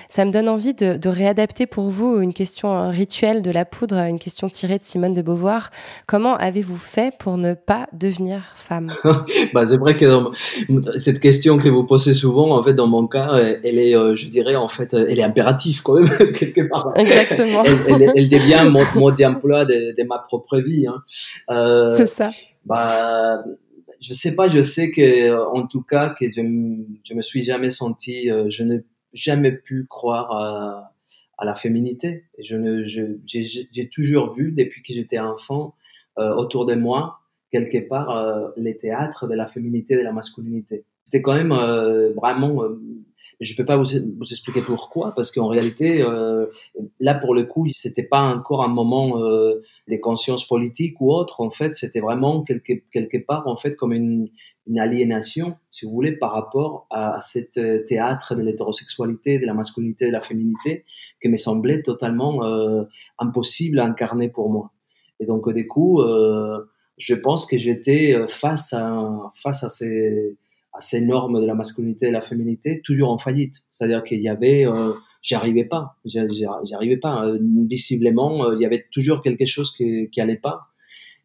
Ça 0.10 0.26
me 0.26 0.32
donne 0.32 0.48
envie 0.48 0.76
de, 0.76 0.98
de, 0.98 1.10
réadapter 1.10 1.66
pour 1.66 1.90
vous 1.90 2.22
une 2.22 2.34
question 2.34 2.90
rituelle 2.92 3.42
de 3.42 3.50
la 3.50 3.66
poudre, 3.66 3.96
une 3.98 4.20
question 4.20 4.48
tirée 4.48 4.78
de 4.78 4.84
Simone 4.84 5.16
de 5.16 5.24
Beauvoir. 5.24 5.72
Comment 6.08 6.36
avez-vous 6.36 6.78
fait 6.78 7.16
pour 7.18 7.38
ne 7.38 7.56
pas 7.56 7.88
devenir 7.94 8.44
femme? 8.56 8.94
Bah, 9.54 9.66
C'est 9.66 9.78
vrai 9.78 9.96
que 9.96 10.06
dans, 10.06 10.32
cette 10.98 11.20
question 11.20 11.58
que 11.58 11.70
vous 11.70 11.84
posez 11.84 12.14
souvent, 12.14 12.56
en 12.56 12.64
fait, 12.64 12.74
dans 12.74 12.88
mon 12.88 13.08
cas, 13.08 13.40
elle 13.64 13.80
est, 13.80 13.96
euh, 13.96 14.16
je 14.16 14.28
dirais, 14.28 14.56
en 14.56 14.68
fait, 14.68 14.94
elle 14.94 15.20
est 15.20 15.24
impérative 15.24 15.82
quand 15.82 16.00
même, 16.00 16.32
quelque 16.34 16.62
part. 16.62 16.92
Exactement. 16.96 17.64
Elle, 17.66 18.02
elle, 18.02 18.12
elle 18.16 18.30
devient 18.30 18.70
mon 18.70 18.84
mode 19.00 19.18
d'emploi 19.18 19.66
de, 19.66 19.96
de, 19.96 20.04
ma 20.04 20.20
propre 20.20 20.60
vie. 20.60 20.86
Hein. 20.86 21.02
Euh, 21.50 21.90
C'est 21.96 22.08
ça. 22.08 22.30
Bah, 22.66 23.44
je 24.00 24.14
sais 24.14 24.36
pas, 24.36 24.48
je 24.48 24.62
sais 24.62 24.92
que, 24.92 25.34
en 25.54 25.66
tout 25.66 25.82
cas, 25.82 26.10
que 26.10 26.28
je, 26.28 26.42
je 27.04 27.14
me 27.14 27.22
suis 27.22 27.44
jamais 27.44 27.70
senti, 27.70 28.30
euh, 28.30 28.46
je 28.50 28.64
ne 28.64 28.80
jamais 29.14 29.52
pu 29.52 29.86
croire 29.90 30.32
à, 31.38 31.46
la 31.46 31.56
féminité. 31.56 32.24
Je 32.40 32.56
ne, 32.56 32.84
j'ai 32.84 33.90
toujours 33.90 34.34
vu 34.34 34.54
depuis 34.54 34.82
que 34.82 34.94
j'étais 34.94 35.20
enfant 35.20 35.76
euh, 36.18 36.34
autour 36.36 36.66
de 36.66 36.76
moi 36.76 37.20
quelque 37.52 37.78
part 37.88 38.10
euh, 38.12 38.50
les 38.56 38.78
théâtres 38.78 39.28
de 39.28 39.36
la 39.36 39.48
féminité, 39.48 39.96
de 39.96 40.02
la 40.02 40.14
masculinité. 40.14 40.86
C'était 41.06 41.22
quand 41.22 41.34
même 41.34 41.52
euh, 41.52 42.14
vraiment. 42.14 42.64
Je 43.42 43.56
peux 43.58 43.66
pas 43.66 43.76
vous, 43.76 43.94
expliquer 44.32 44.62
pourquoi, 44.62 45.14
parce 45.16 45.32
qu'en 45.32 45.48
réalité, 45.48 46.02
là 47.02 47.14
pour 47.16 47.36
le 47.36 47.44
coup, 47.44 47.68
c'était 47.72 48.04
pas 48.04 48.22
encore 48.22 48.64
un 48.64 48.70
moment 48.70 49.20
des 49.88 50.00
consciences 50.00 50.48
politiques 50.48 51.02
ou 51.02 51.12
autre. 51.12 51.42
En 51.42 51.50
fait, 51.50 51.74
c'était 51.74 52.00
vraiment 52.00 52.44
quelque 52.44 52.74
quelque 52.92 53.18
part 53.18 53.48
en 53.48 53.58
fait 53.58 53.76
comme 53.76 53.92
une 53.92 54.30
une 54.68 54.80
aliénation, 54.80 55.56
si 55.72 55.86
vous 55.86 55.92
voulez, 55.92 56.14
par 56.14 56.32
rapport 56.32 56.88
à, 56.90 57.20
cet 57.22 57.58
euh, 57.58 57.84
théâtre 57.86 58.36
de 58.36 58.42
l'hétérosexualité, 58.42 59.40
de 59.40 59.46
la 59.46 59.54
masculinité, 59.54 60.08
de 60.08 60.12
la 60.12 60.22
féminité, 60.22 60.86
qui 61.22 61.30
me 61.30 61.38
semblait 61.38 61.82
totalement 61.82 62.46
euh, 62.46 62.84
impossible 63.20 63.80
à 63.80 63.86
incarner 63.86 64.30
pour 64.30 64.50
moi. 64.50 64.72
Et 65.20 65.26
donc, 65.26 65.52
du 65.54 65.68
coup, 65.68 66.02
euh, 66.02 66.60
je 66.98 67.16
pense 67.16 67.46
que 67.46 67.58
j'étais 67.58 68.14
euh, 68.14 68.28
face 68.28 68.74
à, 68.74 69.32
face 69.42 69.64
à 69.64 69.70
ces, 69.70 71.06
normes 71.06 71.40
de 71.42 71.46
la 71.46 71.56
masculinité 71.56 72.08
et 72.08 72.10
de 72.10 72.14
la 72.14 72.22
féminité, 72.22 72.82
toujours 72.84 73.10
en 73.10 73.18
faillite. 73.18 73.64
C'est-à-dire 73.72 74.04
qu'il 74.04 74.22
y 74.22 74.28
avait, 74.28 74.66
euh, 74.66 74.92
j'y 75.22 75.36
arrivais 75.36 75.66
pas, 75.66 75.96
j'y 76.06 76.20
arrivais 76.20 76.98
pas. 76.98 77.32
Visiblement, 77.40 78.52
il 78.52 78.60
y 78.60 78.66
avait 78.66 78.86
toujours 78.92 79.22
quelque 79.22 79.46
chose 79.46 79.72
qui, 79.72 80.10
qui 80.12 80.20
allait 80.20 80.36
pas. 80.36 80.73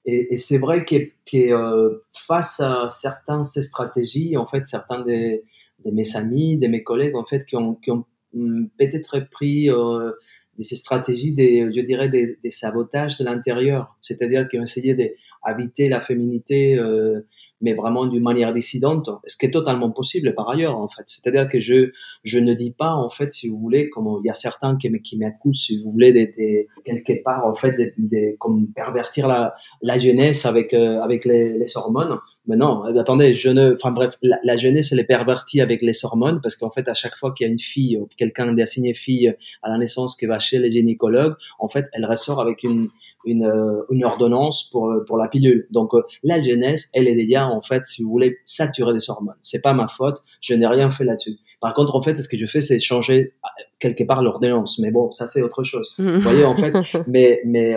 Et, 0.05 0.37
c'est 0.37 0.59
vrai 0.59 0.85
que, 0.85 0.97
que 1.31 1.53
euh, 1.53 1.99
face 2.13 2.61
à 2.61 2.89
certaines 2.89 3.45
ces 3.45 3.63
stratégies, 3.63 4.37
en 4.37 4.47
fait, 4.47 4.67
certains 4.67 5.05
de, 5.05 5.43
mes 5.85 6.17
amis, 6.17 6.57
de 6.57 6.67
mes 6.67 6.83
collègues, 6.83 7.15
en 7.15 7.25
fait, 7.25 7.45
qui 7.45 7.57
ont, 7.57 7.75
qui 7.75 7.91
ont 7.91 8.05
hum, 8.35 8.71
peut-être 8.79 9.29
pris 9.31 9.71
euh, 9.71 10.13
ces 10.61 10.77
stratégies, 10.77 11.33
des, 11.33 11.71
je 11.71 11.81
dirais, 11.81 12.09
des, 12.09 12.39
des 12.43 12.51
sabotages 12.51 13.19
de 13.19 13.25
l'intérieur, 13.25 13.97
c'est-à-dire 14.01 14.49
qui 14.49 14.59
ont 14.59 14.63
essayé 14.63 14.95
d'éviter 14.95 15.89
la 15.89 16.01
féminité 16.01 16.77
euh, 16.77 17.21
mais 17.61 17.75
vraiment 17.75 18.07
d'une 18.07 18.23
manière 18.23 18.55
dissidente, 18.55 19.11
ce 19.27 19.37
qui 19.37 19.47
est 19.47 19.51
totalement 19.51 19.91
possible 19.91 20.35
par 20.35 20.49
ailleurs, 20.49 20.77
en 20.77 20.89
fait. 20.89 21.03
C'est-à-dire 21.07 21.49
que 21.49 21.59
je, 21.61 21.91
je 22.23 22.39
ne 22.39 22.55
dis 22.55 22.71
pas, 22.71 22.95
en 22.95 23.11
fait, 23.11 23.33
si 23.33 23.49
vous 23.49 23.59
voulez, 23.59 23.89
comme 23.91 24.21
il 24.23 24.27
y 24.27 24.31
a 24.31 24.35
certains 24.35 24.77
qui, 24.77 24.91
qui 25.03 25.19
m'accusent, 25.19 25.63
si 25.63 25.83
vous 25.83 25.91
voulez, 25.91 26.67
quelque 26.85 27.23
part, 27.23 27.47
en 27.47 27.55
fait, 27.55 27.77
des, 27.97 28.37
comme 28.39 28.69
pervertir 28.69 29.27
la, 29.27 29.55
la 29.83 29.99
jeunesse 29.99 30.47
avec, 30.47 30.73
euh, 30.73 31.01
avec 31.01 31.25
les, 31.25 31.59
les 31.59 31.77
hormones. 31.77 32.19
Mais 32.47 32.57
non, 32.57 32.87
euh, 32.87 32.99
attendez, 32.99 33.35
je 33.35 33.51
ne, 33.51 33.75
enfin 33.75 33.91
bref, 33.91 34.15
la, 34.23 34.57
jeunesse, 34.57 34.93
elle 34.93 35.01
est 35.01 35.05
pervertie 35.05 35.61
avec 35.61 35.83
les 35.83 36.05
hormones 36.05 36.41
parce 36.41 36.57
qu'en 36.57 36.71
fait, 36.71 36.89
à 36.89 36.95
chaque 36.95 37.17
fois 37.17 37.33
qu'il 37.33 37.47
y 37.47 37.51
a 37.51 37.53
une 37.53 37.59
fille, 37.59 38.01
quelqu'un 38.17 38.53
d'assigné 38.53 38.95
fille 38.95 39.35
à 39.63 39.69
la 39.69 39.77
naissance 39.79 40.17
qui 40.17 40.27
va 40.27 40.39
chez 40.39 40.59
les 40.59 40.71
gynécologues, 40.71 41.35
en 41.59 41.69
fait, 41.69 41.87
elle 41.93 42.07
ressort 42.07 42.41
avec 42.41 42.63
une, 42.63 42.89
une, 43.29 43.45
euh, 43.45 43.83
une 43.91 44.05
ordonnance 44.05 44.69
pour, 44.71 44.91
euh, 44.91 45.05
pour 45.07 45.17
la 45.17 45.29
pilule. 45.29 45.67
Donc 45.71 45.95
euh, 45.95 46.03
la 46.23 46.43
jeunesse, 46.43 46.91
elle 46.95 47.09
est 47.09 47.15
déjà 47.15 47.47
en 47.47 47.63
fait, 47.63 47.87
si 47.87 48.03
vous 48.03 48.11
voulez, 48.11 48.39
saturée 48.45 48.95
des 48.95 49.11
hormones. 49.11 49.37
C'est 49.43 49.63
pas 49.63 49.73
ma 49.73 49.89
faute, 49.89 50.23
je 50.41 50.55
n'ai 50.55 50.67
rien 50.67 50.91
fait 50.91 51.05
là-dessus. 51.05 51.37
Par 51.61 51.75
contre, 51.75 51.95
en 51.95 52.03
fait, 52.03 52.17
ce 52.17 52.29
que 52.29 52.37
je 52.37 52.47
fais, 52.47 52.61
c'est 52.61 52.79
changer 52.79 53.35
quelque 53.81 54.05
part 54.05 54.23
l'ordonnance. 54.23 54.79
Mais 54.79 54.91
bon, 54.91 55.11
ça 55.11 55.27
c'est 55.27 55.43
autre 55.43 55.65
chose. 55.65 55.95
Vous 55.99 56.21
voyez, 56.21 56.45
en 56.45 56.55
fait, 56.55 56.73
mais 57.09 57.41
mais, 57.45 57.75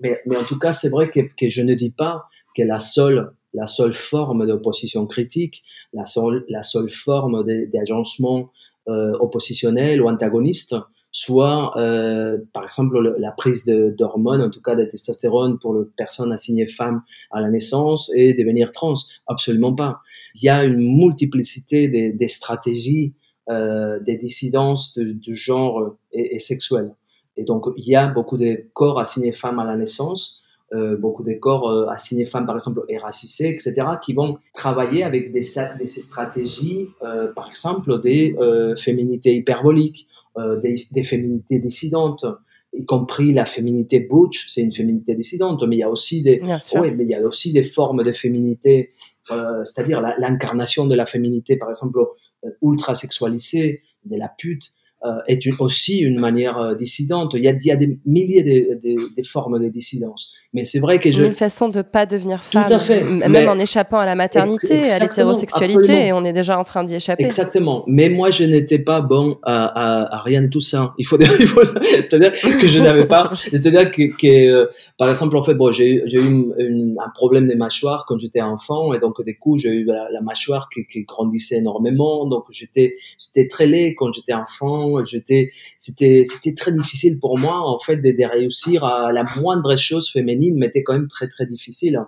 mais 0.00 0.20
mais 0.26 0.36
en 0.36 0.44
tout 0.44 0.58
cas, 0.58 0.72
c'est 0.72 0.90
vrai 0.90 1.10
que, 1.10 1.20
que 1.20 1.48
je 1.48 1.62
ne 1.62 1.74
dis 1.74 1.90
pas 1.90 2.24
que 2.56 2.62
la 2.62 2.78
seule 2.78 3.32
la 3.54 3.66
seule 3.66 3.94
forme 3.94 4.46
d'opposition 4.46 5.06
critique, 5.06 5.62
la 5.92 6.06
seule, 6.06 6.44
la 6.48 6.62
seule 6.62 6.90
forme 6.90 7.44
d'agencement 7.72 8.50
euh, 8.88 9.12
oppositionnel 9.20 10.02
ou 10.02 10.08
antagoniste, 10.08 10.74
soit 11.12 11.78
euh, 11.78 12.38
par 12.52 12.64
exemple 12.64 12.98
la 13.18 13.30
prise 13.32 13.66
d'hormones, 13.66 14.40
en 14.40 14.50
tout 14.50 14.62
cas 14.62 14.74
de 14.74 14.84
testostérone 14.84 15.58
pour 15.58 15.74
les 15.74 15.84
personnes 15.96 16.32
assignées 16.32 16.66
femmes 16.66 17.02
à 17.30 17.40
la 17.40 17.50
naissance 17.50 18.10
et 18.16 18.32
devenir 18.34 18.72
trans. 18.72 18.94
Absolument 19.26 19.74
pas. 19.74 20.00
Il 20.34 20.44
y 20.44 20.48
a 20.48 20.64
une 20.64 20.78
multiplicité 20.78 21.88
des, 21.88 22.28
stratégies, 22.28 23.12
euh, 23.50 24.00
des 24.00 24.16
dissidences 24.16 24.94
de, 24.96 25.12
de 25.12 25.32
genre 25.34 25.96
et, 26.12 26.34
et 26.34 26.38
sexuelles. 26.38 26.94
Et 27.36 27.44
donc 27.44 27.66
il 27.76 27.86
y 27.86 27.94
a 27.94 28.08
beaucoup 28.08 28.38
de 28.38 28.64
corps 28.72 28.98
assignés 28.98 29.32
femmes 29.32 29.58
à 29.58 29.64
la 29.64 29.76
naissance. 29.76 30.42
Euh, 30.74 30.96
beaucoup 30.96 31.22
de 31.22 31.34
corps 31.34 31.68
euh, 31.68 31.86
assignés 31.88 32.24
femmes, 32.24 32.46
par 32.46 32.54
exemple, 32.54 32.80
et 32.88 32.96
etc., 32.96 33.74
qui 34.02 34.14
vont 34.14 34.38
travailler 34.54 35.04
avec 35.04 35.30
des, 35.30 35.42
des 35.78 35.86
stratégies, 35.86 36.88
euh, 37.02 37.30
par 37.34 37.50
exemple, 37.50 38.00
des 38.00 38.34
euh, 38.40 38.74
féminités 38.76 39.34
hyperboliques, 39.34 40.06
euh, 40.06 40.21
des, 40.62 40.86
des, 40.90 41.02
féminités 41.02 41.58
dissidentes, 41.58 42.24
y 42.72 42.84
compris 42.84 43.32
la 43.32 43.44
féminité 43.44 44.00
butch, 44.00 44.48
c'est 44.48 44.62
une 44.62 44.72
féminité 44.72 45.14
dissidente, 45.14 45.62
mais 45.66 45.76
il 45.76 45.80
y 45.80 45.82
a 45.82 45.90
aussi 45.90 46.22
des, 46.22 46.40
ouais, 46.42 46.90
mais 46.90 47.04
il 47.04 47.10
y 47.10 47.14
a 47.14 47.20
aussi 47.20 47.52
des 47.52 47.64
formes 47.64 48.02
de 48.02 48.12
féminité, 48.12 48.92
euh, 49.30 49.64
c'est-à-dire 49.64 50.00
l'incarnation 50.18 50.86
de 50.86 50.94
la 50.94 51.06
féminité, 51.06 51.56
par 51.56 51.68
exemple, 51.68 51.98
euh, 52.44 52.50
ultra 52.62 52.94
sexualisée, 52.94 53.82
de 54.04 54.16
la 54.16 54.28
pute, 54.28 54.64
euh, 54.64 54.81
est 55.26 55.44
une, 55.46 55.54
aussi 55.58 55.98
une 55.98 56.20
manière 56.20 56.58
euh, 56.58 56.74
dissidente. 56.74 57.32
Il 57.34 57.42
y 57.42 57.48
a, 57.48 57.52
il 57.52 57.66
y 57.66 57.72
a 57.72 57.76
des 57.76 57.98
milliers 58.06 58.42
de, 58.42 58.74
de, 58.80 59.16
de, 59.16 59.26
formes 59.26 59.60
de 59.60 59.68
dissidence. 59.68 60.32
Mais 60.52 60.64
c'est 60.64 60.78
vrai 60.78 60.98
que 60.98 61.10
je... 61.10 61.22
Une 61.24 61.32
façon 61.32 61.68
de 61.68 61.82
pas 61.82 62.06
devenir 62.06 62.42
femme, 62.42 62.66
Tout 62.66 62.74
à 62.74 62.78
fait. 62.78 63.02
même 63.02 63.32
mais... 63.32 63.48
en 63.48 63.58
échappant 63.58 63.98
à 63.98 64.06
la 64.06 64.14
maternité, 64.14 64.82
à 64.90 64.98
l'hétérosexualité, 64.98 66.08
et 66.08 66.12
on 66.12 66.24
est 66.24 66.32
déjà 66.32 66.58
en 66.58 66.64
train 66.64 66.84
d'y 66.84 66.94
échapper. 66.94 67.24
Exactement. 67.24 67.84
Mais 67.86 68.10
moi, 68.10 68.30
je 68.30 68.44
n'étais 68.44 68.78
pas 68.78 69.00
bon 69.00 69.38
à, 69.42 69.64
à, 69.64 70.16
à, 70.16 70.22
rien 70.22 70.42
de 70.42 70.48
tout 70.48 70.60
ça. 70.60 70.94
Il 70.98 71.06
faut, 71.06 71.18
il 71.40 71.46
faut 71.46 71.62
c'est-à-dire 71.64 72.32
que 72.32 72.68
je 72.68 72.78
n'avais 72.78 73.06
pas, 73.06 73.30
c'est-à-dire 73.32 73.90
que, 73.90 74.14
que 74.14 74.50
euh, 74.52 74.66
par 74.98 75.08
exemple, 75.08 75.36
en 75.36 75.42
fait, 75.42 75.54
bon, 75.54 75.72
j'ai 75.72 76.04
eu 76.04 76.10
une, 76.12 76.54
une, 76.58 76.96
un 77.04 77.10
problème 77.14 77.48
des 77.48 77.56
mâchoires 77.56 78.04
quand 78.06 78.18
j'étais 78.18 78.42
enfant, 78.42 78.92
et 78.92 79.00
donc 79.00 79.24
du 79.24 79.38
coup, 79.38 79.58
j'ai 79.58 79.70
eu 79.70 79.84
la, 79.84 80.10
la 80.12 80.20
mâchoire 80.20 80.68
qui, 80.72 80.86
qui, 80.86 81.02
grandissait 81.04 81.56
énormément, 81.56 82.26
donc 82.26 82.44
j'étais, 82.50 82.96
j'étais 83.18 83.48
très 83.48 83.66
laid 83.66 83.94
quand 83.94 84.12
j'étais 84.12 84.34
enfant. 84.34 84.91
C'était, 85.04 86.24
très 86.56 86.72
difficile 86.72 87.18
pour 87.18 87.38
moi, 87.38 87.58
en 87.58 87.78
fait, 87.78 87.96
de, 87.96 88.30
réussir 88.30 88.84
à 88.84 89.12
la 89.12 89.24
moindre 89.40 89.76
chose 89.76 90.10
féminine 90.10 90.56
mais 90.58 90.66
était 90.66 90.82
quand 90.82 90.94
même 90.94 91.08
très 91.08 91.28
très 91.28 91.46
difficile. 91.46 92.00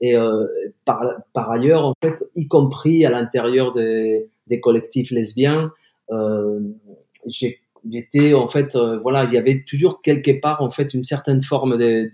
Et 0.00 0.16
euh, 0.16 0.46
par, 0.84 1.50
ailleurs, 1.50 1.84
en 1.84 1.94
fait, 2.02 2.24
y 2.34 2.48
compris 2.48 3.04
à 3.04 3.10
l'intérieur 3.10 3.74
des, 3.74 4.28
collectifs 4.62 5.10
lesbiens, 5.10 5.72
euh, 6.10 6.60
j'étais 7.26 8.34
en 8.34 8.48
fait, 8.48 8.74
euh, 8.74 8.98
voilà, 8.98 9.24
il 9.24 9.32
y 9.32 9.38
avait 9.38 9.62
toujours 9.66 10.02
quelque 10.02 10.32
part 10.40 10.60
en 10.62 10.70
fait 10.70 10.92
une 10.92 11.04
certaine 11.04 11.42
forme 11.42 11.78
de, 11.78 12.10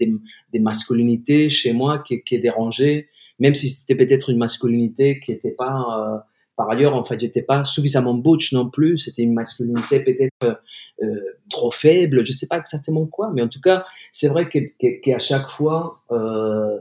masculinité 0.59 1.49
chez 1.49 1.73
moi 1.73 1.99
qui, 2.01 2.23
qui 2.23 2.35
est 2.35 2.41
dérangée, 2.41 3.09
même 3.39 3.55
si 3.55 3.69
c'était 3.69 3.95
peut-être 3.95 4.31
une 4.31 4.39
masculinité 4.39 5.21
qui 5.21 5.33
n'était 5.33 5.53
pas 5.53 6.27
par 6.57 6.71
ailleurs, 6.71 6.95
en 6.95 7.05
fait, 7.05 7.21
j'étais 7.21 7.43
pas 7.43 7.65
suffisamment 7.65 8.15
butch 8.15 8.53
non 8.53 8.69
plus. 8.71 8.99
C'était 8.99 9.23
une 9.23 9.35
masculinité 9.35 10.01
peut-être 10.01 10.61
euh, 11.03 11.21
trop 11.51 11.71
faible, 11.71 12.27
je 12.27 12.33
sais 12.33 12.47
pas 12.47 12.59
exactement 12.59 13.07
quoi, 13.07 13.31
mais 13.35 13.43
en 13.43 13.49
tout 13.49 13.61
cas, 13.61 13.85
c'est 14.13 14.29
vrai 14.29 14.49
qu'à 14.49 14.61
que, 14.61 15.19
chaque 15.19 15.51
fois, 15.51 16.01
euh, 16.11 16.79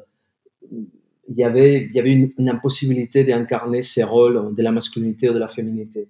il 0.71 1.35
y 1.35 1.43
avait, 1.43 1.89
y 1.93 1.99
avait 1.99 2.13
une, 2.37 2.49
impossibilité 2.49 3.23
d'incarner 3.23 3.83
ces 3.83 4.03
rôles 4.03 4.55
de 4.55 4.63
la 4.63 4.71
masculinité 4.71 5.29
ou 5.29 5.33
de 5.33 5.39
la 5.39 5.49
féminité. 5.49 6.07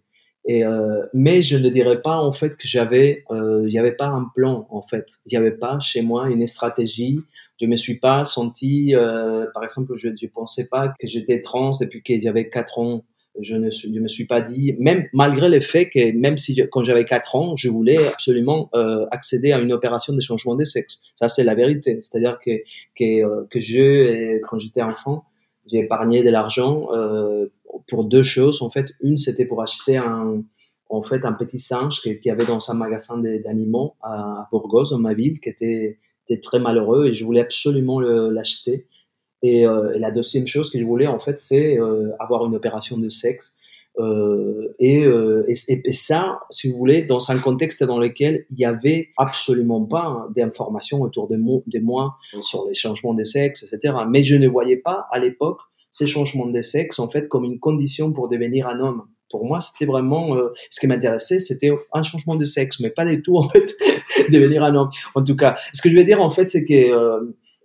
Et 0.47 0.63
euh, 0.63 1.03
mais 1.13 1.41
je 1.41 1.57
ne 1.57 1.69
dirais 1.69 2.01
pas 2.03 2.17
en 2.17 2.31
fait 2.31 2.51
que 2.51 2.67
j'avais, 2.67 3.23
euh, 3.31 3.63
n'y 3.63 3.79
avait 3.79 3.93
pas 3.93 4.07
un 4.07 4.29
plan 4.35 4.67
en 4.69 4.83
fait. 4.83 5.07
Il 5.25 5.29
n'y 5.31 5.37
avait 5.37 5.57
pas 5.57 5.79
chez 5.79 6.03
moi 6.03 6.29
une 6.29 6.45
stratégie. 6.45 7.19
Je 7.59 7.65
me 7.65 7.75
suis 7.75 7.97
pas 7.97 8.25
senti, 8.25 8.93
par 9.53 9.63
exemple, 9.63 9.95
je 9.95 10.09
ne 10.09 10.27
pensais 10.27 10.67
pas 10.69 10.89
que 10.99 11.07
j'étais 11.07 11.41
trans 11.41 11.71
depuis 11.79 12.03
que 12.03 12.19
j'avais 12.21 12.49
quatre 12.49 12.77
ans 12.79 13.03
je 13.39 13.55
ne 13.55 13.69
je 13.69 13.99
me 13.99 14.07
suis 14.07 14.25
pas 14.25 14.41
dit, 14.41 14.73
même 14.79 15.05
malgré 15.13 15.49
le 15.49 15.59
fait 15.59 15.89
que 15.89 16.11
même 16.17 16.37
si 16.37 16.59
quand 16.71 16.83
j'avais 16.83 17.05
4 17.05 17.35
ans, 17.35 17.55
je 17.55 17.69
voulais 17.69 17.97
absolument 18.07 18.69
euh, 18.73 19.05
accéder 19.11 19.51
à 19.51 19.59
une 19.59 19.73
opération 19.73 20.13
de 20.13 20.21
changement 20.21 20.55
de 20.55 20.63
sexe. 20.63 21.01
Ça, 21.15 21.27
c'est 21.27 21.43
la 21.43 21.55
vérité. 21.55 21.99
C'est-à-dire 22.03 22.39
que, 22.43 22.51
que, 22.97 23.23
euh, 23.23 23.45
que 23.49 23.59
je, 23.59 24.39
quand 24.47 24.59
j'étais 24.59 24.81
enfant, 24.81 25.25
j'ai 25.71 25.79
épargné 25.79 26.23
de 26.23 26.29
l'argent 26.29 26.87
euh, 26.93 27.47
pour 27.87 28.05
deux 28.05 28.23
choses. 28.23 28.61
En 28.61 28.69
fait, 28.69 28.87
une, 29.01 29.17
c'était 29.17 29.45
pour 29.45 29.61
acheter 29.61 29.97
un, 29.97 30.43
en 30.89 31.03
fait, 31.03 31.25
un 31.25 31.33
petit 31.33 31.59
singe 31.59 32.01
qu'il 32.01 32.19
y 32.23 32.29
avait 32.29 32.45
dans 32.45 32.71
un 32.71 32.75
magasin 32.75 33.21
d'animaux 33.21 33.95
à 34.01 34.47
Burgos, 34.51 34.91
dans 34.91 34.99
ma 34.99 35.13
ville, 35.13 35.39
qui 35.39 35.49
était, 35.49 35.97
était 36.29 36.41
très 36.41 36.59
malheureux 36.59 37.07
et 37.07 37.13
je 37.13 37.25
voulais 37.25 37.41
absolument 37.41 37.99
l'acheter. 37.99 38.87
Et, 39.41 39.65
euh, 39.65 39.93
et, 39.95 39.99
la 39.99 40.11
deuxième 40.11 40.47
chose 40.47 40.71
que 40.71 40.79
je 40.79 40.83
voulais, 40.83 41.07
en 41.07 41.19
fait, 41.19 41.39
c'est 41.39 41.77
euh, 41.77 42.11
avoir 42.19 42.45
une 42.45 42.55
opération 42.55 42.97
de 42.97 43.09
sexe. 43.09 43.57
Euh, 43.97 44.75
et, 44.77 45.05
et, 45.47 45.81
et, 45.85 45.93
ça, 45.93 46.39
si 46.51 46.69
vous 46.69 46.77
voulez, 46.77 47.03
dans 47.03 47.31
un 47.31 47.39
contexte 47.39 47.83
dans 47.83 47.97
lequel 47.97 48.45
il 48.49 48.57
n'y 48.57 48.65
avait 48.65 49.09
absolument 49.17 49.85
pas 49.85 50.27
d'informations 50.35 51.01
autour 51.01 51.29
de, 51.29 51.37
mo 51.37 51.63
de 51.67 51.79
moi 51.79 52.15
sur 52.41 52.67
les 52.67 52.73
changements 52.73 53.13
de 53.13 53.23
sexe, 53.23 53.63
etc. 53.63 53.93
Mais 54.09 54.23
je 54.23 54.35
ne 54.35 54.49
voyais 54.49 54.77
pas 54.77 55.07
à 55.11 55.19
l'époque 55.19 55.59
ces 55.95 56.07
changements 56.07 56.47
de 56.47 56.61
sexe 56.61 56.99
en 56.99 57.09
fait 57.09 57.29
comme 57.29 57.45
une 57.45 57.57
condition 57.57 58.11
pour 58.11 58.27
devenir 58.27 58.67
un 58.67 58.81
homme. 58.81 59.03
Pour 59.29 59.45
moi, 59.45 59.61
c'était 59.61 59.85
vraiment 59.85 60.35
euh, 60.35 60.49
ce 60.69 60.81
qui 60.81 60.87
m'intéressait, 60.87 61.39
c'était 61.39 61.71
un 61.93 62.03
changement 62.03 62.35
de 62.35 62.43
sexe, 62.43 62.81
mais 62.81 62.89
pas 62.89 63.05
du 63.05 63.21
tout 63.21 63.37
en 63.37 63.47
fait 63.47 63.73
devenir 64.29 64.65
un 64.65 64.75
homme. 64.75 64.89
En 65.15 65.23
tout 65.23 65.37
cas, 65.37 65.55
ce 65.73 65.81
que 65.81 65.89
je 65.89 65.95
veux 65.95 66.03
dire 66.03 66.21
en 66.21 66.31
fait, 66.31 66.49
c'est 66.49 66.65
que 66.65 66.73
euh, 66.73 67.21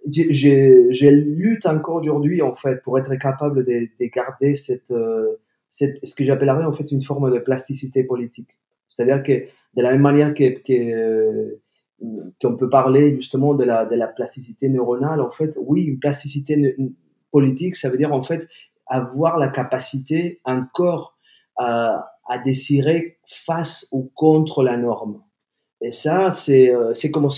j'ai 0.08 1.10
lutte 1.10 1.66
encore 1.66 1.96
aujourd'hui 1.96 2.42
en 2.42 2.54
fait 2.54 2.82
pour 2.82 2.98
être 2.98 3.14
capable 3.16 3.64
de, 3.64 3.88
de 4.00 4.06
garder 4.06 4.52
euh, 4.90 5.36
cette, 5.68 5.98
ce 6.04 6.14
que 6.14 6.24
j'appellerais 6.24 6.64
en 6.64 6.72
fait 6.72 6.90
une 6.90 7.02
forme 7.02 7.32
de 7.32 7.38
plasticité 7.38 8.04
politique. 8.04 8.58
C'est-à-dire 8.88 9.22
que 9.22 9.32
de 9.76 9.82
la 9.82 9.92
même 9.92 10.00
manière 10.00 10.34
que, 10.34 10.58
que 10.60 10.72
euh, 10.72 11.60
qu'on 12.40 12.56
peut 12.56 12.70
parler 12.70 13.14
justement 13.14 13.54
de 13.54 13.64
la, 13.64 13.84
de 13.84 13.94
la 13.94 14.06
plasticité 14.06 14.68
neuronale, 14.68 15.20
en 15.20 15.30
fait, 15.30 15.54
oui, 15.58 15.82
une 15.82 15.98
plasticité 15.98 16.76
politique, 17.30 17.76
ça 17.76 17.90
veut 17.90 17.98
dire 17.98 18.12
en 18.12 18.22
fait 18.22 18.48
avoir 18.86 19.38
la 19.38 19.48
capacité 19.48 20.40
encore 20.44 21.18
à, 21.56 22.10
à 22.26 22.38
désirer 22.38 23.18
face 23.26 23.88
ou 23.92 24.10
contre 24.14 24.62
la 24.62 24.76
norme. 24.76 25.22
Et 25.82 25.90
ça, 25.90 26.30
c'est 26.30 26.72
euh, 26.72 26.92
c'est 26.94 27.10
comme 27.10 27.28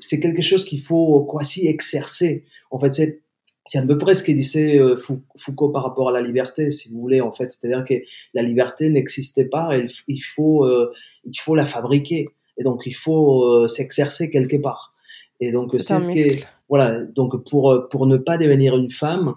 c'est 0.00 0.20
quelque 0.20 0.42
chose 0.42 0.64
qu'il 0.64 0.80
faut 0.80 1.24
quasi 1.24 1.68
exercer. 1.68 2.44
En 2.70 2.78
fait, 2.78 2.90
c'est 2.90 3.22
c'est 3.64 3.78
à 3.78 3.86
peu 3.86 3.96
près 3.98 4.14
ce 4.14 4.24
que 4.24 4.32
disait 4.32 4.78
euh, 4.78 4.96
Foucault 5.36 5.68
par 5.68 5.84
rapport 5.84 6.08
à 6.08 6.12
la 6.12 6.20
liberté, 6.20 6.70
si 6.70 6.92
vous 6.92 7.00
voulez, 7.00 7.20
en 7.20 7.32
fait. 7.32 7.52
C'est-à-dire 7.52 7.84
que 7.84 7.94
la 8.34 8.42
liberté 8.42 8.88
n'existait 8.90 9.44
pas, 9.44 9.76
il 10.08 10.22
faut, 10.22 10.64
euh, 10.64 10.92
il 11.24 11.38
faut 11.38 11.54
la 11.54 11.66
fabriquer. 11.66 12.28
Et 12.58 12.64
donc, 12.64 12.82
il 12.86 12.94
faut 12.94 13.66
s'exercer 13.68 14.30
quelque 14.30 14.56
part. 14.56 14.94
Et 15.40 15.52
donc, 15.52 15.74
c'est 15.78 15.98
ce 15.98 16.10
qui 16.10 16.44
voilà. 16.68 17.02
Donc, 17.02 17.48
pour, 17.48 17.86
pour 17.90 18.06
ne 18.06 18.16
pas 18.16 18.36
devenir 18.36 18.76
une 18.76 18.90
femme, 18.90 19.34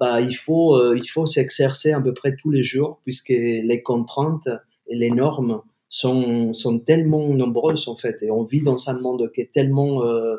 bah, 0.00 0.20
il 0.20 0.34
faut, 0.34 0.94
il 0.94 1.06
faut 1.06 1.26
s'exercer 1.26 1.92
à 1.92 2.00
peu 2.00 2.14
près 2.14 2.34
tous 2.34 2.50
les 2.50 2.62
jours, 2.62 3.00
puisque 3.04 3.28
les 3.28 3.82
contraintes 3.82 4.48
et 4.88 4.96
les 4.96 5.10
normes 5.10 5.62
sont, 5.88 6.52
sont 6.52 6.78
tellement 6.78 7.28
nombreuses 7.28 7.88
en 7.88 7.96
fait 7.96 8.22
et 8.22 8.30
on 8.30 8.44
vit 8.44 8.62
dans 8.62 8.88
un 8.88 9.00
monde 9.00 9.30
qui 9.32 9.40
est 9.40 9.52
tellement 9.52 10.04
euh, 10.04 10.36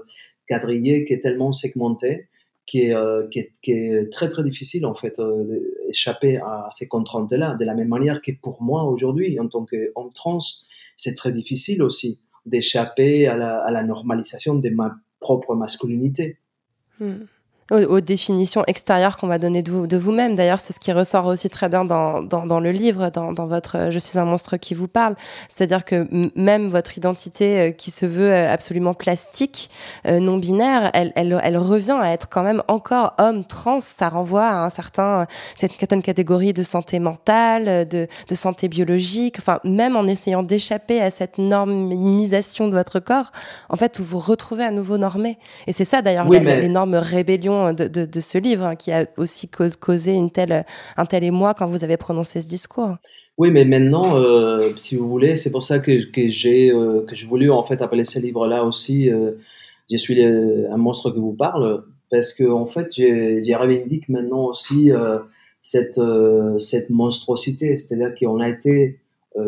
quadrillé, 0.48 1.06
qui 1.06 1.14
est 1.14 1.20
tellement 1.20 1.52
segmenté 1.52 2.28
qui 2.68 2.82
est, 2.82 2.94
euh, 2.94 3.28
qui, 3.30 3.40
est, 3.40 3.54
qui 3.62 3.72
est, 3.72 4.12
très 4.12 4.30
très 4.30 4.44
difficile 4.44 4.86
en 4.86 4.94
fait 4.94 5.20
euh, 5.20 5.46
d'échapper 5.88 6.38
à 6.38 6.68
ces 6.70 6.88
contraintes-là. 6.88 7.56
De 7.56 7.66
la 7.66 7.74
même 7.74 7.88
manière 7.88 8.22
que 8.22 8.32
pour 8.32 8.62
moi 8.62 8.84
aujourd'hui, 8.84 9.40
en 9.40 9.48
tant 9.48 9.66
qu'homme 9.66 10.12
trans, 10.14 10.40
c'est 10.96 11.16
très 11.16 11.32
difficile 11.32 11.82
aussi 11.82 12.20
d'échapper 12.46 13.26
à 13.28 13.38
la, 13.38 13.60
à 13.60 13.72
la, 13.72 13.84
normalisation 13.84 14.56
de 14.56 14.70
ma 14.70 14.96
propre 15.20 15.56
masculinité. 15.56 16.38
Hmm 17.00 17.24
aux, 17.72 18.00
définitions 18.00 18.64
extérieures 18.68 19.18
qu'on 19.18 19.28
va 19.28 19.40
donner 19.40 19.62
de, 19.62 19.72
vous, 19.72 19.88
de 19.88 19.98
vous-même. 19.98 20.36
D'ailleurs, 20.36 20.60
c'est 20.60 20.74
ce 20.74 20.80
qui 20.80 20.92
ressort 20.94 21.26
aussi 21.26 21.50
très 21.50 21.68
bien 21.68 21.84
dans, 21.84 22.22
dans, 22.22 22.46
dans 22.46 22.60
le 22.60 22.72
livre, 22.72 23.10
dans, 23.10 23.34
dans, 23.34 23.48
votre 23.48 23.78
euh, 23.78 23.92
Je 23.92 24.00
suis 24.00 24.18
un 24.18 24.26
monstre 24.26 24.58
qui 24.58 24.74
vous 24.74 24.88
parle. 24.88 25.16
C'est-à-dire 25.50 25.84
que 25.84 26.08
même 26.40 26.70
votre 26.70 26.98
identité 26.98 27.60
euh, 27.60 27.72
qui 27.72 27.92
se 27.92 28.06
veut 28.06 28.32
euh, 28.32 28.52
absolument 28.52 28.94
plastique, 28.94 29.70
non 30.06 30.38
binaire, 30.38 30.92
elle, 30.94 31.12
elle, 31.16 31.40
elle, 31.44 31.58
revient 31.58 31.98
à 32.00 32.12
être 32.14 32.30
quand 32.30 32.44
même 32.44 32.64
encore 32.68 33.14
homme 33.18 33.44
trans. 33.44 33.80
Ça 33.80 34.10
renvoie 34.10 34.46
à 34.46 34.64
un 34.64 34.70
certain, 34.70 35.28
cette 35.58 35.74
certaine 35.74 36.02
catégorie 36.02 36.54
de 36.54 36.64
santé 36.64 37.00
mentale, 37.00 37.88
de, 37.88 38.08
de 38.28 38.36
santé 38.36 38.68
biologique. 38.68 39.38
Enfin, 39.40 39.60
même 39.64 39.96
en 39.96 40.08
essayant 40.08 40.44
d'échapper 40.44 41.02
à 41.02 41.10
cette 41.10 41.38
normisation 41.38 42.68
de 42.68 42.74
votre 42.74 43.00
corps, 43.00 43.32
en 43.70 43.76
fait, 43.76 44.00
vous 44.00 44.06
vous 44.06 44.20
retrouvez 44.20 44.64
à 44.64 44.72
nouveau 44.72 44.98
normé. 44.98 45.38
Et 45.68 45.74
c'est 45.74 45.86
ça 45.86 46.02
d'ailleurs 46.02 46.30
l'énorme 46.30 46.96
rébellion 46.96 47.57
de, 47.74 48.20
ce 48.20 48.38
livre 48.38 48.64
hein, 48.64 48.76
qui 48.76 48.92
a 48.92 49.06
aussi 49.18 49.48
causé 49.48 50.14
une 50.14 50.32
telle, 50.32 50.66
un 50.96 51.06
tel 51.06 51.24
émoi 51.24 51.54
quand 51.54 51.68
vous 51.68 51.84
avez 51.84 51.98
prononcé 51.98 52.42
ce 52.42 52.48
discours. 52.48 52.98
Oui, 53.38 53.52
mais 53.52 53.66
maintenant, 53.66 54.18
euh, 54.18 54.72
si 54.78 54.96
vous 54.96 55.08
voulez, 55.08 55.36
c'est 55.36 55.52
pour 55.52 55.62
ça 55.62 55.78
que, 55.78 56.06
que 56.10 56.28
j'ai 56.30 56.72
euh, 56.72 57.06
voulais 57.28 57.50
en 57.50 57.64
fait 57.64 57.82
appeler 57.84 58.04
ce 58.04 58.20
livre-là 58.20 58.64
aussi. 58.64 59.12
Euh, 59.12 59.34
je 59.92 59.98
suis 59.98 60.22
un 60.24 60.78
monstre 60.78 61.12
qui 61.12 61.20
vous 61.20 61.34
parle 61.34 61.84
parce 62.10 62.34
que 62.34 62.50
en 62.50 62.66
fait, 62.66 62.88
j'ai 62.92 63.56
revendique 63.56 64.10
maintenant 64.10 64.46
aussi 64.46 64.92
cette 65.62 66.02
cette 66.58 66.90
monstruosité, 66.90 67.78
c'est-à-dire 67.78 68.14
qu'on 68.20 68.42
a 68.42 68.50
été 68.50 69.00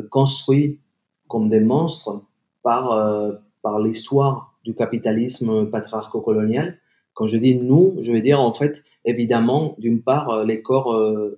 construit 0.09 0.79
comme 1.27 1.49
des 1.49 1.59
monstres 1.59 2.21
par 2.63 3.37
par 3.61 3.79
l'histoire 3.79 4.57
du 4.63 4.73
capitalisme 4.73 5.65
patriarco-colonial 5.65 6.77
quand 7.19 7.27
je 7.27 7.35
dis 7.35 7.55
nous, 7.55 7.97
je 7.99 8.13
veux 8.13 8.21
dire 8.21 8.39
en 8.39 8.53
fait, 8.53 8.85
évidemment, 9.03 9.75
d'une 9.77 10.01
part, 10.01 10.29
euh, 10.29 10.45
les 10.45 10.61
corps 10.61 10.93
euh, 10.93 11.37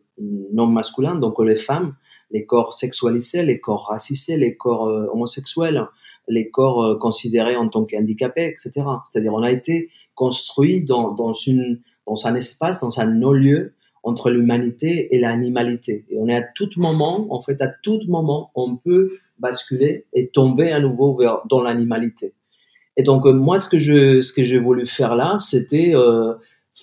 non 0.54 0.68
masculins, 0.68 1.16
donc 1.16 1.44
les 1.44 1.56
femmes, 1.56 1.96
les 2.30 2.46
corps 2.46 2.76
sexualisés, 2.76 3.42
les 3.42 3.60
corps 3.60 3.88
racisés, 3.88 4.38
les 4.38 4.56
corps 4.56 4.88
euh, 4.88 5.08
homosexuels, 5.12 5.88
les 6.28 6.52
corps 6.52 7.00
considérés 7.00 7.56
en 7.56 7.68
tant 7.68 7.84
qu'handicapés, 7.86 8.46
etc. 8.46 8.84
C'est-à-dire, 9.10 9.34
on 9.34 9.42
a 9.42 9.50
été 9.50 9.90
construit 10.14 10.84
dans, 10.84 11.16
un 12.26 12.36
espace, 12.36 12.82
dans 12.82 13.00
un 13.00 13.08
non-lieu 13.08 13.74
entre 14.04 14.30
l'humanité 14.30 15.16
et 15.16 15.20
l'animalité. 15.20 16.06
Et 16.12 16.18
on 16.20 16.28
est 16.28 16.36
à 16.36 16.44
tout 16.44 16.70
moment, 16.78 17.26
en 17.34 17.42
fait, 17.42 17.60
à 17.60 17.70
tout 17.82 18.02
moment, 18.08 18.52
on 18.54 18.78
peut 18.78 19.18
basculer 19.40 20.06
et 20.14 20.28
tomber 20.28 20.72
à 20.72 20.80
nouveau 20.80 21.16
vers, 21.16 21.40
dans 21.50 21.64
l'animalité. 21.64 22.36
Et 23.02 23.04
donc, 23.04 23.26
euh, 23.26 23.34
moi, 23.34 23.58
ce 23.58 23.68
que 23.68 23.80
je, 23.80 24.22
ce 24.22 24.32
que 24.32 24.46
j'ai 24.46 24.60
voulu 24.60 24.86
faire 24.86 25.16
là, 25.16 25.38
c'était 25.40 25.96
euh, 25.96 26.36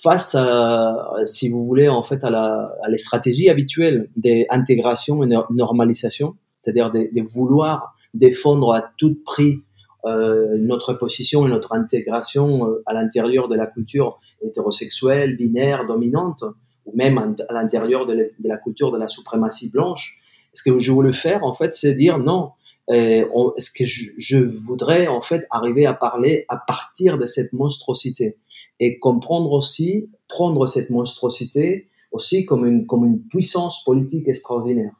face 0.03 0.35
à, 0.35 1.13
si 1.23 1.47
vous 1.49 1.65
voulez, 1.65 1.87
en 1.87 2.03
fait, 2.03 2.25
à 2.25 2.29
la, 2.29 2.73
à 2.83 2.89
les 2.89 2.97
stratégies 2.97 3.49
habituelles 3.49 4.09
d'intégration 4.17 5.23
et 5.23 5.33
normalisation, 5.49 6.35
c'est-à-dire 6.59 6.91
de, 6.91 7.07
vouloir 7.33 7.95
défendre 8.13 8.73
à 8.73 8.91
tout 8.97 9.17
prix 9.23 9.61
euh, 10.03 10.57
notre 10.57 10.91
position 10.91 11.47
et 11.47 11.49
notre 11.49 11.71
intégration 11.71 12.67
à 12.85 12.93
l'intérieur 12.93 13.47
de 13.47 13.55
la 13.55 13.65
culture 13.65 14.19
hétérosexuelle, 14.41 15.37
binaire, 15.37 15.85
dominante, 15.87 16.43
ou 16.85 16.93
même 16.97 17.17
à 17.47 17.53
l'intérieur 17.53 18.07
de, 18.07 18.13
de, 18.37 18.49
la 18.49 18.57
culture 18.57 18.91
de 18.91 18.97
la 18.97 19.07
suprématie 19.07 19.71
blanche. 19.71 20.19
Ce 20.51 20.69
que 20.69 20.81
je 20.81 20.91
voulais 20.91 21.13
faire, 21.13 21.45
en 21.45 21.53
fait, 21.53 21.73
c'est 21.73 21.93
dire 21.93 22.17
non, 22.17 22.51
est-ce 22.89 23.71
que 23.71 23.85
je, 23.85 24.37
voudrais 24.65 25.07
en 25.07 25.21
fait 25.21 25.45
arriver 25.51 25.85
à 25.85 25.93
parler 25.93 26.45
à 26.49 26.57
partir 26.57 27.17
de 27.17 27.25
cette 27.25 27.53
monstruosité 27.53 28.37
et 28.79 28.97
comprendre 28.97 29.51
aussi, 29.51 30.09
prendre 30.27 30.65
cette 30.67 30.89
monstruosité 30.89 31.89
aussi 32.11 32.45
comme 32.45 32.65
une, 32.65 32.87
comme 32.87 33.05
une 33.05 33.21
puissance 33.21 33.83
politique 33.83 34.27
extraordinaire 34.27 34.93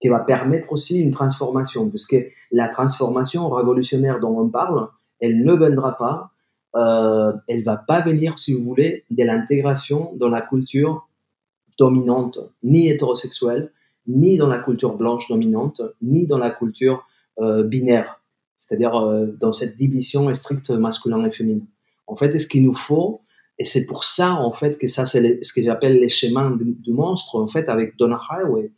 qui 0.00 0.08
va 0.08 0.20
permettre 0.20 0.72
aussi 0.72 1.00
une 1.00 1.12
transformation, 1.12 1.88
parce 1.88 2.06
que 2.06 2.16
la 2.50 2.68
transformation 2.68 3.48
révolutionnaire 3.48 4.20
dont 4.20 4.38
on 4.38 4.48
parle, 4.48 4.88
elle 5.20 5.42
ne 5.42 5.54
viendra 5.54 5.96
pas, 5.96 6.30
euh, 6.76 7.32
elle 7.48 7.64
va 7.64 7.76
pas 7.76 8.00
venir, 8.00 8.38
si 8.38 8.52
vous 8.52 8.64
voulez, 8.64 9.04
de 9.10 9.24
l'intégration 9.24 10.12
dans 10.16 10.28
la 10.28 10.42
culture 10.42 11.08
dominante, 11.78 12.38
ni 12.62 12.88
hétérosexuelle, 12.88 13.72
ni 14.06 14.36
dans 14.36 14.48
la 14.48 14.58
culture 14.58 14.94
blanche 14.94 15.28
dominante, 15.28 15.80
ni 16.02 16.26
dans 16.26 16.38
la 16.38 16.50
culture 16.50 16.96
euh, 16.96 17.13
binaire, 17.38 18.20
c'est-à-dire 18.58 18.94
euh, 18.96 19.26
dans 19.38 19.52
cette 19.52 19.76
division 19.76 20.32
stricte 20.32 20.70
masculin 20.70 21.24
et 21.24 21.30
féminin. 21.30 21.66
En 22.06 22.16
fait, 22.16 22.36
ce 22.38 22.46
qu'il 22.46 22.64
nous 22.64 22.74
faut, 22.74 23.22
et 23.58 23.64
c'est 23.64 23.86
pour 23.86 24.04
ça 24.04 24.34
en 24.34 24.52
fait 24.52 24.78
que 24.78 24.86
ça 24.86 25.06
c'est 25.06 25.42
ce 25.44 25.52
que 25.52 25.62
j'appelle 25.62 26.00
les 26.00 26.08
chemins 26.08 26.50
du, 26.50 26.92
monstre 26.92 27.36
en 27.36 27.46
fait 27.46 27.68
avec 27.68 27.96
Donna 27.96 28.20
Highway, 28.30 28.72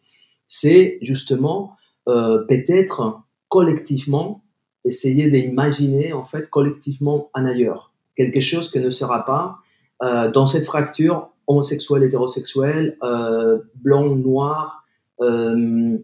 c'est 0.47 0.99
justement 1.01 1.77
euh, 2.09 2.45
peut-être 2.47 3.21
collectivement 3.49 4.43
essayer 4.85 5.31
d'imaginer 5.31 6.13
en 6.13 6.25
fait 6.25 6.49
collectivement 6.51 7.31
un 7.35 7.47
ailleurs, 7.47 7.93
quelque 8.17 8.41
chose 8.41 8.71
qui 8.71 8.81
ne 8.81 8.91
sera 8.91 9.25
pas 9.25 9.59
euh, 10.03 10.31
dans 10.31 10.47
cette 10.47 10.67
fracture 10.67 11.31
homosexuel 11.47 12.03
hétérosexuel, 12.03 12.99
euh, 13.03 13.59
blanc 13.77 14.15
noir, 14.15 14.85
euh, 15.21 15.97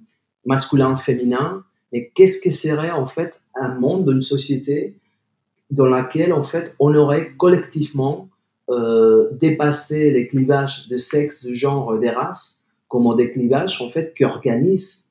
masculin 0.47 0.97
féminin, 0.97 1.65
mais 1.93 2.11
qu'est-ce 2.15 2.41
que 2.41 2.51
serait 2.51 2.91
en 2.91 3.07
fait 3.07 3.41
un 3.55 3.75
monde, 3.75 4.09
une 4.11 4.23
société 4.23 4.97
dans 5.71 5.87
laquelle 5.87 6.33
en 6.33 6.45
fait 6.45 6.75
on 6.79 6.95
aurait 6.95 7.33
collectivement 7.37 8.29
euh, 8.71 9.29
dépassé 9.33 10.11
les 10.11 10.29
clivages 10.29 10.89
de 10.89 10.97
sexe, 10.97 11.45
de 11.45 11.55
genre, 11.55 11.99
des 11.99 12.11
races, 12.11 12.67
comme 12.89 13.17
des 13.17 13.31
clivages 13.31 13.81
en 13.83 13.89
fait 13.89 14.15
qui 14.15 14.25
organisent 14.25 15.11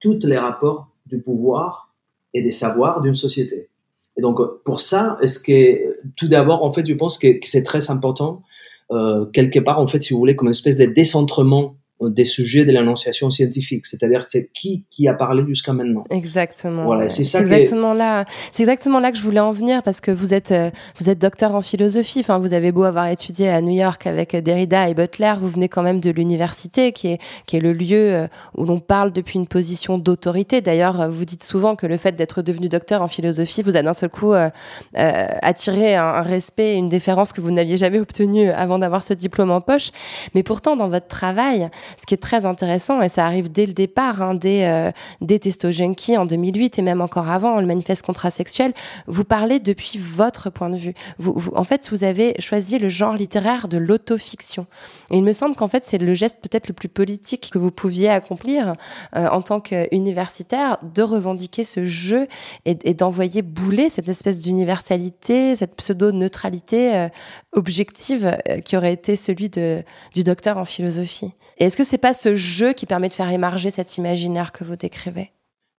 tous 0.00 0.20
les 0.24 0.38
rapports 0.38 0.88
du 1.06 1.18
pouvoir 1.18 1.92
et 2.34 2.42
des 2.42 2.50
savoirs 2.50 3.00
d'une 3.00 3.14
société. 3.14 3.68
Et 4.16 4.20
donc 4.20 4.38
pour 4.64 4.80
ça, 4.80 5.18
est-ce 5.22 5.38
que 5.40 5.96
tout 6.16 6.28
d'abord 6.28 6.64
en 6.64 6.72
fait 6.72 6.86
je 6.86 6.94
pense 6.94 7.18
que, 7.18 7.28
c'est 7.44 7.64
très 7.64 7.90
important 7.90 8.42
euh, 8.90 9.26
quelque 9.26 9.58
part 9.58 9.80
en 9.80 9.86
fait 9.86 10.02
si 10.02 10.12
vous 10.12 10.18
voulez 10.18 10.34
comme 10.34 10.48
une 10.48 10.52
espèce 10.52 10.76
de 10.76 10.86
décentrement 10.86 11.76
des 12.00 12.24
sujets 12.24 12.64
de 12.64 12.72
l'annonciation 12.72 13.28
scientifique, 13.30 13.84
c'est-à-dire 13.84 14.24
c'est 14.24 14.50
qui 14.52 14.84
qui 14.90 15.08
a 15.08 15.14
parlé 15.14 15.44
jusqu'à 15.48 15.72
maintenant. 15.72 16.04
Exactement. 16.10 16.84
Voilà, 16.84 17.08
c'est 17.08 17.24
ça. 17.24 17.40
Exactement 17.40 17.92
là. 17.92 18.24
C'est 18.52 18.62
exactement 18.62 19.00
là 19.00 19.10
que 19.10 19.18
je 19.18 19.22
voulais 19.22 19.40
en 19.40 19.50
venir 19.50 19.82
parce 19.82 20.00
que 20.00 20.12
vous 20.12 20.32
êtes 20.32 20.52
euh, 20.52 20.70
vous 21.00 21.10
êtes 21.10 21.18
docteur 21.18 21.56
en 21.56 21.60
philosophie. 21.60 22.20
Enfin, 22.20 22.38
vous 22.38 22.54
avez 22.54 22.70
beau 22.70 22.84
avoir 22.84 23.08
étudié 23.08 23.48
à 23.48 23.60
New 23.60 23.74
York 23.74 24.06
avec 24.06 24.36
Derrida 24.36 24.88
et 24.88 24.94
Butler, 24.94 25.34
vous 25.40 25.48
venez 25.48 25.68
quand 25.68 25.82
même 25.82 25.98
de 25.98 26.10
l'université, 26.10 26.92
qui 26.92 27.08
est 27.08 27.18
qui 27.46 27.56
est 27.56 27.60
le 27.60 27.72
lieu 27.72 28.14
euh, 28.14 28.28
où 28.56 28.64
l'on 28.64 28.78
parle 28.78 29.12
depuis 29.12 29.38
une 29.38 29.48
position 29.48 29.98
d'autorité. 29.98 30.60
D'ailleurs, 30.60 31.00
euh, 31.00 31.08
vous 31.08 31.24
dites 31.24 31.42
souvent 31.42 31.74
que 31.74 31.86
le 31.86 31.96
fait 31.96 32.12
d'être 32.12 32.42
devenu 32.42 32.68
docteur 32.68 33.02
en 33.02 33.08
philosophie 33.08 33.62
vous 33.62 33.76
a 33.76 33.82
d'un 33.82 33.92
seul 33.92 34.10
coup 34.10 34.34
euh, 34.34 34.50
attiré 34.92 35.96
un, 35.96 36.04
un 36.04 36.22
respect, 36.22 36.76
une 36.76 36.88
déférence 36.88 37.32
que 37.32 37.40
vous 37.40 37.50
n'aviez 37.50 37.76
jamais 37.76 37.98
obtenu 37.98 38.50
avant 38.50 38.78
d'avoir 38.78 39.02
ce 39.02 39.14
diplôme 39.14 39.50
en 39.50 39.60
poche. 39.60 39.90
Mais 40.34 40.44
pourtant, 40.44 40.76
dans 40.76 40.88
votre 40.88 41.08
travail 41.08 41.68
ce 41.96 42.06
qui 42.06 42.14
est 42.14 42.18
très 42.18 42.46
intéressant, 42.46 43.00
et 43.02 43.08
ça 43.08 43.24
arrive 43.24 43.50
dès 43.50 43.66
le 43.66 43.72
départ, 43.72 44.22
hein, 44.22 44.34
dès, 44.34 44.66
euh, 44.66 45.38
Testo 45.38 45.70
Junkie 45.70 46.16
en 46.16 46.26
2008 46.26 46.78
et 46.78 46.82
même 46.82 47.00
encore 47.00 47.28
avant, 47.28 47.60
le 47.60 47.66
manifeste 47.66 48.02
contrasexuel, 48.02 48.72
vous 49.06 49.24
parlez 49.24 49.60
depuis 49.60 49.98
votre 49.98 50.50
point 50.50 50.70
de 50.70 50.76
vue. 50.76 50.94
Vous, 51.18 51.52
en 51.54 51.64
fait, 51.64 51.88
vous 51.90 52.04
avez 52.04 52.34
choisi 52.40 52.78
le 52.78 52.88
genre 52.88 53.14
littéraire 53.14 53.68
de 53.68 53.78
l'autofiction. 53.78 54.66
Et 55.10 55.16
il 55.16 55.22
me 55.22 55.32
semble 55.32 55.56
qu'en 55.56 55.68
fait, 55.68 55.84
c'est 55.84 55.98
le 55.98 56.14
geste 56.14 56.38
peut-être 56.42 56.68
le 56.68 56.74
plus 56.74 56.88
politique 56.88 57.50
que 57.52 57.58
vous 57.58 57.70
pouviez 57.70 58.08
accomplir 58.08 58.74
euh, 59.16 59.28
en 59.28 59.42
tant 59.42 59.60
qu'universitaire, 59.60 60.78
de 60.82 61.02
revendiquer 61.02 61.64
ce 61.64 61.84
jeu 61.84 62.26
et, 62.64 62.94
d'envoyer 62.94 63.42
bouler 63.42 63.88
cette 63.88 64.08
espèce 64.08 64.42
d'universalité, 64.42 65.56
cette 65.56 65.76
pseudo-neutralité 65.76 66.94
euh, 66.94 67.08
objective 67.52 68.26
euh, 68.26 68.60
qui 68.60 68.76
aurait 68.76 68.92
été 68.92 69.16
celui 69.16 69.48
de, 69.48 69.82
du 70.14 70.24
docteur 70.24 70.58
en 70.58 70.64
philosophie. 70.64 71.32
Que 71.78 71.84
c'est 71.84 71.96
pas 71.96 72.12
ce 72.12 72.34
jeu 72.34 72.72
qui 72.72 72.86
permet 72.86 73.08
de 73.08 73.14
faire 73.14 73.30
émerger 73.30 73.70
cet 73.70 73.96
imaginaire 73.98 74.50
que 74.50 74.64
vous 74.64 74.74
décrivez? 74.74 75.30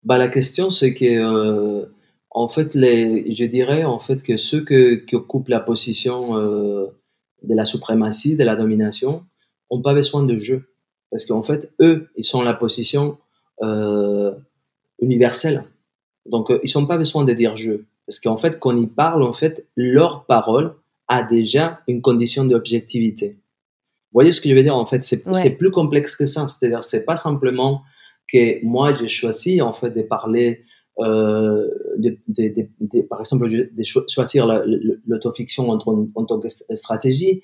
Bah, 0.04 0.16
La 0.16 0.28
question, 0.28 0.70
c'est 0.70 0.94
que, 0.94 1.04
euh, 1.04 1.86
en 2.30 2.48
fait, 2.48 2.76
les, 2.76 3.34
je 3.34 3.44
dirais 3.44 3.82
en 3.82 3.98
fait 3.98 4.22
que 4.22 4.36
ceux 4.36 4.64
qui 4.64 5.16
occupent 5.16 5.48
la 5.48 5.58
position 5.58 6.38
euh, 6.38 6.86
de 7.42 7.54
la 7.54 7.64
suprématie, 7.64 8.36
de 8.36 8.44
la 8.44 8.54
domination, 8.54 9.24
n'ont 9.70 9.82
pas 9.82 9.92
besoin 9.92 10.22
de 10.22 10.38
jeu. 10.38 10.68
Parce 11.10 11.26
qu'en 11.26 11.42
fait, 11.42 11.72
eux, 11.80 12.08
ils 12.16 12.24
sont 12.24 12.42
la 12.42 12.54
position 12.54 13.18
euh, 13.62 14.32
universelle. 15.00 15.64
Donc, 16.26 16.52
ils 16.62 16.78
n'ont 16.78 16.86
pas 16.86 16.96
besoin 16.96 17.24
de 17.24 17.32
dire 17.32 17.56
jeu. 17.56 17.86
Parce 18.06 18.20
qu'en 18.20 18.36
fait, 18.36 18.60
quand 18.60 18.76
ils 18.76 18.88
parlent, 18.88 19.24
en 19.24 19.32
fait, 19.32 19.66
leur 19.74 20.26
parole 20.26 20.74
a 21.08 21.24
déjà 21.24 21.80
une 21.88 22.02
condition 22.02 22.44
d'objectivité. 22.44 23.36
Vous 24.10 24.14
voyez 24.20 24.32
ce 24.32 24.40
que 24.40 24.48
je 24.48 24.54
veux 24.54 24.62
dire 24.62 24.76
En 24.76 24.86
fait, 24.86 25.02
c'est 25.04 25.26
Ouais. 25.26 25.56
plus 25.56 25.70
complexe 25.70 26.16
que 26.16 26.26
ça. 26.26 26.46
C'est-à-dire, 26.46 26.82
c'est 26.82 27.04
pas 27.04 27.16
simplement 27.16 27.82
que 28.32 28.64
moi, 28.64 28.94
j'ai 28.94 29.08
choisi, 29.08 29.60
en 29.60 29.72
fait, 29.72 29.90
de 29.90 30.02
parler, 30.02 30.62
euh, 31.00 31.66
de, 31.98 32.16
de- 32.28 32.48
de- 32.56 32.68
de- 32.80 33.02
par 33.02 33.20
exemple, 33.20 33.48
de, 33.50 33.70
de 33.72 33.82
cho- 33.84 34.04
choisir 34.08 34.46
l'autofiction 35.06 35.70
en, 35.70 35.78
tant- 35.78 36.08
en 36.14 36.24
tant 36.24 36.40
que 36.40 36.48
st- 36.48 36.74
stratégie. 36.74 37.42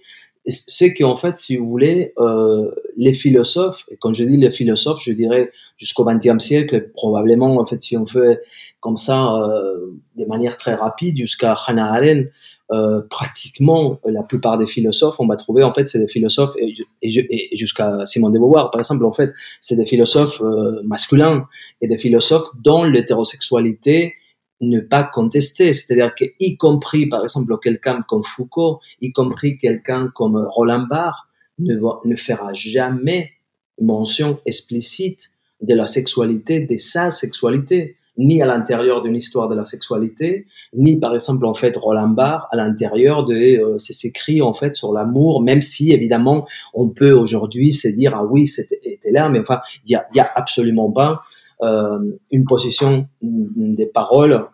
C'est 0.49 0.93
qu'en 0.93 1.17
fait, 1.17 1.39
si 1.39 1.57
vous 1.57 1.67
voulez, 1.69 2.13
euh, 2.19 2.71
les 2.99 3.15
philosophes, 3.15 3.85
et 3.91 3.97
quand 3.97 4.13
je 4.13 4.25
dis 4.25 4.37
les 4.37 4.51
philosophes, 4.51 5.01
je 5.03 5.13
dirais 5.13 5.51
jusqu'au 5.79 6.05
XXe 6.05 6.39
siècle, 6.39 6.91
probablement, 6.93 7.57
en 7.59 7.65
fait, 7.67 7.81
si 7.81 7.97
on 7.97 8.07
fait 8.07 8.43
comme 8.81 8.99
ça, 8.99 9.35
euh, 9.37 9.93
de 10.17 10.25
manière 10.27 10.59
très 10.59 10.75
rapide, 10.75 11.17
jusqu'à 11.17 11.55
Hannah 11.67 11.95
Arendt, 11.95 12.31
euh, 12.73 13.03
pratiquement 13.11 14.01
la 14.07 14.23
plupart 14.23 14.57
des 14.57 14.67
philosophes, 14.67 15.17
on 15.19 15.27
va 15.27 15.37
trouver 15.37 15.63
en 15.63 15.75
fait 15.75 15.87
c'est 15.87 15.99
des 15.99 16.09
philosophes 16.09 16.55
et, 16.57 17.57
jusqu'à 17.57 18.07
Simone 18.07 18.33
de 18.33 18.39
Beauvoir 18.39 18.71
par 18.71 18.81
exemple 18.81 19.05
en 19.05 19.13
fait 19.13 19.35
c'est 19.61 19.77
des 19.77 19.85
philosophes 19.85 20.41
euh, 20.41 20.81
masculins 20.83 21.47
et 21.83 21.89
des 21.89 21.99
philosophes 21.99 22.49
dont 22.63 22.85
l'hétérosexualité 22.85 24.15
n'est 24.63 24.81
pas 24.81 25.05
contestée, 25.05 25.75
c'est-à-dire 25.75 26.15
que 26.15 26.25
y 26.41 26.57
compris 26.57 27.07
par 27.07 27.23
exemple 27.23 27.55
quelqu'un 27.63 28.03
comme 28.09 28.25
Foucault, 28.25 28.81
y 29.03 29.13
compris 29.13 29.59
quelqu'un 29.59 30.11
comme 30.15 30.37
Roland 30.49 30.87
Barthes 30.89 31.19
ne, 31.59 31.77
ne 32.05 32.17
fera 32.17 32.55
jamais 32.55 33.33
mention 33.79 34.41
explicite 34.47 35.33
de 35.61 35.75
la 35.75 35.87
sexualité, 35.87 36.61
de 36.61 36.77
sa 36.77 37.11
sexualité, 37.11 37.97
ni 38.17 38.41
à 38.43 38.47
l'intérieur 38.47 39.03
d'une 39.03 39.17
histoire 39.17 39.49
de 39.49 39.55
la 39.55 39.65
sexualité, 39.65 40.47
ni 40.73 40.97
par 40.97 41.15
exemple 41.15 41.45
en 41.47 41.55
fait 41.55 41.77
Roland 41.77 42.09
Barthes 42.09 42.47
à 42.53 42.57
l'intérieur 42.57 43.25
de 43.25 43.35
euh, 43.35 43.79
ses 43.79 44.07
écrits 44.07 44.41
en 44.41 44.55
fait 44.55 44.75
sur 44.75 44.93
l'amour, 44.93 45.43
même 45.43 45.63
si 45.63 45.93
évidemment 45.93 46.47
on 46.75 46.89
peut 46.89 47.13
aujourd'hui 47.13 47.73
se 47.73 47.89
dire 47.89 48.15
ah 48.15 48.25
oui 48.25 48.47
c'était 48.47 48.81
était 48.85 49.11
là, 49.11 49.29
mais 49.29 49.41
enfin 49.41 49.61
il 49.87 49.91
y 49.93 50.21
a, 50.21 50.31
absolument 50.35 50.91
pas 50.91 51.23
euh, 51.63 51.99
une 52.31 52.45
position 52.45 53.07
des 53.23 53.87
paroles 53.87 54.45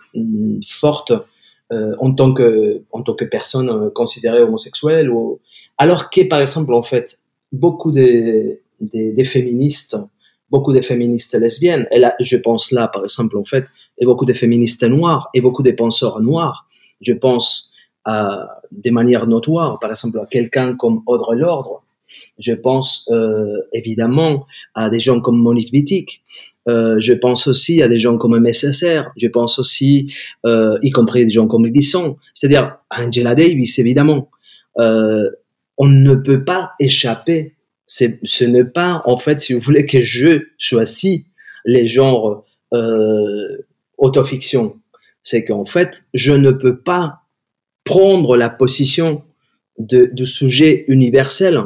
forte 0.67 1.13
euh, 1.73 1.95
en 1.99 2.13
tant 2.13 2.33
que 2.33 2.83
en 2.93 3.03
tant 3.03 3.15
que 3.15 3.25
personne 3.25 3.91
considérée 3.91 4.43
homosexuelle 4.43 5.11
ou 5.11 5.39
alors 5.77 6.09
que 6.11 6.23
par 6.23 6.41
exemple 6.41 6.73
en 6.73 6.83
fait 6.83 7.21
beaucoup 7.53 7.93
des, 7.93 8.61
des 8.81 9.25
féministes 9.25 9.97
beaucoup 10.51 10.73
de 10.73 10.81
féministes 10.81 11.35
lesbiennes. 11.35 11.87
Et 11.91 11.99
là 11.99 12.15
je 12.21 12.37
pense 12.37 12.73
là 12.73 12.89
par 12.89 13.05
exemple 13.05 13.37
en 13.37 13.45
fait 13.45 13.65
et 13.99 14.05
beaucoup 14.05 14.25
de 14.25 14.33
féministes 14.33 14.85
noires 14.85 15.29
et 15.35 15.41
beaucoup 15.41 15.63
de 15.63 15.71
penseurs 15.71 16.21
noirs. 16.21 16.67
Je 17.01 17.13
pense 17.13 17.73
à, 18.05 18.61
de 18.73 18.91
manière 18.91 19.27
notoire, 19.27 19.79
par 19.79 19.91
exemple 19.91 20.19
à 20.19 20.27
quelqu'un 20.27 20.75
comme 20.75 21.03
Audre 21.07 21.35
Lorde, 21.35 21.81
je 22.39 22.53
pense 22.53 23.09
euh, 23.11 23.59
évidemment 23.73 24.47
à 24.75 24.91
des 24.91 24.99
gens 24.99 25.21
comme 25.21 25.39
Monique 25.39 25.73
Wittig, 25.73 26.23
euh, 26.69 26.99
je 26.99 27.13
pense 27.13 27.47
aussi 27.47 27.83
à 27.83 27.89
des 27.89 27.99
gens 27.99 28.19
comme 28.19 28.39
MSSR, 28.39 29.11
je 29.17 29.29
pense 29.29 29.59
aussi, 29.59 30.13
euh, 30.45 30.79
y 30.83 30.91
compris 30.91 31.25
des 31.25 31.31
gens 31.31 31.47
comme 31.47 31.69
Guisson, 31.69 32.17
c'est-à-dire 32.35 32.77
Angela 32.91 33.35
Davis 33.35 33.79
évidemment. 33.79 34.31
Euh, 34.79 35.29
on 35.79 35.89
ne 35.89 36.15
peut 36.15 36.45
pas 36.45 36.73
échapper. 36.79 37.55
Ce 37.91 38.45
n'est 38.45 38.65
pas 38.65 39.03
en 39.05 39.19
fait, 39.19 39.41
si 39.41 39.53
vous 39.53 39.61
voulez, 39.61 39.85
que 39.85 40.01
je 40.01 40.47
choisis 40.59 41.23
les 41.65 41.89
genres 41.89 42.45
euh, 42.73 43.67
autofiction. 43.99 44.77
C'est 45.23 45.45
qu'en 45.45 45.65
fait, 45.65 46.05
je 46.15 46.33
ne 46.33 46.53
peux 46.53 46.79
pas 46.79 47.23
prendre 47.85 48.37
la 48.37 48.49
position 48.49 49.25
de, 49.79 50.09
du 50.13 50.25
sujet 50.25 50.85
universel. 50.87 51.61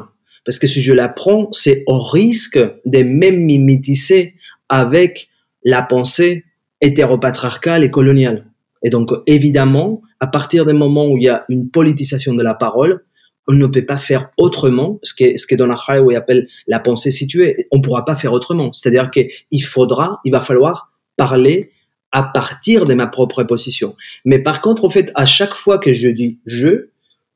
Parce 0.47 0.59
que 0.59 0.67
si 0.67 0.83
je 0.83 0.93
la 0.95 1.09
prends, 1.09 1.49
c'est 1.53 1.85
au 1.87 2.03
risque 2.03 2.59
de 2.87 3.03
même 3.03 3.41
mimétiser 3.41 4.35
avec 4.71 5.29
la 5.63 5.83
pensée 5.83 6.45
hétéropatriarcale 6.81 7.85
et 7.85 7.91
coloniale. 7.91 8.47
Et 8.83 8.91
donc, 8.91 9.11
évidemment, 9.27 10.03
à 10.21 10.27
partir 10.27 10.65
du 10.65 10.73
moment 10.73 11.07
où 11.07 11.17
il 11.17 11.25
y 11.25 11.29
a 11.29 11.45
une 11.49 11.71
politisation 11.71 12.35
de 12.35 12.43
la 12.43 12.55
parole, 12.55 13.05
on 13.47 13.53
ne 13.53 13.67
peut 13.67 13.85
pas 13.85 13.99
faire 13.99 14.31
autrement, 14.39 14.99
ce 15.03 15.15
que, 15.15 15.37
ce 15.37 15.47
que 15.47 15.55
Donna 15.55 15.75
Haraway 15.75 16.17
appelle 16.17 16.49
la 16.67 16.79
pensée 16.79 17.11
située. 17.11 17.67
On 17.71 17.79
ne 17.79 17.83
pourra 17.83 18.05
pas 18.05 18.17
faire 18.17 18.33
autrement. 18.33 18.73
C'est-à-dire 18.73 19.11
qu'il 19.11 19.65
faudra, 19.65 20.21
il 20.25 20.33
va 20.33 20.43
falloir 20.43 20.93
parler 21.17 21.71
à 22.13 22.23
partir 22.23 22.87
de 22.87 22.95
ma 22.95 23.07
propre 23.07 23.43
position. 23.43 23.97
Mais 24.25 24.39
par 24.39 24.63
contre, 24.63 24.85
en 24.85 24.91
fait, 24.91 25.11
à 25.15 25.27
chaque 25.27 25.55
fois 25.55 25.79
que 25.79 25.93
je 25.93 26.09
dis 26.09 26.39
je, 26.47 26.89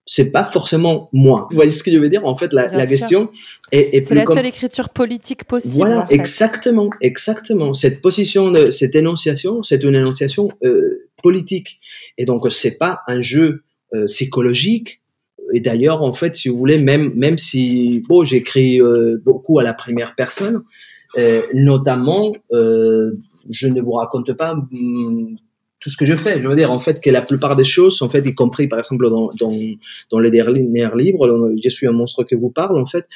c'est 0.09 0.31
pas 0.33 0.45
forcément 0.45 1.11
moi. 1.13 1.47
Vous 1.51 1.57
voyez 1.57 1.71
ce 1.71 1.83
que 1.83 1.91
je 1.91 1.99
veux 1.99 2.09
dire? 2.09 2.25
En 2.25 2.35
fait, 2.35 2.53
la, 2.55 2.67
la 2.69 2.87
question 2.87 3.31
est, 3.73 3.95
est 3.95 4.03
C'est 4.03 4.15
la 4.15 4.25
seule 4.25 4.47
écriture 4.47 4.89
politique 4.89 5.45
possible. 5.45 5.75
voilà, 5.75 6.01
en 6.01 6.07
fait. 6.07 6.15
exactement, 6.15 6.89
exactement. 7.03 7.75
Cette 7.75 8.01
position, 8.01 8.51
de, 8.51 8.71
cette 8.71 8.95
énonciation, 8.95 9.63
c'est 9.63 9.85
une 9.85 9.95
énonciation 9.95 10.49
euh, 10.65 11.07
politique. 11.23 11.79
Et 12.17 12.25
donc, 12.25 12.51
c'est 12.51 12.79
pas 12.79 13.01
un 13.07 13.21
jeu 13.21 13.65
euh, 13.95 14.07
psychologique. 14.07 15.03
Et 15.53 15.61
d'ailleurs, 15.61 16.03
en 16.03 16.13
fait, 16.13 16.37
si 16.37 16.49
vous 16.49 16.59
voulez, 16.59 16.83
même 16.83 17.13
même 17.15 17.39
si 17.39 18.03
bon, 18.09 18.25
j'écris 18.25 18.81
euh, 18.81 19.21
beaucoup 19.25 19.59
à 19.59 19.63
la 19.63 19.75
première 19.75 20.15
personne, 20.15 20.63
euh, 21.17 21.43
notamment, 21.55 22.35
euh, 22.53 23.13
je 23.51 23.69
ne 23.69 23.81
vous 23.81 23.93
raconte 23.93 24.33
pas 24.35 24.53
hum, 24.53 25.37
tout 25.81 25.91
ce 25.91 25.97
que 25.97 26.05
je 26.05 26.17
fais. 26.17 26.41
Je 26.41 26.49
veux 26.49 26.57
dire, 26.57 26.71
en 26.71 26.79
fait, 26.79 27.01
que 27.01 27.11
la 27.11 27.23
plupart 27.23 27.57
des 27.57 27.65
choses, 27.65 28.03
en 28.03 28.09
fait, 28.09 28.27
y 28.27 28.35
compris 28.35 28.69
par 28.69 28.79
exemple 28.79 29.09
dans 29.09 29.31
dans, 30.11 30.19
les 30.19 30.31
derniers 30.31 30.67
livres, 30.97 31.53
Je 31.63 31.69
suis 31.69 31.87
un 31.87 31.93
monstre 31.93 32.25
que 32.25 32.35
vous 32.35 32.51
parle, 32.51 32.79
en 32.79 32.87
fait, 32.87 33.07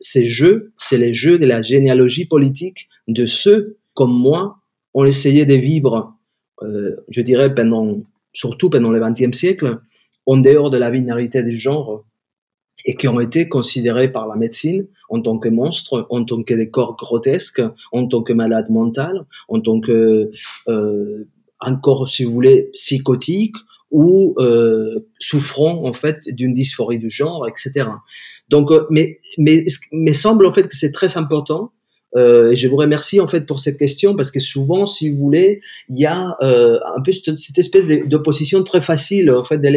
ces 0.00 0.26
jeux, 0.26 0.72
c'est 0.76 0.98
les 0.98 1.12
jeux 1.12 1.38
de 1.38 1.46
la 1.46 1.62
généalogie 1.62 2.24
politique 2.24 2.88
de 3.06 3.26
ceux 3.26 3.76
comme 3.94 4.12
moi 4.12 4.58
ont 4.94 5.04
essayé 5.04 5.46
de 5.46 5.54
vivre, 5.54 6.14
je 6.62 7.20
dirais, 7.22 7.54
pendant, 7.54 8.00
surtout 8.32 8.70
pendant 8.70 8.90
le 8.90 9.00
XXe 9.00 9.36
siècle, 9.36 9.78
en 10.28 10.36
dehors 10.36 10.68
de 10.68 10.76
la 10.76 10.90
binarité 10.90 11.42
des 11.42 11.56
genres 11.56 12.04
et 12.84 12.94
qui 12.96 13.08
ont 13.08 13.18
été 13.18 13.48
considérés 13.48 14.12
par 14.12 14.28
la 14.28 14.36
médecine 14.36 14.86
en 15.08 15.22
tant 15.22 15.38
que 15.38 15.48
monstres, 15.48 16.06
en 16.10 16.22
tant 16.22 16.42
que 16.42 16.52
des 16.52 16.68
corps 16.68 16.96
grotesques, 16.96 17.62
en 17.92 18.06
tant 18.06 18.22
que 18.22 18.34
malades 18.34 18.70
mentales, 18.70 19.24
en 19.48 19.60
tant 19.60 19.80
que 19.80 20.30
euh, 20.68 21.24
encore, 21.60 22.10
si 22.10 22.24
vous 22.24 22.32
voulez, 22.32 22.68
psychotiques 22.74 23.56
ou 23.90 24.34
euh, 24.38 25.08
souffrant 25.18 25.86
en 25.86 25.94
fait 25.94 26.18
d'une 26.28 26.52
dysphorie 26.52 26.98
du 26.98 27.08
genre, 27.08 27.48
etc. 27.48 27.88
Donc, 28.50 28.70
euh, 28.70 28.86
mais 28.90 29.12
mais 29.38 29.64
mais 29.92 30.12
semble 30.12 30.44
en 30.44 30.52
fait 30.52 30.68
que 30.68 30.76
c'est 30.76 30.92
très 30.92 31.16
important. 31.16 31.72
Euh, 32.16 32.54
je 32.54 32.68
vous 32.68 32.76
remercie 32.76 33.20
en 33.20 33.28
fait 33.28 33.42
pour 33.42 33.60
cette 33.60 33.78
question 33.78 34.16
parce 34.16 34.30
que 34.30 34.40
souvent, 34.40 34.86
si 34.86 35.10
vous 35.10 35.16
voulez, 35.18 35.60
il 35.90 35.98
y 35.98 36.06
a 36.06 36.36
euh, 36.40 36.78
un 36.96 37.02
peu 37.02 37.12
cette, 37.12 37.58
espèce 37.58 37.86
d'opposition 38.06 38.62
très 38.64 38.80
facile 38.80 39.30
en 39.30 39.44
fait 39.44 39.58
de. 39.58 39.68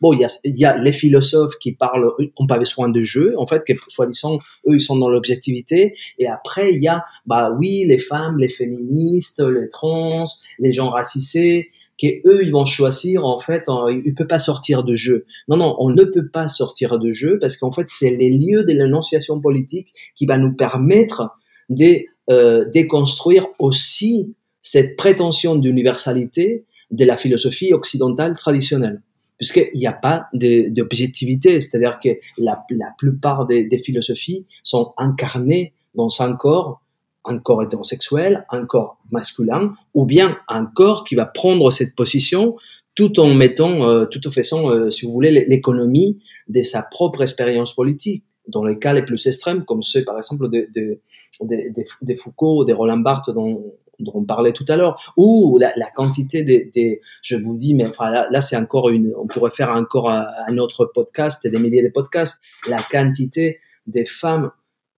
Bon, 0.00 0.12
il 0.12 0.20
y 0.20 0.24
a 0.24 0.28
il 0.44 0.58
y 0.58 0.64
a 0.66 0.76
les 0.76 0.92
philosophes 0.92 1.56
qui 1.58 1.72
parlent, 1.72 2.10
ont 2.36 2.46
pas 2.46 2.58
besoin 2.58 2.88
de 2.90 3.00
jeu 3.00 3.34
en 3.38 3.46
fait, 3.46 3.64
que 3.66 3.72
soi-disant 3.88 4.38
eux 4.68 4.74
ils 4.74 4.82
sont 4.82 4.96
dans 4.96 5.08
l'objectivité. 5.08 5.94
Et 6.18 6.26
après 6.26 6.74
il 6.74 6.82
y 6.82 6.88
a 6.88 7.04
bah 7.26 7.50
oui 7.58 7.86
les 7.86 7.98
femmes, 7.98 8.38
les 8.38 8.48
féministes, 8.48 9.42
les 9.42 9.70
trans, 9.70 10.24
les 10.58 10.72
gens 10.72 10.90
racisés 10.90 11.70
que 12.00 12.06
eux 12.28 12.44
ils 12.44 12.52
vont 12.52 12.66
choisir 12.66 13.24
en 13.24 13.40
fait, 13.40 13.68
en- 13.68 13.88
ils 13.88 14.02
ne 14.04 14.12
peuvent 14.12 14.26
pas 14.26 14.38
sortir 14.38 14.84
de 14.84 14.94
jeu. 14.94 15.24
Non 15.48 15.56
non, 15.56 15.74
on 15.78 15.90
ne 15.90 16.04
peut 16.04 16.28
pas 16.28 16.48
sortir 16.48 16.98
de 16.98 17.12
jeu 17.12 17.38
parce 17.40 17.56
qu'en 17.56 17.72
fait 17.72 17.86
c'est 17.88 18.14
les 18.14 18.30
lieux 18.30 18.64
de 18.64 18.72
l'énonciation 18.72 19.40
politique 19.40 19.92
qui 20.14 20.26
va 20.26 20.36
nous 20.36 20.52
permettre 20.52 21.37
de 21.68 22.04
euh, 22.30 22.64
déconstruire 22.70 23.46
aussi 23.58 24.34
cette 24.62 24.96
prétention 24.96 25.54
d'universalité 25.54 26.64
de 26.90 27.04
la 27.04 27.16
philosophie 27.16 27.72
occidentale 27.72 28.34
traditionnelle. 28.34 29.02
Puisqu'il 29.38 29.78
n'y 29.78 29.86
a 29.86 29.92
pas 29.92 30.26
d'objectivité, 30.32 31.60
c'est-à-dire 31.60 31.98
que 32.02 32.08
la, 32.38 32.64
la 32.70 32.92
plupart 32.98 33.46
des, 33.46 33.64
des 33.64 33.78
philosophies 33.78 34.46
sont 34.64 34.94
incarnées 34.96 35.74
dans 35.94 36.08
un 36.20 36.36
corps, 36.36 36.80
un 37.24 37.38
corps 37.38 37.62
hétérosexuel, 37.62 38.44
un 38.50 38.66
corps 38.66 38.98
masculin, 39.12 39.74
ou 39.94 40.06
bien 40.06 40.38
un 40.48 40.66
corps 40.66 41.04
qui 41.04 41.14
va 41.14 41.26
prendre 41.26 41.70
cette 41.70 41.94
position 41.94 42.56
tout 42.94 43.20
en 43.20 43.32
mettant, 43.32 43.88
euh, 43.88 44.06
tout 44.06 44.26
en 44.26 44.32
faisant, 44.32 44.70
euh, 44.70 44.90
si 44.90 45.06
vous 45.06 45.12
voulez, 45.12 45.30
l'économie 45.46 46.20
de 46.48 46.62
sa 46.62 46.82
propre 46.82 47.22
expérience 47.22 47.72
politique. 47.72 48.24
Dans 48.48 48.64
les 48.64 48.78
cas 48.78 48.92
les 48.92 49.02
plus 49.02 49.26
extrêmes, 49.26 49.64
comme 49.64 49.82
ceux, 49.82 50.04
par 50.04 50.16
exemple, 50.16 50.48
de, 50.48 50.66
de, 50.74 51.00
des 51.42 51.70
des- 51.70 51.84
des 52.02 52.16
Foucault, 52.16 52.64
des 52.64 52.72
Roland 52.72 52.98
Barthes 52.98 53.30
dont, 53.30 53.74
dont 54.00 54.12
on 54.14 54.24
parlait 54.24 54.52
tout 54.52 54.64
à 54.68 54.76
l'heure, 54.76 55.12
ou 55.16 55.58
la, 55.58 55.72
quantité 55.94 56.42
des, 56.42 56.70
des- 56.74 57.00
je 57.22 57.36
vous 57.36 57.56
dis, 57.56 57.74
mais 57.74 57.86
enfin 57.86 58.10
là, 58.10 58.40
c'est 58.40 58.56
encore 58.56 58.88
une, 58.88 59.12
on 59.16 59.26
pourrait 59.26 59.50
faire 59.50 59.70
encore 59.70 60.10
un, 60.10 60.58
autre 60.58 60.84
podcast 60.86 61.46
des 61.46 61.58
milliers 61.58 61.82
de 61.82 61.88
podcasts, 61.90 62.42
la 62.68 62.78
quantité 62.90 63.58
des 63.86 64.06
femmes 64.06 64.50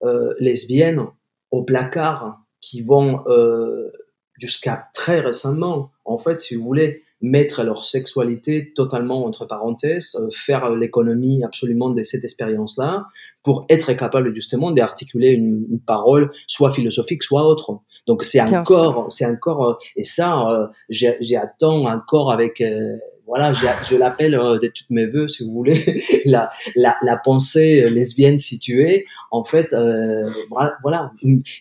euh, 0.03 0.33
lesbiennes 0.39 1.05
au 1.51 1.63
placard 1.63 2.39
qui 2.61 2.81
vont 2.81 3.23
euh, 3.27 3.91
jusqu'à 4.39 4.87
très 4.93 5.19
récemment, 5.19 5.91
en 6.05 6.17
fait, 6.19 6.39
si 6.39 6.55
vous 6.55 6.63
voulez, 6.63 7.03
mettre 7.21 7.63
leur 7.63 7.85
sexualité 7.85 8.73
totalement 8.75 9.25
entre 9.25 9.45
parenthèses, 9.45 10.15
euh, 10.15 10.29
faire 10.33 10.69
l'économie 10.71 11.43
absolument 11.43 11.89
de 11.91 12.03
cette 12.03 12.23
expérience-là, 12.23 13.05
pour 13.43 13.65
être 13.69 13.93
capable 13.93 14.33
justement 14.33 14.71
d'articuler 14.71 15.29
une, 15.29 15.65
une, 15.69 15.79
parole, 15.79 16.31
soit 16.47 16.71
philosophique, 16.71 17.23
soit 17.23 17.45
autre. 17.45 17.79
Donc 18.07 18.23
c'est 18.23 18.41
encore, 18.41 19.07
c'est 19.11 19.25
encore, 19.25 19.69
euh, 19.69 19.73
et 19.95 20.03
ça, 20.03 20.49
euh, 20.49 20.67
j'attends 20.89 21.85
encore 21.85 22.31
avec 22.31 22.63
voilà, 23.31 23.53
je, 23.53 23.95
l'appelle 23.95 24.35
euh, 24.35 24.59
de 24.59 24.67
toutes 24.67 24.89
mes 24.89 25.05
voeux, 25.05 25.29
si 25.29 25.45
vous 25.45 25.53
voulez, 25.53 26.03
la, 26.25 26.51
la, 26.75 26.97
la, 27.01 27.15
pensée 27.15 27.89
lesbienne 27.89 28.37
située. 28.37 29.05
En 29.31 29.45
fait, 29.45 29.71
euh, 29.71 30.29
voilà. 30.81 31.13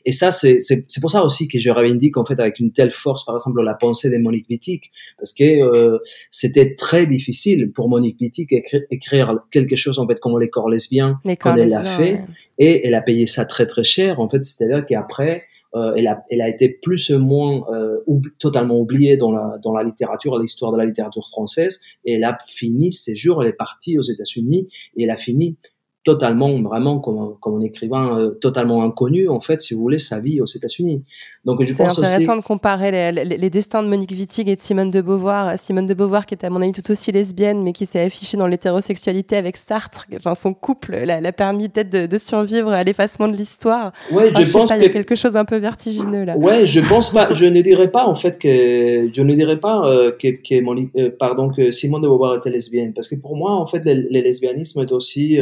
Et 0.04 0.10
ça, 0.10 0.32
c'est 0.32 0.58
pour 1.00 1.12
ça 1.12 1.24
aussi 1.24 1.46
que 1.46 1.60
je 1.60 1.70
revendique 1.70 2.16
en 2.16 2.24
fait 2.24 2.40
avec 2.40 2.58
une 2.58 2.72
telle 2.72 2.90
force, 2.90 3.24
par 3.24 3.36
exemple, 3.36 3.62
la 3.62 3.74
pensée 3.74 4.10
de 4.10 4.20
Monique 4.20 4.46
Wittig, 4.50 4.90
parce 5.16 5.32
que 5.32 5.44
euh, 5.44 5.98
c'était 6.32 6.74
très 6.74 7.06
difficile 7.06 7.70
pour 7.70 7.88
Monique 7.88 8.20
Wittig 8.20 8.48
écrire, 8.90 9.38
quelque 9.52 9.76
chose 9.76 10.00
en 10.00 10.08
fait 10.08 10.18
comme 10.18 10.40
les 10.40 10.50
corps 10.50 10.68
lesbiens, 10.68 11.20
comme 11.38 11.56
elle 11.56 11.68
l'a 11.68 11.82
fait, 11.82 12.24
et 12.58 12.84
elle 12.84 12.96
a 12.96 13.00
payé 13.00 13.28
ça 13.28 13.44
très 13.44 13.66
très 13.66 13.84
cher. 13.84 14.18
En 14.18 14.28
fait, 14.28 14.42
c'est-à-dire 14.42 14.84
qu'après 14.84 15.44
euh, 15.74 15.94
elle, 15.96 16.08
a, 16.08 16.24
elle 16.30 16.40
a 16.40 16.48
été 16.48 16.68
plus 16.68 17.10
ou 17.10 17.18
moins 17.18 17.64
euh, 17.72 17.98
totalement 18.38 18.78
oubliée 18.78 19.16
dans 19.16 19.30
la, 19.30 19.58
dans 19.62 19.72
la 19.72 19.84
littérature, 19.84 20.38
l'histoire 20.38 20.72
de 20.72 20.78
la 20.78 20.84
littérature 20.84 21.26
française, 21.28 21.80
et 22.04 22.14
elle 22.14 22.24
a 22.24 22.38
fini 22.48 22.90
ses 22.90 23.14
jours, 23.14 23.42
elle 23.42 23.50
est 23.50 23.52
partie 23.52 23.98
aux 23.98 24.02
États-Unis, 24.02 24.68
et 24.96 25.04
elle 25.04 25.10
a 25.10 25.16
fini 25.16 25.56
totalement, 26.04 26.60
vraiment 26.62 26.98
comme, 26.98 27.34
comme 27.40 27.58
un 27.58 27.64
écrivain 27.64 28.18
euh, 28.18 28.30
totalement 28.30 28.84
inconnu, 28.84 29.28
en 29.28 29.40
fait, 29.40 29.60
si 29.60 29.74
vous 29.74 29.80
voulez, 29.80 29.98
sa 29.98 30.20
vie 30.20 30.40
aux 30.40 30.46
États-Unis. 30.46 31.02
Donc, 31.44 31.64
je 31.64 31.74
pense 31.74 31.94
C'est 31.94 32.00
intéressant 32.00 32.36
de 32.36 32.42
comparer 32.42 33.12
les, 33.12 33.24
les, 33.24 33.50
destins 33.50 33.82
de 33.82 33.88
Monique 33.88 34.10
Wittig 34.10 34.48
et 34.48 34.56
de 34.56 34.60
Simone 34.60 34.90
de 34.90 35.00
Beauvoir. 35.00 35.58
Simone 35.58 35.86
de 35.86 35.94
Beauvoir, 35.94 36.24
qui 36.26 36.34
était 36.34 36.46
à 36.46 36.50
mon 36.50 36.60
avis 36.62 36.72
tout 36.72 36.90
aussi 36.90 37.12
lesbienne, 37.12 37.62
mais 37.62 37.72
qui 37.72 37.86
s'est 37.86 38.00
affichée 38.00 38.36
dans 38.36 38.46
l'hétérosexualité 38.46 39.36
avec 39.36 39.56
Sartre. 39.56 40.06
Enfin, 40.16 40.34
son 40.34 40.54
couple 40.54 40.96
l'a 40.96 41.32
permis 41.32 41.68
peut-être 41.68 41.90
de, 41.90 42.06
de, 42.06 42.16
survivre 42.16 42.70
à 42.70 42.82
l'effacement 42.84 43.28
de 43.28 43.36
l'histoire. 43.36 43.92
Ouais, 44.12 44.30
je, 44.34 44.52
pense 44.52 44.70
qu'il 44.70 44.82
y 44.82 44.86
a 44.86 44.90
quelque 44.90 45.14
chose 45.14 45.36
un 45.36 45.44
peu 45.44 45.56
vertigineux 45.56 46.24
là. 46.24 46.36
Ouais, 46.36 46.66
je 46.66 46.80
pense 46.80 47.10
pas. 47.10 47.32
je 47.32 47.46
ne 47.46 47.60
dirais 47.60 47.90
pas 47.90 48.06
en 48.06 48.14
fait 48.14 48.38
que 48.38 49.08
je 49.12 49.22
ne 49.22 49.34
dirais 49.34 49.58
pas 49.58 49.86
euh, 49.86 50.12
que, 50.12 50.28
que, 50.28 50.60
Monique, 50.60 50.90
euh, 50.96 51.10
pardon 51.18 51.50
que 51.50 51.70
Simone 51.70 52.02
de 52.02 52.08
Beauvoir 52.08 52.36
était 52.36 52.50
lesbienne, 52.50 52.92
parce 52.94 53.08
que 53.08 53.16
pour 53.16 53.36
moi, 53.36 53.52
en 53.52 53.66
fait, 53.66 53.84
le, 53.84 53.94
le 53.94 54.20
lesbianisme 54.20 54.80
est 54.80 54.92
aussi 54.92 55.38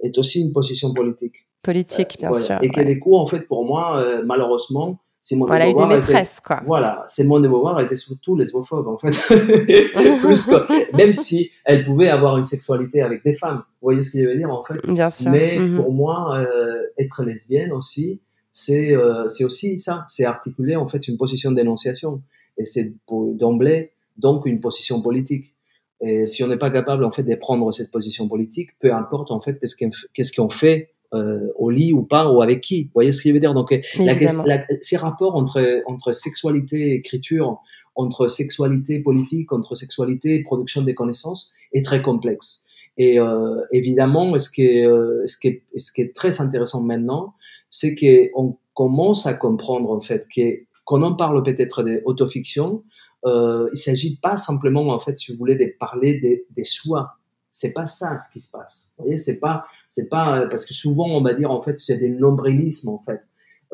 est 0.00 0.18
aussi 0.18 0.40
une 0.40 0.52
position 0.52 0.92
politique. 0.92 1.46
Politique, 1.62 2.16
bien 2.20 2.32
sûr. 2.32 2.58
Et 2.62 2.68
que 2.68 2.80
du 2.80 2.98
coup, 3.00 3.16
en 3.16 3.26
fait, 3.26 3.40
pour 3.40 3.64
moi, 3.64 3.98
euh, 3.98 4.22
malheureusement, 4.24 4.98
Simone 5.26 5.48
voilà, 5.48 5.66
de 5.66 5.72
Beauvoir. 5.72 5.88
Voilà, 5.88 5.98
eu 5.98 6.00
des 6.00 6.06
maîtresses, 6.06 6.40
quoi. 6.40 6.62
Voilà, 6.64 7.04
Simone 7.08 7.42
de 7.42 7.48
Beauvoir 7.48 7.80
était 7.80 7.96
surtout 7.96 8.36
lesbophobe, 8.36 8.86
en 8.86 8.96
fait. 8.96 9.10
Plus 10.20 10.50
même 10.94 11.12
si 11.12 11.50
elle 11.64 11.82
pouvait 11.82 12.08
avoir 12.08 12.36
une 12.36 12.44
sexualité 12.44 13.02
avec 13.02 13.24
des 13.24 13.34
femmes. 13.34 13.64
Vous 13.80 13.86
voyez 13.86 14.02
ce 14.02 14.12
que 14.12 14.22
je 14.22 14.28
veux 14.28 14.36
dire, 14.36 14.50
en 14.50 14.62
fait? 14.62 14.74
Bien 14.86 15.10
sûr. 15.10 15.28
Mais 15.32 15.58
mhm. 15.58 15.74
pour 15.74 15.92
moi, 15.92 16.38
euh, 16.38 16.80
être 16.96 17.24
lesbienne 17.24 17.72
aussi, 17.72 18.20
c'est 18.52 18.92
euh, 18.92 19.26
c'est 19.26 19.44
aussi 19.44 19.80
ça. 19.80 20.04
C'est 20.06 20.24
articuler, 20.24 20.76
en 20.76 20.86
fait, 20.86 21.08
une 21.08 21.16
position 21.16 21.50
d'énonciation. 21.50 22.22
Et 22.56 22.64
c'est 22.64 22.94
d'emblée, 23.08 23.90
donc, 24.18 24.46
une 24.46 24.60
position 24.60 25.02
politique. 25.02 25.55
Et 26.00 26.26
si 26.26 26.42
on 26.42 26.48
n'est 26.48 26.58
pas 26.58 26.70
capable 26.70 27.04
en 27.04 27.12
fait 27.12 27.22
de 27.22 27.34
prendre 27.34 27.72
cette 27.72 27.90
position 27.90 28.28
politique, 28.28 28.70
peu 28.80 28.92
importe 28.92 29.30
en 29.30 29.40
fait 29.40 29.58
qu'est-ce 29.58 30.32
qu'on 30.32 30.48
fait 30.48 30.90
euh, 31.14 31.48
au 31.56 31.70
lit 31.70 31.92
ou 31.92 32.02
pas 32.02 32.30
ou 32.30 32.42
avec 32.42 32.60
qui. 32.60 32.84
Vous 32.84 32.90
voyez 32.94 33.12
ce 33.12 33.22
que 33.22 33.28
je 33.28 33.34
veux 33.34 33.40
dire? 33.40 33.54
Donc 33.54 33.74
la, 33.98 34.64
ces 34.82 34.96
rapports 34.96 35.36
entre 35.36 35.82
entre 35.86 36.12
sexualité 36.12 36.90
et 36.90 36.94
écriture, 36.94 37.60
entre 37.94 38.28
sexualité 38.28 38.98
politique, 38.98 39.52
entre 39.52 39.74
sexualité 39.74 40.34
et 40.34 40.42
production 40.42 40.82
des 40.82 40.94
connaissances 40.94 41.52
est 41.72 41.84
très 41.84 42.02
complexe. 42.02 42.66
Et 42.98 43.18
euh, 43.18 43.60
évidemment, 43.72 44.36
ce 44.38 44.50
qui, 44.50 44.64
est, 44.64 44.86
euh, 44.86 45.22
ce, 45.26 45.36
qui 45.38 45.48
est, 45.48 45.62
ce 45.76 45.92
qui 45.92 46.00
est 46.00 46.14
très 46.14 46.40
intéressant 46.40 46.82
maintenant, 46.82 47.34
c'est 47.68 47.94
qu'on 47.94 48.56
commence 48.74 49.26
à 49.26 49.34
comprendre 49.34 49.90
en 49.90 50.00
fait 50.00 50.26
que 50.34 50.60
quand 50.84 51.02
on 51.02 51.14
parle 51.14 51.42
peut-être 51.42 51.82
d'autofiction, 51.82 52.84
euh, 53.24 53.68
il 53.72 53.78
s'agit 53.78 54.16
pas 54.16 54.36
simplement, 54.36 54.88
en 54.88 55.00
fait, 55.00 55.16
si 55.18 55.32
vous 55.32 55.38
voulez, 55.38 55.56
de 55.56 55.72
parler 55.78 56.20
des, 56.20 56.46
des 56.50 56.64
soi. 56.64 57.12
C'est 57.50 57.72
pas 57.72 57.86
ça 57.86 58.18
ce 58.18 58.30
qui 58.32 58.40
se 58.40 58.50
passe. 58.50 58.94
Vous 58.98 59.04
voyez, 59.04 59.18
c'est 59.18 59.40
pas, 59.40 59.64
c'est 59.88 60.08
pas, 60.10 60.40
euh, 60.40 60.48
parce 60.48 60.66
que 60.66 60.74
souvent 60.74 61.08
on 61.08 61.22
va 61.22 61.32
dire, 61.32 61.50
en 61.50 61.62
fait, 61.62 61.78
c'est 61.78 61.96
des 61.96 62.10
nombrilismes, 62.10 62.90
en 62.90 62.98
fait. 62.98 63.22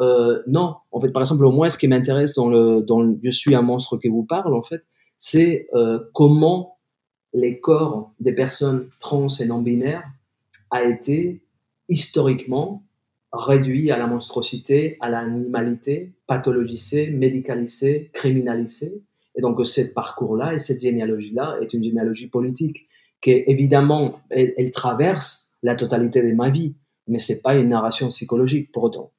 Euh, 0.00 0.42
non, 0.46 0.76
en 0.90 1.00
fait, 1.00 1.10
par 1.10 1.22
exemple, 1.22 1.44
moi, 1.44 1.68
ce 1.68 1.76
qui 1.76 1.88
m'intéresse 1.88 2.34
dans 2.34 2.48
le, 2.48 2.82
dans 2.82 3.14
Je 3.22 3.30
suis 3.30 3.54
un 3.54 3.62
monstre 3.62 3.96
qui 3.98 4.08
vous 4.08 4.24
parle, 4.24 4.54
en 4.54 4.62
fait, 4.62 4.82
c'est 5.18 5.68
euh, 5.74 6.00
comment 6.14 6.78
les 7.34 7.60
corps 7.60 8.12
des 8.20 8.32
personnes 8.32 8.88
trans 9.00 9.28
et 9.40 9.46
non 9.46 9.62
binaires 9.62 10.04
a 10.70 10.84
été 10.84 11.42
historiquement 11.88 12.84
réduit 13.32 13.90
à 13.90 13.98
la 13.98 14.06
monstruosité, 14.06 14.96
à 15.00 15.08
l'animalité, 15.08 16.12
pathologisé, 16.26 17.10
médicalisé, 17.10 18.10
criminalisé, 18.12 19.02
et 19.34 19.40
donc, 19.40 19.64
ce 19.64 19.92
parcours-là 19.94 20.54
et 20.54 20.58
cette 20.58 20.80
généalogie-là 20.80 21.58
est 21.62 21.72
une 21.72 21.82
généalogie 21.82 22.28
politique 22.28 22.88
qui, 23.20 23.30
évidemment, 23.30 24.20
elle, 24.30 24.70
traverse 24.72 25.56
la 25.62 25.74
totalité 25.74 26.22
de 26.22 26.34
ma 26.34 26.50
vie, 26.50 26.74
mais 27.06 27.18
c'est 27.18 27.40
pas 27.40 27.54
une 27.54 27.68
narration 27.68 28.08
psychologique 28.08 28.72
pour 28.72 28.84
autant 28.84 29.12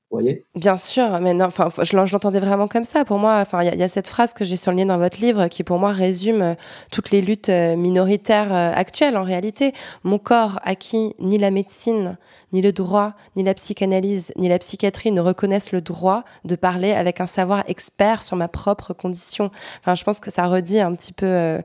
Bien 0.56 0.78
sûr, 0.78 1.20
mais 1.20 1.34
non, 1.34 1.46
enfin, 1.46 1.70
je, 1.82 1.96
l'entendais 1.96 2.40
vraiment 2.40 2.68
comme 2.68 2.84
ça. 2.84 3.04
Pour 3.04 3.18
moi, 3.18 3.38
enfin, 3.40 3.64
il 3.64 3.76
y, 3.76 3.84
a 3.84 3.88
cette 3.88 4.08
phrase 4.08 4.34
que 4.34 4.46
j'ai 4.46 4.56
surlignée 4.56 4.86
dans 4.86 5.00
votre 5.00 5.20
livre 5.20 5.48
qui, 5.48 5.64
pour 5.64 5.80
moi, 5.80 5.92
résume 5.92 6.42
euh, 6.42 6.54
toutes 6.92 7.10
les 7.10 7.22
luttes 7.22 7.50
euh, 7.50 7.76
minoritaires 7.76 8.54
euh, 8.54 8.72
actuelles. 8.76 9.18
En 9.18 9.24
réalité, 9.24 9.74
mon 10.04 10.20
corps 10.20 10.60
acquis 10.64 11.16
ni 11.20 11.40
la 11.40 11.50
médecine, 11.50 12.18
ni 12.52 12.62
le 12.62 12.72
droit, 12.72 13.14
ni 13.36 13.44
la 13.44 13.56
psychanalyse, 13.56 14.32
ni 14.38 14.50
la 14.50 14.60
psychiatrie 14.60 15.12
ne 15.12 15.22
reconnaissent 15.22 15.72
le 15.72 15.82
droit 15.82 16.24
de 16.46 16.56
parler 16.56 16.92
avec 16.92 17.20
un 17.20 17.28
savoir 17.28 17.64
expert 17.68 18.24
sur 18.24 18.38
ma 18.38 18.48
propre 18.48 18.94
condition. 18.94 19.50
Enfin, 19.80 19.96
je 19.96 20.04
pense 20.04 20.20
que 20.20 20.30
ça 20.30 20.46
redit 20.46 20.80
un 20.80 20.94
petit 20.94 21.14
peu, 21.14 21.60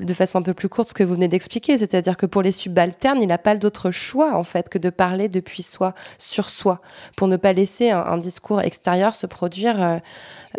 de 0.00 0.12
façon 0.14 0.38
un 0.38 0.42
peu 0.42 0.54
plus 0.54 0.70
courte, 0.70 0.88
ce 0.88 0.94
que 0.94 1.04
vous 1.04 1.14
venez 1.14 1.28
d'expliquer, 1.28 1.76
c'est-à-dire 1.76 2.16
que 2.16 2.26
pour 2.26 2.40
les 2.40 2.52
subalternes, 2.52 3.20
il 3.20 3.26
n'a 3.26 3.38
pas 3.38 3.56
d'autre 3.56 3.90
choix 3.90 4.34
en 4.34 4.44
fait 4.44 4.68
que 4.70 4.78
de 4.78 4.88
parler 4.88 5.28
depuis 5.28 5.62
soi, 5.62 5.94
sur 6.16 6.48
soi, 6.48 6.80
pour 7.16 7.28
ne 7.28 7.36
pas 7.36 7.52
laisser 7.52 7.89
un, 7.90 8.18
discours 8.18 8.60
extérieur 8.60 9.14
se 9.14 9.26
produire 9.26 9.82
euh, 9.82 9.98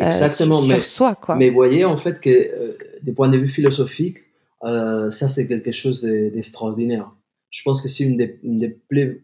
euh, 0.00 0.06
Exactement, 0.06 0.60
sur, 0.60 0.76
mais, 0.76 0.82
soi. 0.82 1.14
Quoi. 1.14 1.36
Mais 1.36 1.50
voyez, 1.50 1.84
en 1.84 1.96
fait, 1.96 2.20
que 2.20 2.30
euh, 2.30 2.76
des 3.02 3.12
points 3.12 3.28
de 3.28 3.38
vue 3.38 3.48
philosophiques, 3.48 4.18
ça, 4.62 5.28
c'est 5.28 5.48
quelque 5.48 5.72
chose 5.72 6.02
d'extraordinaire. 6.02 7.10
Je 7.50 7.62
pense 7.64 7.82
que 7.82 7.88
c'est 7.88 8.04
une 8.04 8.16
des, 8.16 8.68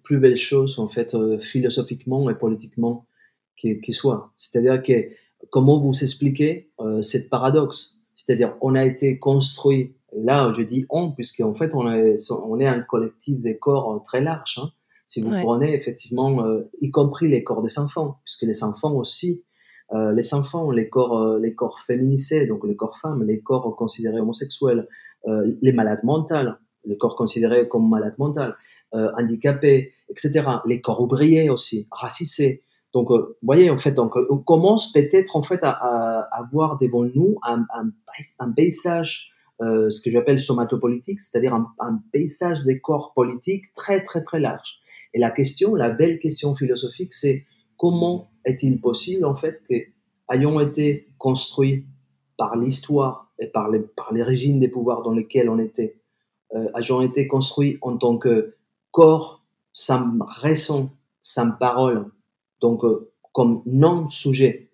plus, 0.03 0.19
belles 0.19 0.37
choses, 0.37 0.79
en 0.81 0.89
fait, 0.89 1.17
philosophiquement 1.41 2.29
et 2.29 2.35
politiquement 2.35 3.07
qui, 3.57 3.81
qui 3.81 3.93
soit. 3.93 4.33
C'est-à-dire 4.35 4.83
que, 4.83 4.93
comment 5.51 5.79
vous 5.79 5.93
expliquez 6.03 6.71
cette 7.03 7.31
paradoxe? 7.31 7.99
C'est-à-dire, 8.17 8.57
on 8.61 8.75
a 8.75 8.85
été 8.85 9.21
construit, 9.21 9.95
là, 10.13 10.53
je 10.57 10.63
dis 10.63 10.87
on, 10.91 11.13
puisqu'en 11.13 11.55
fait, 11.55 11.71
on 11.73 11.89
est, 11.89 12.17
on 12.31 12.59
est 12.59 12.67
un 12.67 12.81
collectif 12.81 13.39
des 13.39 13.57
corps 13.57 14.05
très 14.09 14.21
large. 14.21 14.59
Hein, 14.61 14.73
si 15.09 15.23
vous 15.23 15.31
prenez 15.31 15.75
effectivement, 15.75 16.45
euh, 16.45 16.71
y 16.83 16.91
compris 16.91 17.29
les 17.29 17.43
corps 17.43 17.63
des 17.63 17.79
enfants, 17.79 18.21
puisque 18.25 18.43
les 18.43 18.63
enfants 18.63 18.93
aussi, 18.93 19.45
euh, 19.95 20.13
les 20.13 20.35
enfants, 20.35 20.71
les 20.71 20.91
corps, 20.91 21.19
euh, 21.19 21.39
les 21.39 21.55
corps 21.55 21.81
féminisés, 21.81 22.47
donc 22.47 22.63
les 22.67 22.77
corps 22.77 22.99
femmes, 22.99 23.25
les 23.25 23.41
corps 23.41 23.75
considérés 23.75 24.21
homosexuels, 24.21 24.87
les 25.61 25.73
malades 25.73 26.05
mentales, 26.05 26.59
les 26.85 26.97
corps 26.97 27.17
considérés 27.17 27.69
comme 27.69 27.89
malades 27.91 28.15
mentales, 28.19 28.55
handicapés, 28.93 29.93
etc. 30.09 30.43
Les 30.65 30.81
corps 30.81 31.03
ouvriers 31.03 31.51
aussi, 31.51 31.87
racisés. 31.91 32.63
Donc, 32.95 33.11
vous 33.11 33.35
voyez, 33.43 33.69
en 33.69 33.79
fait, 33.79 33.91
donc, 33.91 34.15
on 34.31 34.39
commence 34.39 34.93
peut-être 34.93 35.37
en 35.37 35.43
fait 35.43 35.59
à, 35.63 35.71
à, 35.71 36.29
avoir 36.39 36.79
devant 36.79 37.05
nous 37.05 37.37
un, 37.43 37.67
un, 37.75 37.91
un 38.39 38.53
paysage, 38.53 39.33
ce 39.61 40.01
que 40.01 40.11
j'appelle 40.11 40.41
somatopolitique, 40.41 41.21
c'est-à-dire 41.21 41.53
un, 41.53 41.67
un, 41.81 42.01
paysage 42.13 42.65
des 42.65 42.81
corps 42.81 43.13
politiques 43.15 43.65
très, 43.75 44.03
très, 44.05 44.23
très 44.23 44.39
large. 44.39 44.79
Et 45.15 45.19
la 45.19 45.31
question, 45.31 45.75
la 45.75 45.91
belle 45.91 46.19
question 46.19 46.55
philosophique, 46.55 47.15
c'est 47.15 47.47
comment 47.77 48.31
est-il 48.45 48.81
possible, 48.81 49.25
en 49.25 49.35
fait, 49.35 49.63
que 49.69 49.75
ayant 50.33 50.61
été 50.61 51.09
construits 51.19 51.87
par 52.37 52.57
l'histoire 52.57 53.31
et 53.39 53.47
par 53.47 53.71
les, 53.71 53.81
par 53.81 54.11
régimes 54.13 54.59
des 54.61 54.69
pouvoirs 54.69 55.03
dans 55.03 55.13
lesquels 55.13 55.49
on 55.49 55.59
était, 55.59 55.97
euh, 56.55 56.69
ayant 56.77 57.03
été 57.03 57.27
construits 57.27 57.79
en 57.83 57.97
tant 57.97 58.19
que 58.19 58.55
corps 58.91 59.43
sans 59.73 60.19
raison, 60.27 60.91
sans 61.23 61.53
parole, 61.53 62.07
donc 62.61 62.85
euh, 62.85 63.11
comme 63.33 63.63
non-sujet, 63.67 64.71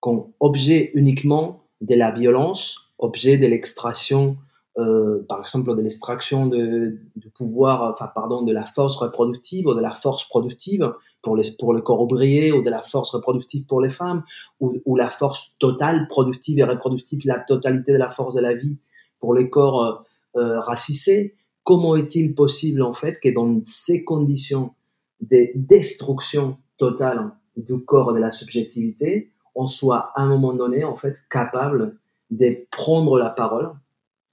comme 0.00 0.32
objet 0.40 0.90
uniquement 0.94 1.64
de 1.80 1.94
la 1.94 2.10
violence, 2.10 2.92
objet 2.98 3.36
de 3.36 3.46
l'extraction 3.46 4.36
euh, 4.78 5.24
par 5.28 5.40
exemple 5.40 5.74
de 5.74 5.82
l'extraction 5.82 6.46
de, 6.46 6.98
pouvoir, 7.36 7.92
enfin 7.92 8.10
pardon, 8.14 8.42
de 8.42 8.52
la 8.52 8.64
force 8.64 8.96
reproductive 8.96 9.66
ou 9.66 9.74
de 9.74 9.80
la 9.80 9.94
force 9.94 10.28
productive 10.28 10.94
pour, 11.22 11.36
les, 11.36 11.50
pour 11.58 11.74
le 11.74 11.80
corps 11.80 12.00
ouvrier 12.00 12.52
ou 12.52 12.62
de 12.62 12.70
la 12.70 12.82
force 12.82 13.10
reproductive 13.10 13.66
pour 13.66 13.80
les 13.80 13.90
femmes 13.90 14.22
ou, 14.60 14.74
ou, 14.84 14.96
la 14.96 15.10
force 15.10 15.56
totale 15.58 16.06
productive 16.08 16.58
et 16.58 16.64
reproductive, 16.64 17.20
la 17.24 17.40
totalité 17.40 17.92
de 17.92 17.98
la 17.98 18.10
force 18.10 18.34
de 18.34 18.40
la 18.40 18.54
vie 18.54 18.78
pour 19.18 19.34
les 19.34 19.50
corps 19.50 20.04
euh, 20.36 20.60
racisés, 20.60 21.34
comment 21.64 21.96
est-il 21.96 22.34
possible 22.34 22.82
en 22.82 22.94
fait 22.94 23.18
que 23.20 23.28
dans 23.28 23.60
ces 23.64 24.04
conditions 24.04 24.74
de 25.20 25.50
destruction 25.54 26.56
totale 26.78 27.32
du 27.56 27.84
corps 27.84 28.12
et 28.12 28.14
de 28.14 28.20
la 28.20 28.30
subjectivité, 28.30 29.32
on 29.54 29.66
soit 29.66 30.12
à 30.14 30.22
un 30.22 30.26
moment 30.26 30.54
donné 30.54 30.84
en 30.84 30.96
fait 30.96 31.16
capable 31.28 31.98
de 32.30 32.66
prendre 32.70 33.18
la 33.18 33.30
parole. 33.30 33.72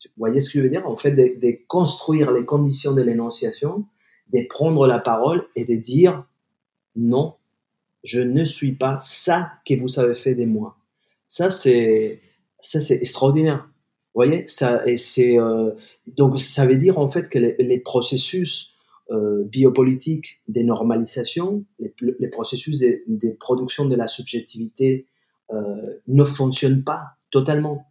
Vous 0.05 0.11
voyez 0.17 0.39
ce 0.39 0.51
que 0.51 0.59
je 0.59 0.63
veux 0.63 0.69
dire? 0.69 0.87
En 0.87 0.97
fait, 0.97 1.11
de, 1.11 1.57
construire 1.67 2.31
les 2.31 2.45
conditions 2.45 2.93
de 2.93 3.01
l'énonciation, 3.01 3.85
de 4.31 4.45
prendre 4.47 4.85
la 4.87 4.99
parole 4.99 5.47
et 5.55 5.65
de 5.65 5.75
dire 5.75 6.25
non, 6.95 7.35
je 8.03 8.21
ne 8.21 8.43
suis 8.43 8.73
pas 8.73 8.97
ça 9.01 9.53
que 9.65 9.73
vous 9.75 9.99
avez 9.99 10.15
fait 10.15 10.35
de 10.35 10.45
moi. 10.45 10.77
Ça, 11.27 11.49
c'est, 11.49 12.21
ça, 12.59 12.79
c'est 12.79 12.97
extraordinaire. 12.97 13.69
Vous 14.13 14.23
voyez? 14.23 14.45
Ça, 14.47 14.87
et 14.87 14.97
c'est, 14.97 15.39
euh, 15.39 15.71
donc, 16.07 16.39
ça 16.39 16.65
veut 16.65 16.75
dire 16.77 16.99
en 16.99 17.09
fait 17.11 17.29
que 17.29 17.37
les, 17.37 17.79
processus 17.79 18.75
euh, 19.11 19.43
biopolitiques 19.43 20.41
des 20.47 20.63
normalisations, 20.63 21.65
les, 21.79 22.27
processus 22.27 22.79
de, 22.79 23.01
de, 23.07 23.29
production 23.31 23.85
de 23.85 23.95
la 23.95 24.07
subjectivité 24.07 25.07
euh, 25.51 25.99
ne 26.07 26.23
fonctionnent 26.23 26.83
pas 26.83 27.17
totalement. 27.31 27.85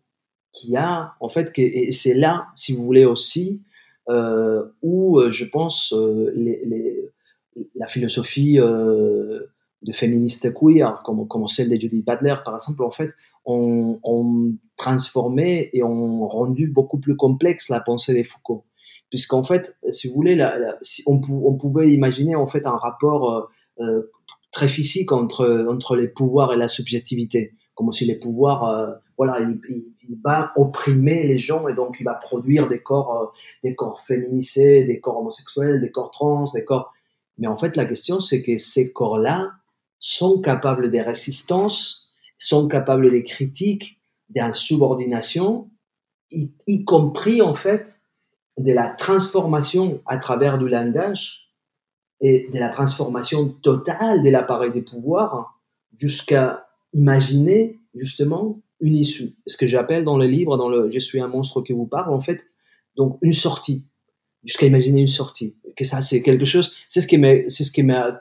Qui 0.52 0.76
a, 0.76 1.12
en 1.20 1.28
fait, 1.28 1.52
et 1.58 1.90
c'est 1.90 2.14
là, 2.14 2.46
si 2.54 2.74
vous 2.74 2.84
voulez 2.84 3.04
aussi, 3.04 3.62
euh, 4.08 4.64
où 4.82 5.18
euh, 5.18 5.32
je 5.32 5.44
pense 5.46 5.92
euh, 5.92 7.10
la 7.74 7.88
philosophie 7.88 8.56
de 8.56 9.92
féministes 9.92 10.52
queer, 10.54 11.02
comme, 11.04 11.26
comme 11.26 11.48
celle 11.48 11.70
de 11.70 11.76
Judith 11.76 12.06
Butler, 12.06 12.36
par 12.44 12.54
exemple, 12.54 12.84
en 12.84 12.90
fait, 12.90 13.10
ont, 13.44 13.98
transformé 14.76 15.70
et 15.72 15.82
ont 15.82 16.28
rendu 16.28 16.68
beaucoup 16.68 16.98
plus 16.98 17.16
complexe 17.16 17.70
la 17.70 17.80
pensée 17.80 18.16
de 18.16 18.22
Foucault. 18.26 18.64
Puisqu'en 19.08 19.42
fait, 19.42 19.74
si 19.90 20.08
vous 20.08 20.14
voulez, 20.14 20.46
on, 21.06 21.54
pouvait 21.56 21.92
imaginer 21.92 22.36
en 22.36 22.46
fait 22.46 22.66
un 22.66 22.76
rapport 22.76 23.50
très 24.52 24.68
physique 24.68 25.12
entre, 25.12 25.66
entre 25.70 25.96
les 25.96 26.08
pouvoirs 26.08 26.52
et 26.52 26.56
la 26.56 26.68
subjectivité, 26.68 27.54
comme 27.74 27.90
si 27.92 28.04
les 28.04 28.16
pouvoirs, 28.16 28.98
voilà, 29.16 29.40
il, 29.40 30.20
va 30.22 30.52
opprimer 30.56 31.24
les 31.24 31.38
gens 31.38 31.68
et 31.68 31.74
donc 31.74 31.96
il 32.00 32.04
va 32.04 32.14
produire 32.14 32.68
des 32.68 32.80
corps, 32.80 33.22
euh, 33.22 33.26
des 33.64 33.74
corps 33.74 34.00
féminisés, 34.00 34.84
des 34.84 35.00
corps 35.00 35.18
homosexuels, 35.18 35.80
des 35.80 35.90
corps 35.90 36.10
trans, 36.10 36.44
des 36.54 36.64
corps. 36.64 36.92
Mais 37.38 37.46
en 37.46 37.56
fait, 37.56 37.76
la 37.76 37.84
question, 37.84 38.20
c'est 38.20 38.42
que 38.42 38.56
ces 38.58 38.92
corps-là 38.92 39.52
sont 39.98 40.40
capables 40.40 40.90
de 40.90 40.98
résistance, 40.98 42.12
sont 42.38 42.68
capables 42.68 43.10
de 43.10 43.18
critiques, 43.18 44.00
d'insubordination, 44.28 45.70
y, 46.30 46.50
y 46.66 46.84
compris 46.84 47.42
en 47.42 47.54
fait 47.54 48.00
de 48.58 48.72
la 48.72 48.88
transformation 48.88 50.00
à 50.06 50.18
travers 50.18 50.58
du 50.58 50.68
langage 50.68 51.50
et 52.20 52.48
de 52.52 52.58
la 52.58 52.70
transformation 52.70 53.48
totale 53.48 54.22
de 54.22 54.30
l'appareil 54.30 54.72
des 54.72 54.82
pouvoirs 54.82 55.58
jusqu'à 55.98 56.66
imaginer 56.92 57.78
justement 57.94 58.60
une 58.80 58.96
issue. 58.96 59.34
Ce 59.46 59.56
que 59.56 59.66
j'appelle 59.66 60.04
dans 60.04 60.16
le 60.16 60.26
livre, 60.26 60.56
dans 60.56 60.68
le 60.68 60.90
Je 60.90 60.98
suis 60.98 61.20
un 61.20 61.28
monstre 61.28 61.62
qui 61.62 61.72
vous 61.72 61.86
parle, 61.86 62.12
en 62.12 62.20
fait, 62.20 62.44
donc 62.96 63.18
une 63.22 63.32
sortie, 63.32 63.86
jusqu'à 64.44 64.66
imaginer 64.66 65.00
une 65.00 65.06
sortie. 65.06 65.56
Que 65.76 65.84
ça, 65.84 66.00
c'est 66.00 66.22
quelque 66.22 66.44
chose, 66.44 66.74
c'est 66.88 67.00
ce 67.00 67.08
c'est 67.08 67.64
ce 67.64 67.70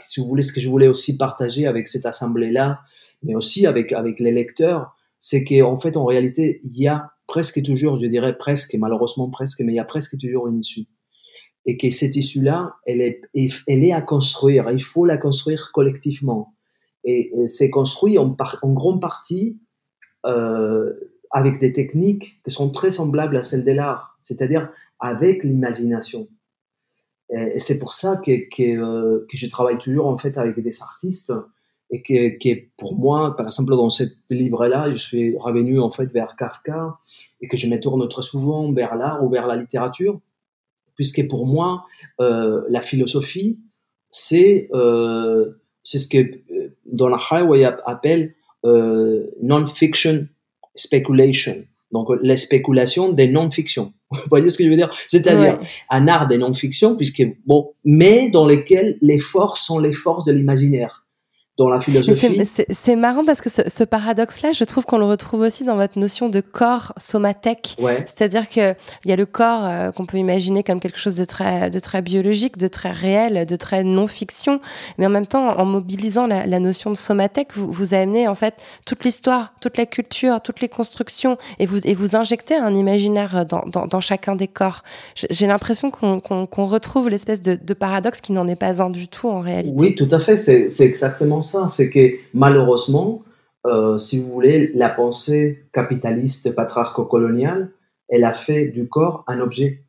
si 0.07 0.19
vous 0.19 0.27
voulez, 0.27 0.43
ce 0.43 0.51
que 0.51 0.61
je 0.61 0.69
voulais 0.69 0.87
aussi 0.87 1.17
partager 1.17 1.67
avec 1.67 1.87
cette 1.87 2.05
assemblée-là, 2.05 2.81
mais 3.23 3.35
aussi 3.35 3.65
avec, 3.65 3.91
les 3.91 4.31
lecteurs, 4.31 4.95
c'est 5.19 5.43
qu'en 5.43 5.77
fait, 5.77 5.97
en 5.97 6.05
réalité, 6.05 6.61
il 6.63 6.77
y 6.77 6.87
a 6.87 7.11
presque 7.27 7.63
toujours, 7.63 7.99
je 7.99 8.07
dirais 8.07 8.37
presque, 8.37 8.75
malheureusement 8.75 9.29
presque, 9.29 9.61
mais 9.61 9.73
il 9.73 9.75
y 9.75 9.79
a 9.79 9.85
presque 9.85 10.17
toujours 10.19 10.47
une 10.47 10.59
issue. 10.59 10.85
Et 11.65 11.77
que 11.77 11.89
cette 11.89 12.15
issue-là, 12.15 12.75
elle 12.85 13.01
est, 13.01 13.91
à 13.91 14.01
construire. 14.01 14.69
Il 14.71 14.83
faut 14.83 15.05
la 15.05 15.17
construire 15.17 15.71
collectivement. 15.73 16.53
Et, 17.03 17.31
c'est 17.47 17.71
construit 17.71 18.19
en, 18.19 18.35
grande 18.63 19.01
partie 19.01 19.57
avec 21.31 21.59
des 21.59 21.73
techniques 21.73 22.41
qui 22.43 22.51
sont 22.51 22.71
très 22.71 22.91
semblables 22.91 23.37
à 23.37 23.41
celles 23.41 23.65
de 23.65 23.71
l'art, 23.71 24.17
c'est-à-dire 24.23 24.69
avec 24.99 25.43
l'imagination. 25.43 26.27
Et, 27.29 27.59
c'est 27.59 27.79
pour 27.79 27.93
ça 27.93 28.21
euh, 28.27 29.25
que 29.29 29.37
je 29.37 29.49
travaille 29.49 29.77
toujours 29.77 30.07
en 30.07 30.17
fait 30.17 30.37
avec 30.37 30.59
des 30.59 30.81
artistes 30.81 31.33
et 31.91 32.01
que, 32.01 32.59
pour 32.77 32.95
moi, 32.97 33.35
par 33.35 33.45
exemple, 33.45 33.71
dans 33.71 33.89
ce 33.89 34.03
livre-là, 34.29 34.91
je 34.91 34.97
suis 34.97 35.37
revenu 35.37 35.79
en 35.79 35.91
fait 35.91 36.07
vers 36.07 36.35
Kafka 36.35 36.97
et 37.41 37.47
que 37.47 37.57
je 37.57 37.67
me 37.67 37.79
tourne 37.79 38.07
très 38.09 38.23
souvent 38.23 38.71
vers 38.71 38.95
l'art 38.95 39.23
ou 39.23 39.29
vers 39.29 39.45
la 39.45 39.55
littérature, 39.55 40.19
puisque 40.95 41.27
pour 41.27 41.45
moi, 41.45 41.85
euh, 42.19 42.63
la 42.69 42.81
philosophie, 42.81 43.59
c'est 44.09 44.69
euh, 44.73 45.51
ce 45.83 46.07
que 46.07 46.17
euh, 46.17 46.69
dans 46.85 47.07
la 47.07 47.19
Highway 47.29 47.65
appelle 47.65 48.23
euh, 48.23 48.44
non-fiction 49.41 50.27
speculation. 50.75 51.63
Donc, 51.91 52.09
les 52.21 52.37
spéculations 52.37 53.11
des 53.11 53.27
non-fictions. 53.27 53.93
Vous 54.11 54.19
voyez 54.29 54.49
ce 54.49 54.57
que 54.57 54.63
je 54.63 54.69
veux 54.69 54.75
dire? 54.75 54.93
C'est-à-dire 55.07 55.59
ouais. 55.59 55.67
un 55.89 56.07
art 56.07 56.27
des 56.27 56.37
non-fictions, 56.37 56.97
puisque, 56.97 57.23
bon, 57.45 57.71
mais 57.85 58.29
dans 58.29 58.45
lesquels 58.45 58.97
les 59.01 59.19
forces 59.19 59.65
sont 59.65 59.79
les 59.79 59.93
forces 59.93 60.25
de 60.25 60.33
l'imaginaire 60.33 61.04
dans 61.57 61.69
la 61.69 61.79
philosophie. 61.79 62.41
C'est 62.69 62.95
marrant 62.97 63.23
parce 63.23 63.39
que 63.39 63.49
ce, 63.49 63.61
ce 63.67 63.83
paradoxe-là, 63.85 64.51
je 64.51 64.63
trouve 64.65 64.85
qu'on 64.85 64.97
le 64.97 65.05
retrouve 65.05 65.39
aussi 65.41 65.63
dans 65.63 65.77
votre 65.77 65.97
notion 65.97 66.27
de 66.27 66.41
corps 66.41 66.91
somatèque. 66.97 67.75
Ouais. 67.79 68.03
C'est-à-dire 68.05 68.49
que 68.49 68.75
il 69.05 69.09
y 69.09 69.13
a 69.13 69.15
le 69.15 69.25
corps 69.25 69.63
euh, 69.63 69.91
qu'on 69.91 70.05
peut 70.05 70.17
imaginer 70.17 70.63
comme 70.63 70.81
quelque 70.81 70.99
chose 70.99 71.15
de 71.15 71.23
très, 71.23 71.69
de 71.69 71.79
très 71.79 72.01
biologique, 72.01 72.57
de 72.57 72.67
très 72.67 72.91
réel, 72.91 73.45
de 73.45 73.55
très 73.55 73.83
non-fiction, 73.83 74.59
mais 74.97 75.05
en 75.05 75.09
même 75.09 75.27
temps, 75.27 75.57
en 75.57 75.65
mobilisant 75.65 76.27
la, 76.27 76.45
la 76.45 76.59
notion 76.59 76.91
de 76.91 76.97
somatèque, 76.97 77.49
vous, 77.53 77.71
vous 77.71 77.93
amenez 77.93 78.27
en 78.27 78.35
fait 78.35 78.55
toute 78.85 79.05
l'histoire, 79.05 79.53
toute 79.61 79.77
la 79.77 79.85
culture, 79.85 80.41
toutes 80.41 80.59
les 80.59 80.69
constructions, 80.69 81.37
et 81.59 81.65
vous, 81.65 81.85
et 81.87 81.93
vous 81.93 82.17
injectez 82.17 82.55
un 82.55 82.75
imaginaire 82.75 83.45
dans, 83.45 83.63
dans, 83.67 83.85
dans 83.87 84.01
chacun 84.01 84.35
des 84.35 84.47
corps. 84.47 84.83
J'ai 85.15 85.47
l'impression 85.47 85.89
qu'on 85.89 86.19
qu 86.19 86.33
qu 86.51 86.61
retrouve 86.61 87.09
l'espèce 87.09 87.41
de, 87.41 87.57
de 87.61 87.73
paradoxe 87.73 88.19
qui 88.19 88.33
n'en 88.33 88.47
est 88.47 88.55
pas 88.57 88.81
un 88.81 88.89
du 88.89 89.07
tout 89.07 89.29
en 89.29 89.39
réalité. 89.39 89.77
Oui, 89.77 89.95
tout 89.95 90.09
à 90.11 90.19
fait. 90.19 90.37
C'est 90.37 90.67
exactement 90.81 91.41
ça, 91.45 91.67
c'est 91.67 91.89
que 91.89 92.15
malheureusement, 92.33 93.23
euh, 93.65 93.97
si 93.99 94.21
vous 94.21 94.31
voulez, 94.31 94.71
la 94.73 94.89
pensée 94.89 95.65
capitaliste 95.73 96.53
patriarco-coloniale, 96.53 97.71
elle 98.09 98.23
a 98.23 98.33
fait 98.33 98.67
du 98.67 98.87
corps 98.87 99.23
un 99.27 99.39
objet. 99.39 99.81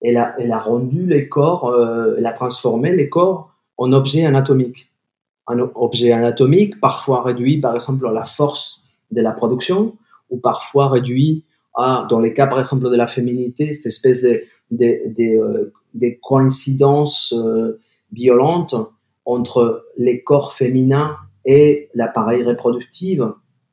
Elle 0.00 0.16
a, 0.16 0.34
elle 0.38 0.52
a 0.52 0.58
rendu 0.58 1.06
les 1.06 1.28
corps, 1.28 1.68
euh, 1.68 2.14
elle 2.16 2.26
a 2.26 2.32
transformé 2.32 2.94
les 2.94 3.08
corps 3.08 3.52
en 3.76 3.92
objets 3.92 4.24
anatomiques. 4.24 4.92
Un 5.46 5.58
objet 5.58 6.12
anatomique, 6.12 6.78
parfois 6.80 7.22
réduit 7.22 7.58
par 7.60 7.74
exemple 7.74 8.06
à 8.06 8.12
la 8.12 8.24
force 8.24 8.82
de 9.10 9.20
la 9.20 9.32
production, 9.32 9.96
ou 10.30 10.38
parfois 10.38 10.88
réduit 10.88 11.44
à, 11.74 12.06
dans 12.08 12.20
les 12.20 12.32
cas 12.32 12.46
par 12.46 12.60
exemple 12.60 12.88
de 12.88 12.96
la 12.96 13.08
féminité, 13.08 13.74
cette 13.74 13.86
espèce 13.86 14.22
de, 14.22 14.42
de, 14.70 15.00
de, 15.16 15.38
euh, 15.40 15.72
de 15.94 16.16
coïncidences 16.22 17.34
euh, 17.36 17.80
violentes 18.12 18.74
entre 19.24 19.84
les 19.96 20.22
corps 20.22 20.54
féminins 20.54 21.16
et 21.44 21.88
l'appareil 21.94 22.42
reproductif. 22.42 23.20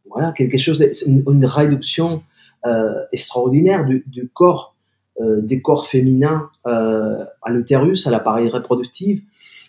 Voilà, 0.09 0.31
quelque 0.31 0.57
chose, 0.57 0.83
une, 1.05 1.45
réduction 1.45 2.23
euh, 2.65 2.93
extraordinaire 3.11 3.85
du, 3.85 4.29
corps, 4.33 4.75
euh, 5.19 5.41
des 5.41 5.61
corps 5.61 5.87
féminins 5.87 6.49
euh, 6.65 7.23
à 7.41 7.51
l'utérus, 7.51 8.07
à 8.07 8.11
l'appareil 8.11 8.49
reproductif. 8.49 9.21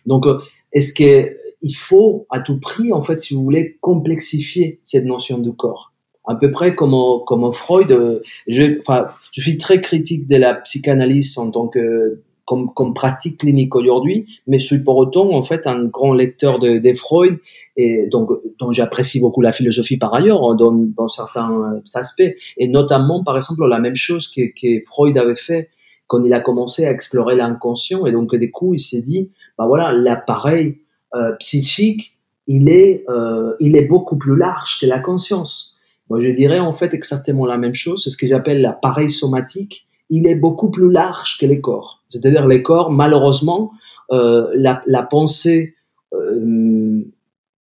Donc, 0.06 0.26
est-ce 0.72 0.92
qu'il 0.92 1.76
faut 1.76 2.26
à 2.30 2.40
tout 2.40 2.60
prix, 2.60 2.92
en 2.92 3.02
fait, 3.02 3.20
si 3.20 3.34
vous 3.34 3.42
voulez, 3.42 3.78
complexifier 3.80 4.80
cette 4.84 5.04
notion 5.04 5.38
du 5.38 5.52
corps? 5.52 5.92
À 6.24 6.34
peu 6.34 6.50
près 6.50 6.74
comme, 6.74 6.94
comme 7.26 7.52
Freud, 7.52 8.22
je 8.46 8.80
suis 9.32 9.58
très 9.58 9.80
critique 9.80 10.28
de 10.28 10.36
la 10.36 10.54
psychanalyse 10.54 11.38
en 11.38 11.50
tant 11.50 11.68
que 11.68 12.20
comme, 12.48 12.72
comme 12.72 12.94
pratique 12.94 13.40
clinique 13.40 13.76
aujourd'hui, 13.76 14.24
mais 14.46 14.58
je 14.58 14.64
suis 14.64 14.82
pour 14.82 14.96
autant 14.96 15.32
en 15.32 15.42
fait 15.42 15.66
un 15.66 15.84
grand 15.84 16.14
lecteur 16.14 16.58
de, 16.58 16.78
de 16.78 16.94
Freud 16.94 17.38
et 17.76 18.06
donc 18.10 18.30
dont 18.58 18.72
j'apprécie 18.72 19.20
beaucoup 19.20 19.42
la 19.42 19.52
philosophie 19.52 19.98
par 19.98 20.14
ailleurs 20.14 20.56
dans, 20.56 20.72
dans 20.72 21.08
certains 21.08 21.82
aspects 21.92 22.34
et 22.56 22.68
notamment 22.68 23.22
par 23.22 23.36
exemple 23.36 23.66
la 23.66 23.78
même 23.78 23.96
chose 23.96 24.28
que, 24.28 24.40
que 24.58 24.82
Freud 24.86 25.18
avait 25.18 25.36
fait 25.36 25.68
quand 26.06 26.24
il 26.24 26.32
a 26.32 26.40
commencé 26.40 26.86
à 26.86 26.90
explorer 26.90 27.36
l'inconscient 27.36 28.06
et 28.06 28.12
donc 28.12 28.34
du 28.34 28.50
coup 28.50 28.72
il 28.72 28.80
s'est 28.80 29.02
dit 29.02 29.28
bah 29.58 29.66
voilà 29.66 29.92
l'appareil 29.92 30.78
euh, 31.14 31.32
psychique 31.40 32.14
il 32.46 32.70
est 32.70 33.04
euh, 33.10 33.56
il 33.60 33.76
est 33.76 33.84
beaucoup 33.84 34.16
plus 34.16 34.38
large 34.38 34.78
que 34.80 34.86
la 34.86 35.00
conscience. 35.00 35.76
Moi 36.08 36.20
je 36.20 36.30
dirais 36.30 36.60
en 36.60 36.72
fait 36.72 36.94
exactement 36.94 37.44
la 37.44 37.58
même 37.58 37.74
chose, 37.74 38.02
c'est 38.02 38.08
ce 38.08 38.16
que 38.16 38.26
j'appelle 38.26 38.62
l'appareil 38.62 39.10
somatique 39.10 39.84
il 40.10 40.26
est 40.26 40.34
beaucoup 40.34 40.70
plus 40.70 40.90
large 40.90 41.36
que 41.38 41.44
les 41.44 41.60
corps. 41.60 41.97
C'est-à-dire 42.08 42.46
les 42.46 42.62
corps, 42.62 42.90
malheureusement, 42.90 43.72
euh, 44.10 44.46
la, 44.54 45.02
pensée 45.02 45.74
euh, 46.14 47.02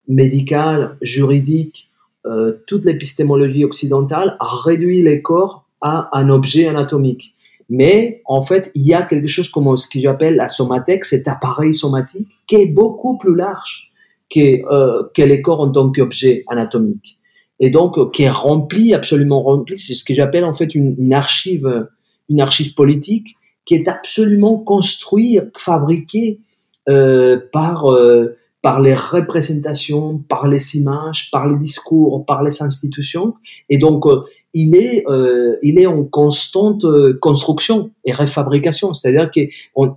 médicale, 0.07 0.97
juridique, 1.03 1.91
euh, 2.25 2.53
toute 2.67 2.85
l'épistémologie 2.85 3.65
occidentale 3.65 4.37
a 4.39 4.63
réduit 4.65 5.03
les 5.03 5.23
corps 5.23 5.67
à 5.81 6.09
un 6.13 6.29
objet 6.29 6.69
anatomique. 6.69 7.35
Mais 7.69 8.23
en 8.27 8.43
fait, 8.43 8.71
il 8.77 8.87
y 8.87 8.95
a 8.95 9.03
quelque 9.03 9.27
chose 9.27 9.49
comme 9.49 9.77
ce 9.77 9.89
que 9.89 9.99
j'appelle 9.99 10.37
la 10.37 10.49
somathèque, 10.49 11.05
cet 11.05 11.27
appareil 11.27 11.75
somatique, 11.75 12.29
qui 12.47 12.57
est 12.57 12.67
beaucoup 12.67 13.19
plus 13.19 13.35
large 13.35 13.91
que, 14.33 15.21
les 15.21 15.43
corps 15.43 15.61
en 15.61 15.71
tant 15.71 15.91
qu'objet 15.91 16.45
anatomique. 16.47 17.19
Et 17.59 17.71
donc, 17.71 18.13
qui 18.13 18.23
est 18.23 18.31
rempli, 18.31 18.95
absolument 18.95 19.43
rempli, 19.43 19.79
c'est 19.79 19.95
ce 19.95 20.05
que 20.05 20.15
j'appelle 20.15 20.45
en 20.45 20.55
fait 20.55 20.77
une, 20.77 21.13
archive, 21.13 21.89
une 22.29 22.41
archive 22.41 22.75
politique 22.75 23.35
qui 23.67 23.75
est 23.75 23.89
absolument 23.89 24.59
construite, 24.59 25.59
fabriquée 25.59 26.41
euh, 26.89 27.39
par, 27.53 27.93
euh, 27.93 28.37
par 28.63 28.81
les 28.81 28.95
représentations, 28.95 30.19
par 30.29 30.47
les 30.47 30.77
images, 30.77 31.31
par 31.31 31.49
les 31.49 31.59
discours, 31.59 32.25
par 32.25 32.43
les 32.43 32.63
institutions. 32.63 33.35
Et 33.69 33.79
donc, 33.79 34.07
euh, 34.07 34.23
il 34.59 34.75
est, 34.75 35.05
euh, 35.07 35.57
il 35.63 35.79
est 35.79 35.87
en 35.87 36.05
constante 36.05 36.85
euh, 36.87 37.19
construction 37.21 37.91
et 38.07 38.15
refabrication. 38.15 38.95
C'est-à-dire 38.95 39.31
que 39.31 39.41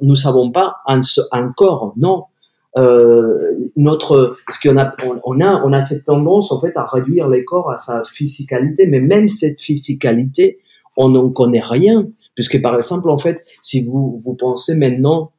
nous 0.01 0.15
savons 0.15 0.51
pas 0.51 0.77
un, 0.85 0.99
corps, 1.55 1.93
non. 1.95 2.25
Euh, 2.77 3.53
notre, 3.77 4.35
parce 4.45 4.59
qu'on 4.59 4.77
a, 4.77 4.93
on, 5.05 5.19
on, 5.23 5.41
a, 5.41 5.63
on 5.63 5.71
a 5.71 5.81
cette 5.81 6.05
tendance 6.05 6.51
en 6.51 6.59
fait 6.59 6.75
à 6.75 6.85
réduire 6.85 7.29
les 7.29 7.45
corps 7.45 7.71
à 7.71 7.77
sa 7.77 8.03
physicalité, 8.03 8.85
mais 8.85 8.99
même 8.99 9.29
cette 9.29 9.61
physicalité, 9.61 10.59
on 10.97 11.09
n'en 11.09 11.29
connaît 11.29 11.63
rien, 11.63 12.07
puisque 12.39 12.61
par 12.61 12.77
exemple 12.77 13.09
en 13.09 13.17
fait, 13.17 13.43
si 13.61 13.85
vous 13.85 14.17
vous 14.17 14.33
pensez 14.33 14.77
maintenant, 14.77 15.33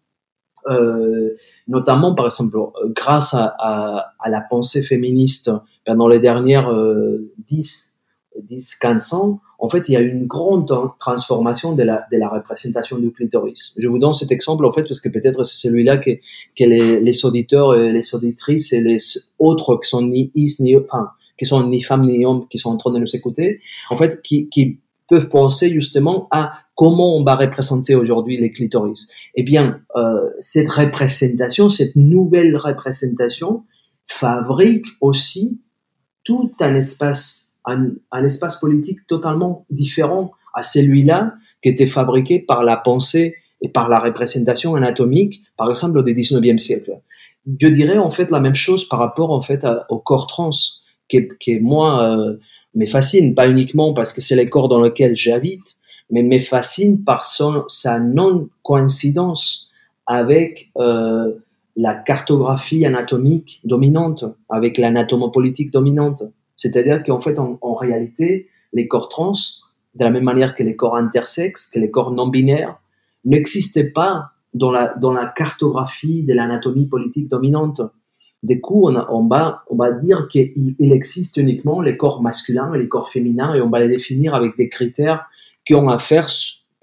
euh, 0.68 1.30
notamment 1.66 2.14
par 2.14 2.26
exemple 2.26 2.58
grâce 2.94 3.32
à, 3.32 4.12
la 4.28 4.42
pensée 4.42 4.82
féministe 4.82 5.50
pendant 5.86 6.08
les 6.08 6.18
dernières 6.18 6.70
euh, 6.70 7.32
10 7.48 7.96
10, 8.42 8.76
15 8.76 9.14
ans, 9.14 9.40
en 9.58 9.68
fait, 9.70 9.88
il 9.88 9.92
y 9.92 9.96
a 9.96 10.00
une 10.00 10.26
grande 10.26 10.70
transformation 11.00 11.74
de 11.74 11.82
la, 11.82 12.28
représentation 12.28 12.98
du 12.98 13.10
clitoris. 13.12 13.76
Je 13.78 13.88
vous 13.88 13.98
donne 13.98 14.12
cet 14.12 14.30
exemple, 14.30 14.64
en 14.66 14.72
fait, 14.72 14.82
parce 14.82 15.00
que 15.00 15.08
peut-être 15.08 15.42
c'est 15.42 15.68
celui-là 15.68 15.96
que, 15.96 16.10
les, 16.58 17.24
auditeurs 17.24 17.74
et 17.74 17.92
les 17.92 18.14
auditrices 18.14 18.74
et 18.74 18.82
les 18.82 18.98
autres 19.38 19.80
qui 19.82 19.88
sont 19.88 20.02
ni 20.02 20.30
is, 20.34 20.56
ni, 20.60 20.76
enfin, 20.76 21.08
qui 21.38 21.46
sont 21.46 21.66
ni 21.66 21.80
femmes 21.80 22.06
ni 22.06 22.24
hommes, 22.24 22.46
qui 22.48 22.58
sont 22.58 22.70
en 22.70 22.76
train 22.76 22.92
de 22.92 22.98
nous 22.98 23.16
écouter, 23.16 23.60
en 23.88 23.96
fait, 23.96 24.22
qui 24.22 24.78
peuvent 25.10 25.28
penser 25.28 25.68
justement 25.68 26.28
à 26.30 26.52
comment 26.80 27.14
on 27.14 27.22
va 27.22 27.36
représenter 27.36 27.94
aujourd'hui 27.94 28.38
les 28.38 28.52
clitoris. 28.52 29.12
Eh 29.34 29.42
bien, 29.42 29.82
euh, 29.96 30.30
cette 30.38 30.70
représentation, 30.70 31.68
cette 31.68 31.94
nouvelle 31.94 32.56
représentation 32.56 33.64
fabrique 34.06 34.86
aussi 35.02 35.60
tout 36.24 36.50
un 36.58 36.74
espace 36.74 37.58
un, 37.66 38.24
espace 38.24 38.58
politique 38.58 39.00
totalement 39.06 39.66
différent 39.68 40.32
à 40.54 40.62
celui-là 40.62 41.34
qui 41.62 41.68
était 41.68 41.86
fabriqué 41.86 42.38
par 42.38 42.64
la 42.64 42.78
pensée 42.78 43.34
et 43.60 43.68
par 43.68 43.90
la 43.90 43.98
représentation 43.98 44.74
anatomique, 44.74 45.42
par 45.58 45.68
exemple, 45.68 46.02
du 46.02 46.14
19e 46.14 46.56
siècle. 46.56 46.98
Je 47.58 47.68
dirais 47.68 47.98
en 47.98 48.10
fait 48.10 48.30
la 48.30 48.40
même 48.40 48.54
chose 48.54 48.88
par 48.88 49.00
rapport 49.00 49.32
en 49.32 49.42
fait 49.42 49.66
au 49.90 49.98
corps 49.98 50.26
trans, 50.26 50.48
qui, 51.08 51.28
qui 51.40 51.60
moi 51.60 51.88
euh, 52.02 52.38
me 52.74 52.86
fascine, 52.86 53.34
pas 53.34 53.48
uniquement 53.48 53.92
parce 53.92 54.14
que 54.14 54.22
c'est 54.22 54.36
les 54.36 54.48
corps 54.48 54.68
dans 54.70 54.80
lesquels 54.80 55.14
j'habite, 55.14 55.76
mais 56.10 56.22
me 56.22 56.38
fascine 56.38 57.04
par 57.04 57.24
son, 57.24 57.64
sa 57.68 57.98
non-coïncidence 57.98 59.70
avec 60.06 60.70
euh, 60.76 61.32
la 61.76 61.94
cartographie 61.94 62.84
anatomique 62.84 63.60
dominante, 63.64 64.24
avec 64.48 64.76
l'anatomopolitique 64.76 65.72
dominante. 65.72 66.24
C'est-à-dire 66.56 67.02
qu'en 67.02 67.20
fait, 67.20 67.38
en, 67.38 67.74
réalité, 67.74 68.48
les 68.72 68.88
corps 68.88 69.08
trans, 69.08 69.32
de 69.94 70.04
la 70.04 70.10
même 70.10 70.24
manière 70.24 70.54
que 70.54 70.62
les 70.62 70.76
corps 70.76 70.96
intersexes, 70.96 71.70
que 71.70 71.78
les 71.78 71.90
corps 71.90 72.10
non 72.10 72.28
binaires, 72.28 72.78
n'existaient 73.24 73.90
pas 73.90 74.30
dans 74.52 74.70
la, 74.70 74.94
dans 75.00 75.12
la 75.12 75.26
cartographie 75.26 76.22
de 76.22 76.34
l'anatomie 76.34 76.86
politique 76.86 77.28
dominante. 77.28 77.80
Du 78.42 78.60
coup, 78.60 78.88
on, 78.88 79.26
va, 79.26 79.62
on 79.70 79.76
va 79.76 79.92
dire 79.92 80.26
qu'il 80.28 80.74
il 80.78 80.92
existe 80.92 81.36
uniquement 81.36 81.80
les 81.80 81.96
corps 81.96 82.22
masculins 82.22 82.72
et 82.74 82.78
les 82.78 82.88
corps 82.88 83.10
féminins 83.10 83.54
et 83.54 83.60
on 83.60 83.68
va 83.68 83.80
les 83.80 83.88
définir 83.88 84.34
avec 84.34 84.56
des 84.56 84.68
critères 84.68 85.26
qui 85.64 85.74
ont 85.74 85.88
affaire 85.88 86.28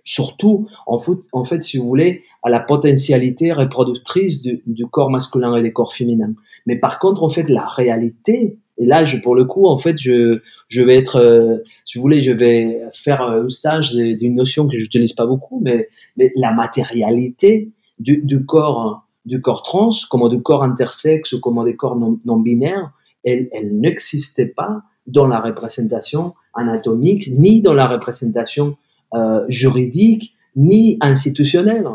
surtout, 0.03 0.67
en 0.85 1.43
fait, 1.45 1.63
si 1.63 1.77
vous 1.77 1.85
voulez, 1.85 2.23
à 2.43 2.49
la 2.49 2.61
potentialité 2.61 3.51
reproductrice 3.51 4.41
du, 4.41 4.87
corps 4.89 5.09
masculin 5.09 5.57
et 5.57 5.61
des 5.61 5.73
corps 5.73 5.93
féminins. 5.93 6.33
Mais 6.65 6.77
par 6.77 6.97
contre, 6.99 7.23
en 7.23 7.29
fait, 7.29 7.49
la 7.49 7.67
réalité 7.67 8.57
et 8.77 8.85
là, 8.85 9.03
pour 9.23 9.35
le 9.35 9.45
coup, 9.45 9.65
en 9.65 9.77
fait, 9.77 9.97
je, 9.97 10.39
vais 10.71 10.95
être, 10.95 11.19
euh, 11.19 11.57
si 11.85 11.97
vous 11.97 12.03
voulez, 12.03 12.21
je 12.21 12.31
vais 12.31 12.79
faire 12.93 13.21
un 13.21 13.49
stage 13.49 13.93
d'une 13.93 14.35
notion 14.35 14.67
que 14.67 14.77
j'utilise 14.77 15.13
pas 15.13 15.25
beaucoup, 15.25 15.59
mais, 15.63 15.89
la 16.35 16.51
matérialité 16.51 17.71
du, 17.99 18.45
corps, 18.45 19.07
du 19.25 19.41
corps 19.41 19.63
trans, 19.63 19.89
comme 20.09 20.29
du 20.29 20.41
corps 20.41 20.63
intersexe 20.63 21.33
ou 21.33 21.39
comme 21.39 21.63
des 21.65 21.75
corps 21.75 21.95
non, 21.95 22.19
non 22.25 22.37
binaires, 22.37 22.91
elle, 23.23 23.49
elle 23.51 23.77
n'existait 23.79 24.53
pas 24.55 24.83
dans 25.07 25.27
la 25.27 25.39
représentation 25.39 26.33
anatomique, 26.53 27.29
ni 27.31 27.61
dans 27.61 27.73
la 27.73 27.87
représentation 27.87 28.77
euh, 29.13 29.45
juridique, 29.47 30.35
ni 30.55 30.97
institutionnelle. 31.01 31.87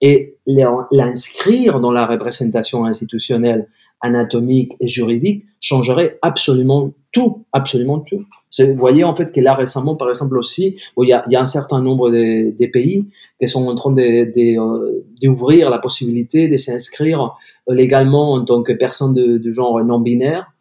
Et 0.00 0.36
l'inscrire 0.46 1.80
dans 1.80 1.92
la 1.92 2.06
représentation 2.06 2.84
institutionnelle 2.84 3.68
anatomique 4.00 4.72
et 4.80 4.88
juridique 4.88 5.44
changerait 5.60 6.18
absolument 6.20 6.92
tout, 7.12 7.44
absolument 7.52 8.00
tout. 8.00 8.24
Vous 8.58 8.76
voyez 8.76 9.02
en 9.02 9.14
fait 9.14 9.32
que 9.32 9.40
là 9.40 9.54
récemment, 9.54 9.96
par 9.96 10.10
exemple 10.10 10.36
aussi, 10.36 10.76
il 10.98 11.08
y 11.08 11.12
a, 11.12 11.24
y 11.30 11.36
a 11.36 11.40
un 11.40 11.46
certain 11.46 11.80
nombre 11.80 12.10
de, 12.10 12.66
pays 12.66 13.08
qui 13.40 13.48
sont 13.48 13.66
en 13.66 13.74
train 13.74 13.92
d'ouvrir 13.92 14.30
de, 14.32 15.64
de, 15.64 15.70
la 15.70 15.78
possibilité 15.78 16.48
de 16.48 16.56
s'inscrire 16.56 17.34
légalement 17.68 18.32
en 18.32 18.44
tant 18.44 18.62
que 18.62 18.72
personne 18.72 19.14
de, 19.14 19.50
genre 19.50 19.82
non 19.82 20.00
binaire, 20.00 20.52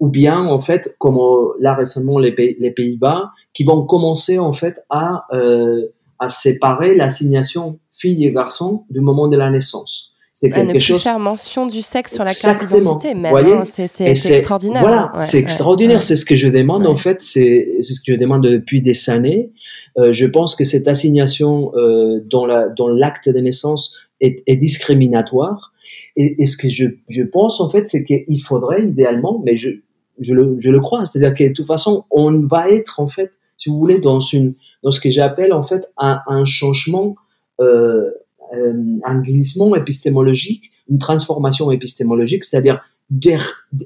ou 0.00 0.08
bien 0.08 0.44
en 0.44 0.60
fait, 0.60 0.94
comme 0.98 1.18
là 1.60 1.74
récemment 1.74 2.18
les, 2.18 2.32
pays, 2.32 2.56
les 2.58 2.70
Pays-Bas, 2.70 3.30
qui 3.52 3.64
vont 3.64 3.84
commencer 3.84 4.38
en 4.38 4.52
fait 4.52 4.80
à, 4.90 5.26
euh, 5.32 5.86
à 6.18 6.28
séparer 6.28 6.94
l'assignation 6.94 7.78
fille 7.92 8.26
et 8.26 8.32
garçon 8.32 8.84
du 8.90 9.00
moment 9.00 9.28
de 9.28 9.36
la 9.36 9.50
naissance 9.50 10.10
c'est 10.40 10.50
quelque 10.50 10.66
ne 10.68 10.72
plus 10.72 10.80
chose. 10.80 11.02
faire 11.02 11.18
mention 11.18 11.66
du 11.66 11.82
sexe 11.82 12.14
sur 12.14 12.24
la 12.24 12.32
carte 12.32 12.66
d'identité, 12.66 13.14
même. 13.14 13.34
Hein, 13.36 13.64
c'est 13.66 14.08
extraordinaire. 14.08 14.80
Voilà, 14.80 15.12
ouais, 15.14 15.22
c'est 15.22 15.38
extraordinaire. 15.38 15.96
Ouais. 15.96 16.00
C'est 16.00 16.16
ce 16.16 16.24
que 16.24 16.36
je 16.36 16.48
demande 16.48 16.86
en 16.86 16.96
fait. 16.96 17.20
C'est 17.20 17.82
ce 17.82 18.00
que 18.00 18.12
je 18.12 18.14
demande 18.14 18.42
depuis 18.42 18.80
des 18.80 19.10
années. 19.10 19.50
Euh, 19.98 20.14
je 20.14 20.24
pense 20.24 20.54
que 20.54 20.64
cette 20.64 20.88
assignation 20.88 21.72
euh, 21.74 22.20
dans 22.30 22.46
la 22.46 22.68
dans 22.68 22.88
l'acte 22.88 23.28
de 23.28 23.38
naissance 23.38 23.98
est, 24.22 24.42
est 24.46 24.56
discriminatoire. 24.56 25.72
Et, 26.16 26.40
et, 26.40 26.46
ce 26.46 26.56
que 26.56 26.70
je, 26.70 26.86
je 27.08 27.22
pense 27.22 27.60
en 27.60 27.68
fait, 27.68 27.88
c'est 27.88 28.04
qu'il 28.04 28.42
faudrait 28.42 28.82
idéalement, 28.82 29.42
mais 29.44 29.56
je 29.56 29.70
je 30.18 30.34
le, 30.34 30.80
crois, 30.80 31.06
c'est-à-dire 31.06 31.34
que 31.34 31.44
de 31.44 31.52
toute 31.52 31.66
façon, 31.66 32.04
on 32.10 32.42
va 32.46 32.70
être 32.70 33.00
en 33.00 33.08
fait, 33.08 33.32
si 33.56 33.68
vous 33.68 33.78
voulez, 33.78 33.98
dans 34.00 34.20
ce 34.20 35.00
que 35.00 35.10
j'appelle 35.10 35.52
en 35.52 35.62
fait 35.62 35.88
un, 35.96 36.44
changement 36.44 37.14
euh, 37.60 38.10
euh, 38.54 38.98
un 39.04 39.20
glissement 39.20 39.74
épistémologique, 39.74 40.70
une 40.88 40.98
transformation 40.98 41.70
épistémologique, 41.70 42.44
c'est-à-dire 42.44 42.82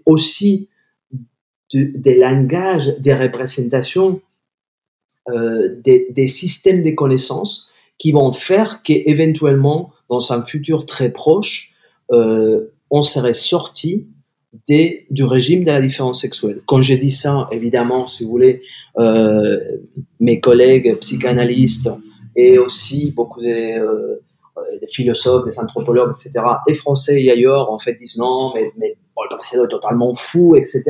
aussi 0.07 0.69
de, 1.73 1.91
des 1.95 2.19
langages, 2.19 2.95
des 2.99 3.15
représentations, 3.15 4.21
euh, 5.29 5.81
des, 5.83 6.29
systèmes 6.29 6.83
de 6.83 6.91
connaissances 6.91 7.69
qui 7.99 8.13
vont 8.13 8.33
faire 8.33 8.83
qu'éventuellement, 8.83 9.93
dans 10.09 10.33
un 10.33 10.45
futur 10.45 10.87
très 10.87 11.11
proche, 11.11 11.71
on 12.11 13.03
serait 13.03 13.35
sorti 13.35 14.07
du 14.69 15.25
régime 15.25 15.65
de 15.65 15.71
la 15.71 15.81
différence 15.81 16.21
sexuelle. 16.21 16.61
Quand 16.67 16.83
je 16.83 16.95
dis 16.95 17.11
ça, 17.11 17.49
évidemment, 17.51 18.07
si 18.07 18.25
vous 18.25 18.31
voulez, 18.31 18.63
euh, 18.99 19.59
mes 20.21 20.41
collègues 20.41 20.99
psychanalystes 21.01 21.91
et 22.37 22.59
aussi 22.59 23.13
beaucoup 23.13 23.41
de 23.41 23.47
euh, 23.47 24.21
des 24.81 24.87
philosophes, 24.87 25.45
des 25.45 25.59
anthropologues, 25.59 26.11
etc., 26.11 26.45
et 26.69 26.75
français 26.75 27.23
et 27.23 27.31
ailleurs, 27.31 27.71
en 27.71 27.79
fait, 27.79 27.95
disent 27.95 28.19
non, 28.19 28.53
mais, 28.55 28.71
mais 28.79 28.97
bon, 29.17 29.23
le 29.29 29.65
est 29.65 29.69
totalement 29.69 30.15
fou, 30.15 30.55
etc. 30.57 30.83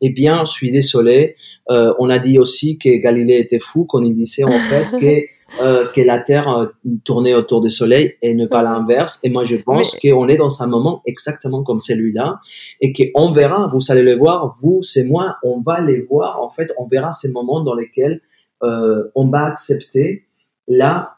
Eh 0.00 0.10
bien, 0.10 0.44
je 0.44 0.50
suis 0.50 0.70
désolé. 0.70 1.36
Euh, 1.70 1.94
on 1.98 2.10
a 2.10 2.18
dit 2.18 2.38
aussi 2.38 2.78
que 2.78 2.96
Galilée 2.96 3.38
était 3.38 3.60
fou 3.60 3.84
quand 3.84 4.02
il 4.02 4.14
disait 4.14 4.44
en 4.44 4.50
fait 4.50 4.98
que, 5.00 5.26
euh, 5.60 5.86
que 5.94 6.00
la 6.00 6.18
Terre 6.18 6.48
euh, 6.48 6.66
tournait 7.04 7.32
autour 7.32 7.60
du 7.60 7.70
Soleil 7.70 8.14
et 8.20 8.34
ne 8.34 8.46
pas 8.46 8.64
l'inverse. 8.64 9.20
Et 9.22 9.30
moi, 9.30 9.44
je 9.44 9.56
pense 9.56 9.96
mais... 10.02 10.10
qu'on 10.10 10.26
est 10.28 10.36
dans 10.36 10.62
un 10.62 10.66
moment 10.66 11.02
exactement 11.06 11.62
comme 11.62 11.78
celui-là 11.78 12.40
et 12.80 12.92
qu'on 12.92 13.30
verra, 13.30 13.68
vous 13.68 13.80
allez 13.88 14.02
le 14.02 14.16
voir, 14.16 14.52
vous, 14.60 14.82
c'est 14.82 15.04
moi, 15.04 15.36
on 15.44 15.60
va 15.60 15.80
les 15.80 16.00
voir. 16.00 16.42
En 16.42 16.50
fait, 16.50 16.72
on 16.78 16.86
verra 16.86 17.12
ces 17.12 17.32
moments 17.32 17.62
dans 17.62 17.74
lesquels 17.74 18.20
euh, 18.64 19.04
on 19.14 19.28
va 19.28 19.44
accepter 19.44 20.24
la 20.66 21.14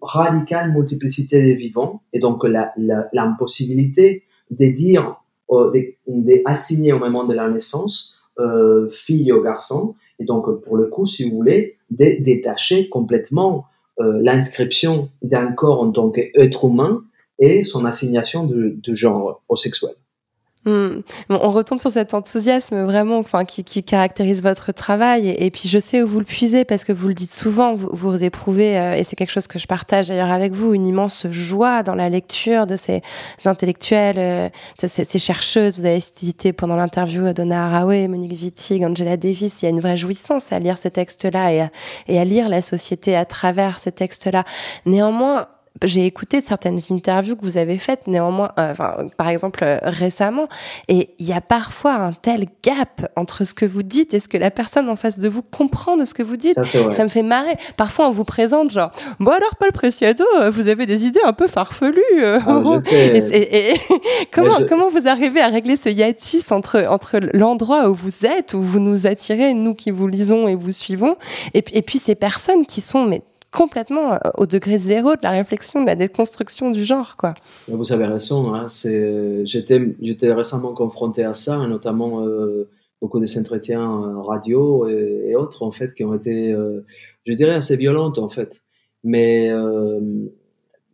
radicale 0.00 0.72
multiplicité 0.72 1.42
des 1.42 1.54
vivants 1.54 2.02
et 2.14 2.18
donc 2.18 2.44
l'impossibilité 3.12 4.22
de 4.50 4.66
dire, 4.68 5.16
d'assigner 6.06 6.92
au 6.92 6.98
moment 6.98 7.24
de 7.26 7.34
la 7.34 7.48
naissance 7.50 8.16
fille 8.90 9.32
ou 9.32 9.42
garçon. 9.42 9.94
Et 10.18 10.24
donc, 10.24 10.62
pour 10.62 10.76
le 10.76 10.86
coup, 10.86 11.04
si 11.04 11.28
vous 11.28 11.36
voulez, 11.36 11.75
détacher 11.90 12.88
complètement 12.88 13.66
l'inscription 13.98 15.10
d'un 15.22 15.52
corps 15.52 15.80
en 15.80 15.90
tant 15.90 16.10
qu'être 16.10 16.66
humain 16.66 17.02
et 17.38 17.62
son 17.62 17.84
assignation 17.84 18.44
de, 18.44 18.76
de 18.82 18.94
genre 18.94 19.42
au 19.48 19.56
sexuel. 19.56 19.94
Hmm. 20.66 21.02
on 21.30 21.52
retombe 21.52 21.80
sur 21.80 21.92
cet 21.92 22.12
enthousiasme 22.12 22.82
vraiment, 22.82 23.20
enfin, 23.20 23.44
qui, 23.44 23.84
caractérise 23.84 24.42
votre 24.42 24.72
travail. 24.72 25.28
Et, 25.38 25.52
puis, 25.52 25.68
je 25.68 25.78
sais 25.78 26.02
où 26.02 26.08
vous 26.08 26.18
le 26.18 26.24
puisez 26.24 26.64
parce 26.64 26.82
que 26.82 26.92
vous 26.92 27.06
le 27.06 27.14
dites 27.14 27.32
souvent. 27.32 27.74
Vous, 27.74 27.88
vous 27.92 28.24
éprouvez, 28.24 28.76
euh, 28.76 28.96
et 28.96 29.04
c'est 29.04 29.14
quelque 29.14 29.30
chose 29.30 29.46
que 29.46 29.60
je 29.60 29.68
partage 29.68 30.08
d'ailleurs 30.08 30.32
avec 30.32 30.52
vous, 30.52 30.74
une 30.74 30.84
immense 30.84 31.28
joie 31.30 31.84
dans 31.84 31.94
la 31.94 32.08
lecture 32.08 32.66
de 32.66 32.74
ces 32.74 33.02
intellectuels, 33.44 34.16
euh, 34.18 34.48
ces, 34.74 35.18
chercheuses. 35.20 35.78
Vous 35.78 35.86
avez 35.86 36.00
cité 36.00 36.52
pendant 36.52 36.74
l'interview 36.74 37.32
Donna 37.32 37.66
Haraway, 37.66 38.08
Monique 38.08 38.32
Wittig, 38.32 38.84
Angela 38.84 39.16
Davis. 39.16 39.62
Il 39.62 39.66
y 39.66 39.68
a 39.68 39.70
une 39.70 39.80
vraie 39.80 39.96
jouissance 39.96 40.52
à 40.52 40.58
lire 40.58 40.78
ces 40.78 40.90
textes-là 40.90 41.52
et, 41.52 41.68
et 42.08 42.18
à 42.18 42.24
lire 42.24 42.48
la 42.48 42.60
société 42.60 43.14
à 43.14 43.24
travers 43.24 43.78
ces 43.78 43.92
textes-là. 43.92 44.42
Néanmoins, 44.84 45.46
j'ai 45.84 46.06
écouté 46.06 46.40
certaines 46.40 46.78
interviews 46.90 47.36
que 47.36 47.44
vous 47.44 47.56
avez 47.56 47.78
faites 47.78 48.06
néanmoins, 48.06 48.50
euh, 48.58 48.72
enfin, 48.72 49.08
par 49.16 49.28
exemple 49.28 49.60
euh, 49.62 49.78
récemment, 49.82 50.48
et 50.88 51.10
il 51.18 51.26
y 51.26 51.32
a 51.32 51.40
parfois 51.40 51.94
un 51.94 52.12
tel 52.12 52.46
gap 52.62 53.10
entre 53.16 53.44
ce 53.44 53.54
que 53.54 53.66
vous 53.66 53.82
dites 53.82 54.14
et 54.14 54.20
ce 54.20 54.28
que 54.28 54.38
la 54.38 54.50
personne 54.50 54.88
en 54.88 54.96
face 54.96 55.18
de 55.18 55.28
vous 55.28 55.42
comprend 55.42 55.96
de 55.96 56.04
ce 56.04 56.14
que 56.14 56.22
vous 56.22 56.36
dites. 56.36 56.62
Ça, 56.64 57.04
me 57.04 57.08
fait 57.08 57.22
marrer. 57.22 57.56
Parfois, 57.76 58.08
on 58.08 58.10
vous 58.10 58.24
présente 58.24 58.70
genre, 58.70 58.90
bon 59.20 59.30
alors 59.30 59.56
Paul 59.56 59.72
Preciado, 59.72 60.24
euh, 60.38 60.50
vous 60.50 60.68
avez 60.68 60.86
des 60.86 61.06
idées 61.06 61.20
un 61.24 61.32
peu 61.32 61.46
farfelues. 61.46 62.02
Ah, 62.24 62.78
et, 62.92 63.74
comment 64.32 64.58
comment 64.68 64.88
vous 64.88 65.08
arrivez 65.08 65.40
à 65.40 65.48
régler 65.48 65.76
ce 65.76 65.88
hiatus 65.88 66.50
entre 66.52 66.86
entre 66.88 67.18
l'endroit 67.34 67.88
où 67.88 67.94
vous 67.94 68.24
êtes, 68.24 68.54
où 68.54 68.62
vous 68.62 68.80
nous 68.80 69.06
attirez, 69.06 69.54
nous 69.54 69.74
qui 69.74 69.90
vous 69.90 70.06
lisons 70.06 70.48
et 70.48 70.54
vous 70.54 70.72
suivons, 70.72 71.16
et, 71.54 71.62
et 71.72 71.82
puis 71.82 71.98
ces 71.98 72.14
personnes 72.14 72.66
qui 72.66 72.80
sont 72.80 73.04
mais 73.04 73.22
complètement 73.56 74.12
euh, 74.12 74.18
au 74.36 74.46
degré 74.46 74.76
zéro 74.76 75.16
de 75.16 75.22
la 75.22 75.30
réflexion, 75.30 75.80
de 75.80 75.86
la 75.86 75.96
déconstruction 75.96 76.70
du 76.70 76.84
genre. 76.84 77.16
Quoi. 77.16 77.34
Vous 77.68 77.90
avez 77.92 78.04
raison. 78.04 78.54
Hein, 78.54 78.66
j'étais, 79.44 80.32
récemment 80.32 80.74
confronté 80.74 81.24
à 81.24 81.32
ça, 81.32 81.66
notamment 81.66 82.26
euh, 82.26 82.68
beaucoup 83.00 83.18
des 83.18 83.38
entretiens 83.38 84.20
radio 84.22 84.86
et, 84.88 85.34
autres, 85.34 85.62
en 85.62 85.72
fait, 85.72 85.94
qui 85.94 86.04
ont 86.04 86.14
été, 86.14 86.52
euh, 86.52 86.84
je 87.26 87.32
dirais, 87.32 87.54
assez 87.54 87.76
violentes, 87.76 88.18
en 88.18 88.28
fait. 88.28 88.62
Mais, 89.02 89.50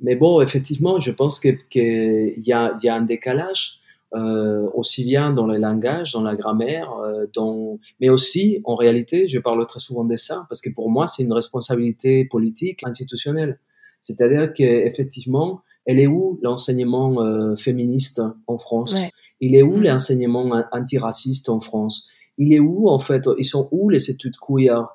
mais 0.01 0.17
bon, 0.17 0.43
effectivement, 0.43 1.01
je 1.01 1.13
pense 1.13 1.41
qu'il 1.41 1.59
y, 1.75 2.53
a, 2.53 2.77
y 2.83 2.89
a 2.89 2.95
un 2.95 3.03
décalage 3.03 3.81
euh, 4.15 4.69
aussi 4.75 5.05
bien 5.07 5.33
dans 5.33 5.47
le 5.47 5.57
langage, 5.57 6.13
dans 6.13 6.23
la 6.23 6.37
grammaire, 6.37 6.93
euh, 6.99 7.25
dans... 7.35 7.79
mais 7.99 8.11
aussi, 8.11 8.61
en 8.65 8.75
réalité, 8.75 9.27
je 9.27 9.39
parle 9.39 9.67
très 9.67 9.81
souvent 9.81 10.05
de 10.05 10.17
ça, 10.17 10.45
parce 10.51 10.61
que 10.61 10.69
pour 10.69 10.91
moi, 10.91 11.07
c'est 11.07 11.23
une 11.23 11.33
responsabilité 11.33 12.27
politique, 12.27 12.85
institutionnelle. 12.85 13.59
C'est-à-dire 14.03 14.53
qu'effectivement, 14.53 15.63
elle 15.87 15.99
est 15.99 16.07
où 16.07 16.39
l'enseignement 16.43 17.23
euh, 17.23 17.57
féministe 17.57 18.21
en 18.47 18.59
France? 18.59 18.95
Il 19.41 19.55
est 19.55 19.63
où 19.63 19.79
mm. 19.79 19.83
l'enseignement 19.85 20.63
antiraciste 20.73 21.49
en 21.49 21.61
France? 21.61 22.11
Il 22.37 22.53
est 22.53 22.61
où, 22.61 22.89
en 22.89 22.99
fait, 22.99 23.27
ils 23.39 23.47
sont 23.47 23.69
où 23.73 23.89
les 23.89 24.11
études 24.11 24.37
queer? 24.37 24.89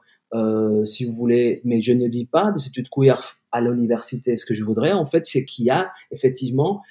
Si 0.83 1.05
vous 1.05 1.13
voulez, 1.13 1.61
mais 1.63 1.81
je 1.81 1.93
ne 1.93 2.07
dis 2.09 2.25
pas 2.25 2.51
des 2.51 2.67
études 2.67 2.89
queer 2.89 3.37
à 3.51 3.61
l'université. 3.61 4.35
Ce 4.35 4.45
que 4.45 4.53
je 4.53 4.63
voudrais, 4.63 4.91
en 4.91 5.05
fait, 5.05 5.25
c'est 5.25 5.45
qu'il 5.45 5.65
y 5.65 5.69
a 5.69 5.89
effectivement 6.11 6.81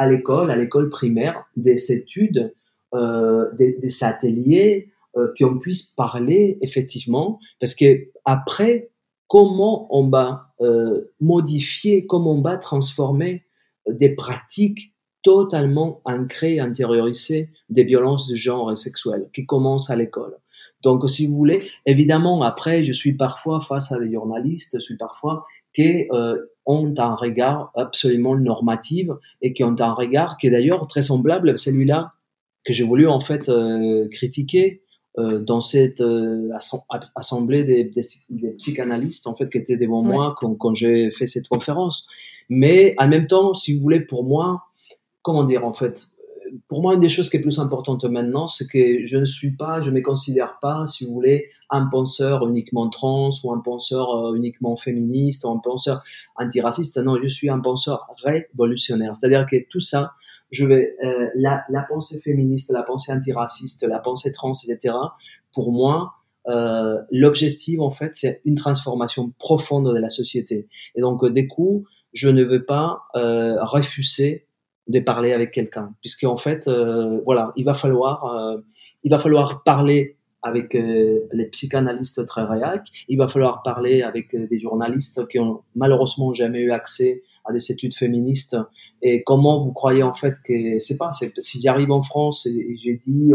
à 0.00 0.08
l'école, 0.08 0.50
à 0.50 0.56
l'école 0.56 0.88
primaire, 0.88 1.44
des 1.56 1.92
études, 1.92 2.54
euh, 2.94 3.50
des, 3.58 4.02
ateliers 4.02 4.88
euh, 5.16 5.28
qu'on 5.38 5.58
puisse 5.58 5.92
parler 5.92 6.56
effectivement, 6.62 7.38
parce 7.60 7.74
que 7.74 8.08
après, 8.24 8.88
comment 9.28 9.94
on 9.94 10.08
va 10.08 10.54
euh, 10.62 11.12
modifier, 11.20 12.06
comment 12.06 12.32
on 12.32 12.40
va 12.40 12.56
transformer 12.56 13.44
des 13.86 14.14
pratiques 14.14 14.94
totalement 15.22 16.00
ancrées, 16.06 16.60
intériorisées 16.60 17.50
des 17.68 17.84
violences 17.84 18.26
de 18.26 18.36
genre 18.36 18.72
et 18.72 18.76
sexuelles 18.76 19.28
qui 19.34 19.44
commencent 19.44 19.90
à 19.90 19.96
l'école. 19.96 20.34
Donc, 20.82 21.08
si 21.10 21.26
vous 21.26 21.36
voulez, 21.36 21.68
évidemment, 21.84 22.42
après, 22.42 22.86
je 22.86 22.92
suis 22.92 23.12
parfois 23.12 23.60
face 23.60 23.92
à 23.92 24.00
des 24.00 24.10
journalistes, 24.10 24.76
je 24.76 24.80
suis 24.80 24.96
parfois 24.96 25.44
qui 25.74 26.08
euh, 26.10 26.38
ont 26.70 26.94
un 26.98 27.14
regard 27.14 27.72
absolument 27.74 28.36
normatif 28.36 29.08
et 29.42 29.52
qui 29.52 29.64
ont 29.64 29.74
un 29.80 29.92
regard 29.92 30.38
qui 30.38 30.46
est 30.46 30.50
d'ailleurs 30.50 30.86
très 30.86 31.02
semblable 31.02 31.50
à 31.50 31.56
celui-là 31.56 32.12
que 32.64 32.72
j'ai 32.72 32.84
voulu 32.84 33.06
en 33.08 33.20
fait 33.20 33.48
euh, 33.48 34.08
critiquer 34.08 34.82
euh, 35.18 35.40
dans 35.40 35.60
cette 35.60 36.00
euh, 36.00 36.50
assemblée 37.16 37.64
des, 37.64 37.84
des, 38.30 38.50
psychanalystes 38.58 39.26
en 39.26 39.34
fait 39.34 39.50
qui 39.50 39.58
étaient 39.58 39.76
devant 39.76 40.02
moi 40.02 40.36
quand, 40.38 40.54
quand 40.54 40.74
j'ai 40.74 41.10
fait 41.10 41.26
cette 41.26 41.48
conférence. 41.48 42.06
Mais 42.48 42.94
en 42.98 43.08
même 43.08 43.26
temps, 43.26 43.54
si 43.54 43.76
vous 43.76 43.82
voulez, 43.82 44.00
pour 44.00 44.24
moi, 44.24 44.62
comment 45.22 45.44
dire 45.44 45.64
en 45.64 45.72
fait, 45.72 46.08
pour 46.68 46.82
moi, 46.82 46.94
une 46.94 47.00
des 47.00 47.08
choses 47.08 47.30
qui 47.30 47.36
est 47.36 47.40
plus 47.40 47.58
importante 47.58 48.04
maintenant, 48.04 48.48
c'est 48.48 48.66
que 48.66 49.04
je 49.04 49.16
ne 49.16 49.24
suis 49.24 49.50
pas, 49.52 49.80
je 49.80 49.90
ne 49.90 49.96
me 49.96 50.00
considère 50.00 50.58
pas, 50.60 50.86
si 50.86 51.06
vous 51.06 51.12
voulez, 51.12 51.50
un 51.70 51.86
penseur 51.86 52.46
uniquement 52.46 52.88
trans 52.88 53.30
ou 53.44 53.52
un 53.52 53.60
penseur 53.60 54.10
euh, 54.10 54.34
uniquement 54.34 54.76
féministe 54.76 55.44
ou 55.44 55.50
un 55.50 55.58
penseur 55.58 56.02
antiraciste. 56.36 56.98
Non, 56.98 57.16
je 57.22 57.28
suis 57.28 57.48
un 57.48 57.60
penseur 57.60 58.06
révolutionnaire. 58.22 59.14
C'est-à-dire 59.14 59.46
que 59.46 59.56
tout 59.68 59.80
ça, 59.80 60.12
je 60.50 60.66
vais, 60.66 60.96
euh, 61.04 61.28
la, 61.34 61.64
pensée 61.88 62.20
féministe, 62.22 62.70
la 62.72 62.82
pensée 62.82 63.12
antiraciste, 63.12 63.84
la 63.84 64.00
pensée 64.00 64.32
trans, 64.32 64.52
etc. 64.52 64.94
Pour 65.54 65.72
moi, 65.72 66.14
euh, 66.48 66.98
l'objectif, 67.10 67.78
en 67.80 67.90
fait, 67.90 68.14
c'est 68.14 68.40
une 68.44 68.56
transformation 68.56 69.32
profonde 69.38 69.92
de 69.94 69.98
la 69.98 70.08
société. 70.08 70.68
Et 70.96 71.00
donc, 71.00 71.24
du 71.24 71.46
coup, 71.46 71.84
je 72.12 72.28
ne 72.28 72.42
veux 72.42 72.64
pas 72.64 73.04
refuser 73.14 74.48
de 74.90 75.00
parler 75.00 75.32
avec 75.32 75.52
quelqu'un, 75.52 75.94
puisqu'en 76.00 76.36
fait, 76.36 76.66
euh, 76.66 77.20
voilà, 77.24 77.52
il 77.56 77.64
va 77.64 77.74
falloir, 77.74 78.24
euh, 78.24 78.58
il 79.04 79.10
va 79.10 79.18
falloir 79.18 79.62
parler 79.62 80.16
avec 80.42 80.74
euh, 80.74 81.20
les 81.32 81.44
psychanalystes 81.46 82.26
très 82.26 82.42
réac, 82.42 82.88
il 83.08 83.18
va 83.18 83.28
falloir 83.28 83.62
parler 83.62 84.02
avec 84.02 84.34
des 84.34 84.58
journalistes 84.58 85.28
qui 85.28 85.38
ont 85.38 85.62
malheureusement 85.76 86.34
jamais 86.34 86.60
eu 86.60 86.72
accès 86.72 87.22
à 87.44 87.52
des 87.52 87.70
études 87.70 87.94
féministes. 87.94 88.56
Et 89.02 89.22
comment 89.22 89.62
vous 89.64 89.72
croyez 89.72 90.02
en 90.02 90.14
fait 90.14 90.34
que 90.44 90.78
c'est 90.78 90.98
pas, 90.98 91.10
si 91.12 91.60
j'arrive 91.60 91.92
en 91.92 92.02
France 92.02 92.46
et, 92.46 92.76
j'ai 92.82 92.94
dit 92.94 93.32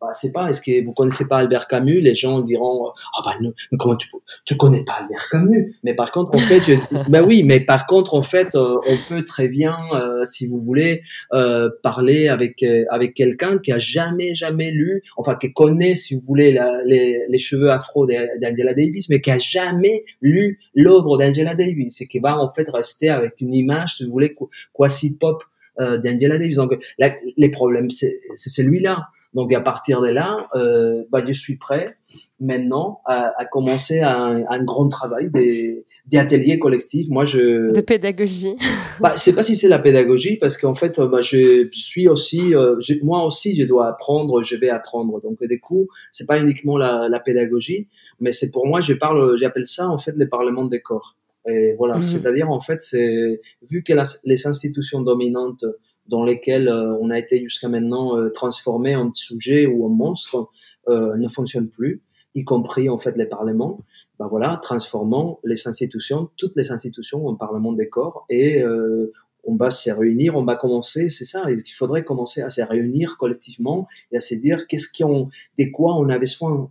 bah, 0.00 0.10
c'est 0.12 0.32
pas, 0.32 0.48
est-ce 0.48 0.60
que 0.60 0.84
vous 0.84 0.92
connaissez 0.92 1.26
pas 1.26 1.38
Albert 1.38 1.66
Camus? 1.66 2.00
Les 2.00 2.14
gens 2.14 2.40
diront, 2.40 2.92
ah 3.16 3.22
bah 3.24 3.34
non, 3.40 3.52
mais 3.72 3.78
comment 3.78 3.96
tu, 3.96 4.08
tu 4.44 4.56
connais 4.56 4.84
pas 4.84 4.92
Albert 5.00 5.28
Camus? 5.28 5.76
Mais 5.82 5.92
par 5.92 6.12
contre, 6.12 6.36
en 6.36 6.38
fait, 6.38 6.60
je, 6.60 6.74
bah 7.10 7.20
oui, 7.22 7.42
mais 7.42 7.58
par 7.58 7.84
contre, 7.86 8.14
en 8.14 8.22
fait, 8.22 8.54
euh, 8.54 8.76
on 8.88 8.96
peut 9.08 9.24
très 9.24 9.48
bien, 9.48 9.76
euh, 9.94 10.24
si 10.24 10.46
vous 10.46 10.62
voulez, 10.62 11.02
euh, 11.32 11.68
parler 11.82 12.28
avec 12.28 12.64
avec 12.90 13.14
quelqu'un 13.14 13.58
qui 13.58 13.72
a 13.72 13.78
jamais 13.78 14.36
jamais 14.36 14.70
lu, 14.70 15.02
enfin 15.16 15.34
qui 15.34 15.52
connaît, 15.52 15.96
si 15.96 16.14
vous 16.14 16.22
voulez, 16.26 16.52
la, 16.52 16.80
les, 16.84 17.24
les 17.28 17.38
cheveux 17.38 17.72
afro 17.72 18.06
d'Angela 18.06 18.74
Davis, 18.74 19.08
mais 19.08 19.20
qui 19.20 19.32
a 19.32 19.38
jamais 19.38 20.04
lu 20.20 20.60
l'œuvre 20.74 21.18
d'Angela 21.18 21.56
Davis 21.56 22.00
et 22.00 22.06
qui 22.06 22.20
va 22.20 22.38
en 22.38 22.50
fait 22.50 22.68
rester 22.72 23.08
avec 23.08 23.40
une 23.40 23.52
image, 23.52 23.96
si 23.96 24.04
vous 24.04 24.12
voulez, 24.12 24.36
quasi 24.72 25.18
pop 25.18 25.42
d'Angela 25.76 26.38
Davis. 26.38 26.56
Donc, 26.56 26.76
les 27.36 27.48
problèmes, 27.50 27.90
c'est 27.90 28.20
celui-là. 28.36 29.08
Donc 29.34 29.52
à 29.52 29.60
partir 29.60 30.00
de 30.00 30.08
là, 30.08 30.48
euh, 30.54 31.04
bah, 31.10 31.22
je 31.26 31.32
suis 31.32 31.58
prêt 31.58 31.96
maintenant 32.40 33.00
à, 33.04 33.32
à 33.38 33.44
commencer 33.44 34.00
un, 34.00 34.42
un, 34.48 34.64
grand 34.64 34.88
travail 34.88 35.30
des, 35.30 35.84
des, 36.06 36.18
ateliers 36.18 36.58
collectifs. 36.58 37.08
Moi, 37.10 37.26
je 37.26 37.72
de 37.72 37.80
pédagogie. 37.82 38.56
bah, 39.00 39.12
je 39.16 39.20
sais 39.20 39.34
pas 39.34 39.42
si 39.42 39.54
c'est 39.54 39.68
la 39.68 39.78
pédagogie 39.78 40.36
parce 40.36 40.56
qu'en 40.56 40.74
fait, 40.74 40.98
bah, 40.98 41.20
je 41.20 41.68
suis 41.74 42.08
aussi, 42.08 42.54
euh, 42.54 42.76
moi 43.02 43.24
aussi, 43.26 43.54
je 43.54 43.64
dois 43.64 43.88
apprendre, 43.88 44.42
je 44.42 44.56
vais 44.56 44.70
apprendre. 44.70 45.20
Donc 45.20 45.44
du 45.44 45.60
coup, 45.60 45.88
c'est 46.10 46.26
pas 46.26 46.38
uniquement 46.38 46.78
la, 46.78 47.08
la 47.10 47.20
pédagogie, 47.20 47.86
mais 48.20 48.32
c'est 48.32 48.50
pour 48.50 48.66
moi, 48.66 48.80
je 48.80 48.94
parle, 48.94 49.36
j'appelle 49.36 49.66
ça 49.66 49.90
en 49.90 49.98
fait 49.98 50.14
les 50.16 50.26
parlements 50.26 50.64
des 50.64 50.80
corps. 50.80 51.16
Et 51.46 51.74
voilà, 51.78 51.98
mmh. 51.98 52.02
c'est-à-dire 52.02 52.50
en 52.50 52.60
fait, 52.60 52.80
c'est 52.80 53.40
vu 53.70 53.82
que 53.82 53.92
les 54.24 54.46
institutions 54.46 55.02
dominantes 55.02 55.64
dans 56.08 56.24
lesquels 56.24 56.68
euh, 56.68 56.96
on 57.00 57.10
a 57.10 57.18
été 57.18 57.40
jusqu'à 57.40 57.68
maintenant 57.68 58.16
euh, 58.16 58.30
transformé 58.30 58.96
en 58.96 59.12
sujet 59.14 59.66
ou 59.66 59.84
en 59.84 59.88
monstre 59.88 60.50
euh, 60.88 61.16
ne 61.16 61.28
fonctionnent 61.28 61.68
plus, 61.68 62.02
y 62.34 62.44
compris 62.44 62.88
en 62.88 62.98
fait 62.98 63.16
les 63.16 63.26
parlements. 63.26 63.80
Ben 64.18 64.26
voilà, 64.26 64.58
transformant 64.62 65.38
les 65.44 65.68
institutions, 65.68 66.30
toutes 66.36 66.56
les 66.56 66.72
institutions 66.72 67.26
en 67.26 67.34
parlement 67.36 67.72
des 67.72 67.88
corps 67.88 68.26
et 68.28 68.64
on 69.44 69.56
va 69.56 69.70
se 69.70 69.90
réunir, 69.90 70.36
on 70.36 70.44
va 70.44 70.56
commencer, 70.56 71.08
c'est 71.08 71.24
ça, 71.24 71.50
il 71.50 71.62
faudrait 71.74 72.04
commencer 72.04 72.42
à 72.42 72.50
se 72.50 72.60
réunir 72.60 73.16
collectivement 73.16 73.86
et 74.10 74.16
à 74.16 74.20
se 74.20 74.34
dire 74.34 74.66
qu'est-ce 74.66 74.88
qui 74.88 75.04
ont, 75.04 75.30
de 75.58 75.70
quoi 75.72 75.94
on 75.96 76.08
avait 76.08 76.26
soin, 76.26 76.68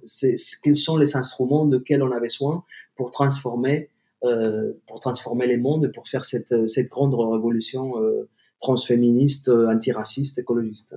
quels 0.61 0.75
sont 0.75 0.97
les 0.97 1.15
instruments 1.15 1.65
de 1.65 1.77
quels 1.77 2.03
on 2.03 2.11
avait 2.11 2.27
soin 2.27 2.63
pour 2.95 3.11
transformer, 3.11 3.89
euh, 4.23 4.73
pour 4.87 4.99
transformer 4.99 5.47
les 5.47 5.57
mondes, 5.57 5.91
pour 5.93 6.07
faire 6.07 6.25
cette, 6.25 6.67
cette 6.67 6.89
grande 6.89 7.15
révolution 7.15 8.01
euh, 8.01 8.27
transféministe, 8.59 9.49
euh, 9.49 9.71
antiraciste, 9.71 10.39
écologiste. 10.39 10.95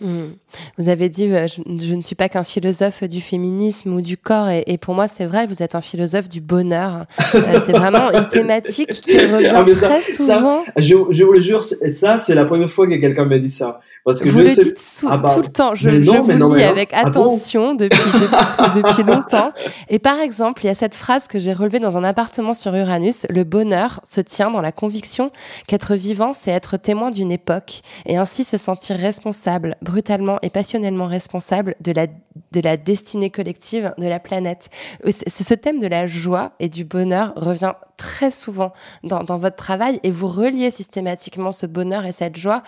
Hmm. 0.00 0.32
Vous 0.76 0.88
avez 0.88 1.08
dit, 1.08 1.32
euh, 1.32 1.46
je, 1.46 1.94
ne 1.94 2.00
suis 2.00 2.16
pas 2.16 2.28
qu'un 2.28 2.42
philosophe 2.42 3.04
du 3.04 3.20
féminisme 3.20 3.92
ou 3.92 4.00
du 4.00 4.16
corps, 4.16 4.48
et, 4.50 4.76
pour 4.76 4.94
moi, 4.94 5.06
c'est 5.06 5.24
vrai, 5.24 5.46
vous 5.46 5.62
êtes 5.62 5.76
un 5.76 5.80
philosophe 5.80 6.28
du 6.28 6.40
bonheur. 6.40 7.06
Euh, 7.34 7.60
c'est 7.64 7.72
vraiment 7.72 8.10
une 8.10 8.26
thématique 8.26 8.90
qui 8.90 9.16
revient 9.18 9.52
ah, 9.54 9.64
très 9.64 10.00
souvent. 10.00 10.64
je, 10.76 10.96
je, 11.10 11.24
vous 11.24 11.32
le 11.32 11.40
jure, 11.40 11.62
ça, 11.62 12.18
c'est 12.18 12.34
la 12.34 12.44
première 12.44 12.70
fois 12.70 12.88
que 12.88 12.94
quelqu'un 12.94 13.24
me 13.24 13.38
dit 13.38 13.48
ça. 13.48 13.80
Parce 14.04 14.20
que 14.20 14.28
vous 14.28 14.40
le 14.40 14.50
dites 14.50 15.04
ah 15.08 15.16
bah, 15.16 15.34
tout 15.34 15.40
le 15.40 15.48
temps. 15.48 15.74
Je, 15.74 15.88
je 15.88 16.10
vous 16.10 16.54
lis 16.54 16.62
avec 16.62 16.90
ah 16.92 17.06
attention 17.06 17.74
depuis, 17.74 17.98
depuis, 18.12 18.82
depuis 18.82 19.02
longtemps. 19.02 19.52
Et 19.88 19.98
par 19.98 20.18
exemple, 20.18 20.62
il 20.62 20.66
y 20.66 20.70
a 20.70 20.74
cette 20.74 20.94
phrase 20.94 21.26
que 21.26 21.38
j'ai 21.38 21.54
relevée 21.54 21.78
dans 21.78 21.96
un 21.96 22.04
appartement 22.04 22.52
sur 22.52 22.74
Uranus. 22.74 23.26
Le 23.30 23.44
bonheur 23.44 24.00
se 24.04 24.20
tient 24.20 24.50
dans 24.50 24.60
la 24.60 24.72
conviction 24.72 25.32
qu'être 25.66 25.94
vivant, 25.94 26.34
c'est 26.34 26.50
être 26.50 26.76
témoin 26.76 27.10
d'une 27.10 27.32
époque 27.32 27.80
et 28.04 28.18
ainsi 28.18 28.44
se 28.44 28.58
sentir 28.58 28.96
responsable, 28.96 29.76
brutalement 29.80 30.38
et 30.42 30.50
passionnellement 30.50 31.06
responsable 31.06 31.74
de 31.80 31.92
la, 31.92 32.06
de 32.06 32.60
la 32.62 32.76
destinée 32.76 33.30
collective 33.30 33.94
de 33.96 34.06
la 34.06 34.20
planète. 34.20 34.68
Ce 35.08 35.54
thème 35.54 35.80
de 35.80 35.86
la 35.86 36.06
joie 36.06 36.52
et 36.60 36.68
du 36.68 36.84
bonheur 36.84 37.32
revient 37.36 37.72
très 37.96 38.30
souvent 38.30 38.72
dans, 39.02 39.24
votre 39.38 39.56
travail 39.56 40.00
et 40.02 40.10
vous 40.10 40.26
reliez 40.26 40.70
systématiquement 40.70 41.50
ce 41.50 41.66
bonheur 41.66 42.04
et 42.04 42.12
cette 42.12 42.36
joie 42.36 42.62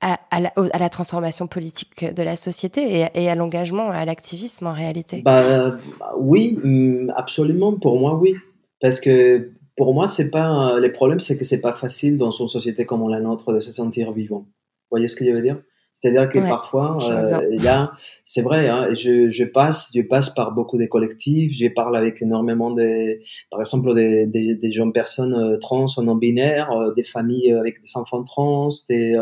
à, 0.00 0.18
la, 0.40 0.88
transformation 0.88 1.46
politique 1.46 2.14
de 2.14 2.22
la 2.22 2.36
société 2.36 3.06
et, 3.14 3.28
à 3.28 3.34
l'engagement, 3.34 3.90
à 3.90 4.04
l'activisme 4.04 4.66
en 4.66 4.72
réalité 4.72 5.22
bah, 5.22 5.76
Oui, 6.16 6.58
mm, 6.62 7.12
absolument. 7.16 7.74
Pour 7.74 7.98
moi, 7.98 8.16
oui. 8.16 8.34
Parce 8.80 8.98
que 9.00 9.50
pour 9.76 9.92
moi, 9.94 10.06
c'est 10.06 10.30
pas 10.30 10.78
les 10.80 10.90
problèmes, 10.90 11.20
c'est 11.20 11.36
que 11.38 11.44
c'est 11.44 11.60
pas 11.60 11.74
facile 11.74 12.16
dans 12.16 12.30
une 12.30 12.48
société 12.48 12.86
comme 12.86 13.08
la 13.08 13.20
nôtre 13.20 13.52
de 13.52 13.60
se 13.60 13.72
sentir 13.72 14.12
vivant. 14.12 14.40
Vous 14.40 14.96
voyez 14.96 15.08
ce 15.08 15.16
que 15.16 15.24
je 15.24 15.30
veux 15.30 15.42
dire? 15.42 15.60
C'est-à-dire 16.00 16.30
que 16.30 16.38
parfois, 16.38 16.96
euh, 17.10 17.58
là, 17.62 17.92
c'est 18.24 18.40
vrai, 18.40 18.68
hein, 18.68 18.88
je, 18.94 19.28
je, 19.28 19.44
passe, 19.44 19.90
je 19.94 20.00
passe 20.00 20.30
par 20.30 20.52
beaucoup 20.52 20.78
de 20.78 20.86
collectifs, 20.86 21.52
je 21.54 21.66
parle 21.68 21.94
avec 21.94 22.22
énormément 22.22 22.70
de, 22.70 23.20
par 23.50 23.60
exemple, 23.60 23.94
des, 23.94 24.24
des, 24.24 24.54
des 24.54 24.72
jeunes 24.72 24.94
personnes 24.94 25.34
euh, 25.34 25.58
trans 25.58 25.84
ou 25.98 26.02
non 26.02 26.14
binaires, 26.14 26.72
euh, 26.72 26.94
des 26.94 27.04
familles 27.04 27.52
avec 27.52 27.82
des 27.82 27.96
enfants 27.96 28.24
trans, 28.24 28.68
des, 28.88 29.14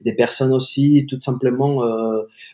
des 0.00 0.14
personnes 0.14 0.54
aussi, 0.54 1.04
tout 1.06 1.20
simplement, 1.20 1.82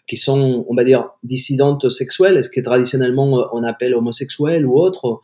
qui 0.09 0.17
sont, 0.17 0.67
on 0.69 0.75
va 0.75 0.83
dire, 0.83 1.11
dissidentes 1.23 1.89
sexuelles, 1.89 2.43
ce 2.43 2.51
que 2.51 2.61
traditionnellement 2.61 3.49
on 3.53 3.63
appelle 3.63 3.95
homosexuels 3.95 4.67
ou 4.67 4.77
autres, 4.77 5.21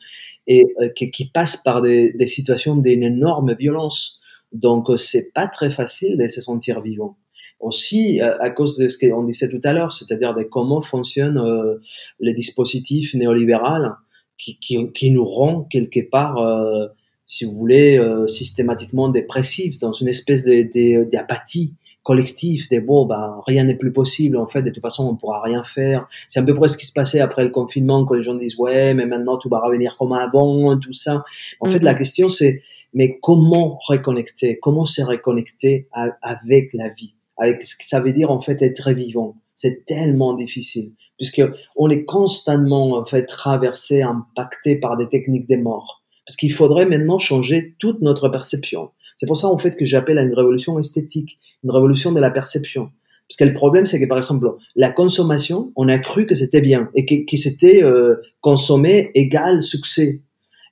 et 0.47 0.63
qui, 0.95 1.11
qui 1.11 1.29
passent 1.29 1.57
par 1.57 1.83
des, 1.83 2.13
des 2.13 2.29
situations 2.29 2.77
d'une 2.77 3.03
énorme 3.03 3.55
violence. 3.55 4.21
Donc, 4.53 4.87
c'est 4.95 5.33
pas 5.35 5.49
très 5.49 5.71
facile 5.71 6.17
de 6.17 6.29
se 6.29 6.41
sentir 6.41 6.81
vivant 6.81 7.17
aussi 7.65 8.21
euh, 8.21 8.37
à, 8.41 8.51
cause 8.51 8.77
de 8.77 8.89
ce 8.89 8.99
qu'on 8.99 9.25
disait 9.25 9.49
tout 9.49 9.61
à 9.65 9.73
l'heure, 9.73 9.93
c'est-à-dire 9.93 10.35
de 10.35 10.43
comment 10.43 10.83
fonctionne 10.83 11.39
euh, 11.39 11.81
le 12.21 12.33
dispositif 12.33 13.15
néolibéral 13.15 13.95
qui, 14.39 14.59
qui, 14.59 14.93
qui, 14.93 15.11
nous 15.11 15.25
rend 15.25 15.63
quelque 15.65 16.01
part, 16.09 16.39
euh, 16.39 16.87
si 17.27 17.45
vous 17.45 17.53
voulez, 17.53 17.99
euh, 17.99 18.27
systématiquement 18.27 19.09
dépressifs, 19.09 19.79
dans 19.79 19.93
une 19.93 20.09
espèce 20.09 20.45
d'apathie 20.45 21.75
collective, 22.03 22.69
des 22.69 22.81
bon, 22.81 23.07
bah, 23.07 23.41
rien 23.47 23.65
n'est 23.65 23.77
plus 23.77 23.93
possible, 23.93 24.37
en 24.37 24.47
fait, 24.47 24.63
de 24.63 24.71
toute 24.71 24.83
façon, 24.83 25.09
on 25.09 25.17
pourra 25.17 25.41
rien 25.41 25.65
faire. 25.65 26.07
C'est 26.29 26.39
un 26.39 26.45
peu 26.45 26.55
près 26.55 26.69
ce 26.69 26.77
qui 26.77 26.85
se 26.85 26.93
passait 26.93 27.21
après 27.21 27.45
le 27.45 27.51
confinement, 27.51 28.05
quand 28.05 28.15
les 28.15 28.23
gens 28.23 28.35
disent, 28.35 28.59
ouais, 28.59 28.93
mais 28.93 29.07
maintenant, 29.07 29.39
tout 29.39 29.49
va 29.49 29.61
revenir 29.61 29.97
comme 29.97 30.13
avant, 30.13 30.79
tout 30.79 30.93
ça. 30.93 31.25
En 31.61 31.71
fait, 31.71 31.79
la 31.79 31.95
mm-hmm. 31.95 31.97
question, 31.97 32.29
c'est, 32.29 32.61
mais 32.93 33.19
comment 33.23 33.79
reconnecter, 33.89 34.59
comment 34.61 34.85
se 34.85 35.01
reconnecter 35.01 35.89
avec 36.23 36.75
la 36.75 36.91
vie? 36.91 37.14
Avec 37.39 37.63
ce 37.63 37.77
que 37.77 37.85
ça 37.85 38.01
veut 38.01 38.13
dire 38.13 38.31
en 38.31 38.41
fait 38.41 38.63
être 38.63 38.93
vivant. 38.93 39.37
C'est 39.55 39.85
tellement 39.85 40.35
difficile 40.35 40.93
puisque 41.17 41.43
on 41.77 41.91
est 41.91 42.05
constamment 42.05 42.93
en 42.93 43.05
fait 43.05 43.27
traversé, 43.27 44.03
impacté 44.03 44.77
par 44.77 44.97
des 44.97 45.09
techniques 45.09 45.49
des 45.49 45.57
morts. 45.57 46.03
Parce 46.27 46.37
qu'il 46.37 46.53
faudrait 46.53 46.87
maintenant 46.87 47.19
changer 47.19 47.75
toute 47.79 48.01
notre 48.01 48.29
perception. 48.29 48.91
C'est 49.17 49.27
pour 49.27 49.37
ça 49.37 49.49
en 49.49 49.59
fait 49.59 49.77
que 49.77 49.85
j'appelle 49.85 50.19
à 50.19 50.23
une 50.23 50.35
révolution 50.35 50.79
esthétique, 50.79 51.39
une 51.63 51.71
révolution 51.71 52.13
de 52.13 52.21
la 52.21 52.31
perception. 52.31 52.91
Parce 53.29 53.37
que 53.39 53.45
le 53.45 53.55
problème, 53.55 53.87
c'est 53.87 54.01
que 54.01 54.09
par 54.09 54.19
exemple, 54.19 54.47
la 54.77 54.91
consommation, 54.91 55.73
on 55.77 55.89
a 55.89 55.99
cru 55.99 56.27
que 56.27 56.35
c'était 56.35 56.61
bien 56.61 56.91
et 56.95 57.07
que, 57.07 57.25
que 57.25 57.37
c'était 57.37 57.83
euh, 57.83 58.17
consommer 58.41 59.11
égal 59.15 59.63
succès. 59.63 60.21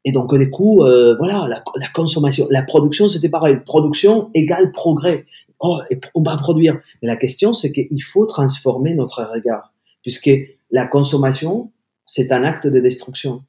Et 0.04 0.12
donc, 0.12 0.36
du 0.36 0.50
coup, 0.50 0.84
euh, 0.84 1.14
voilà, 1.16 1.46
la, 1.48 1.62
la, 1.76 1.88
consommation, 1.94 2.46
la 2.50 2.62
production, 2.62 3.08
c'était 3.08 3.28
pareil. 3.28 3.58
Production 3.64 4.30
égale 4.34 4.72
progrès 4.72 5.26
oh, 5.62 5.80
on 6.14 6.22
va 6.22 6.36
produire. 6.36 6.78
Mais 7.00 7.08
la 7.08 7.16
question, 7.16 7.52
c'est 7.52 7.72
qu'il 7.72 8.02
faut 8.02 8.26
transformer 8.26 8.94
notre 8.94 9.22
regard, 9.24 9.72
puisque 10.02 10.30
la 10.70 10.86
consommation, 10.86 11.72
c'est 12.06 12.32
un 12.32 12.44
acte 12.44 12.66
de 12.66 12.80
destruction. 12.80 13.42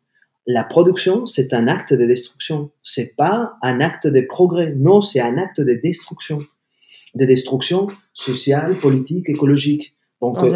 La 0.46 0.64
production, 0.64 1.26
c'est 1.26 1.54
un 1.54 1.68
acte 1.68 1.94
de 1.94 2.06
destruction. 2.06 2.70
C'est 2.82 3.16
pas 3.16 3.54
un 3.62 3.80
acte 3.82 4.08
de 4.08 4.22
progrès. 4.22 4.74
Non, 4.78 5.02
c'est 5.02 5.22
un 5.22 5.38
acte 5.38 5.62
de 5.62 5.80
destruction. 5.82 6.40
De 7.16 7.26
destruction 7.26 7.88
sociale, 8.14 8.76
politique, 8.76 9.30
écologique. 9.30 9.96
Donc, 10.22 10.38
euh, 10.42 10.50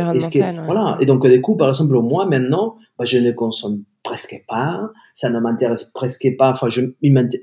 voilà. 0.64 0.98
Et 1.02 1.06
donc, 1.06 1.28
du 1.28 1.42
coup, 1.42 1.56
par 1.56 1.70
exemple, 1.70 1.94
moi, 2.00 2.26
maintenant, 2.26 2.78
bah, 2.98 3.06
je 3.06 3.18
ne 3.18 3.32
consomme 3.32 3.84
presque 4.04 4.44
pas. 4.48 4.90
Ça 5.14 5.30
ne 5.30 5.40
m'intéresse 5.40 5.92
presque 5.92 6.28
pas. 6.38 6.52
Enfin, 6.52 6.70
je, 6.70 6.82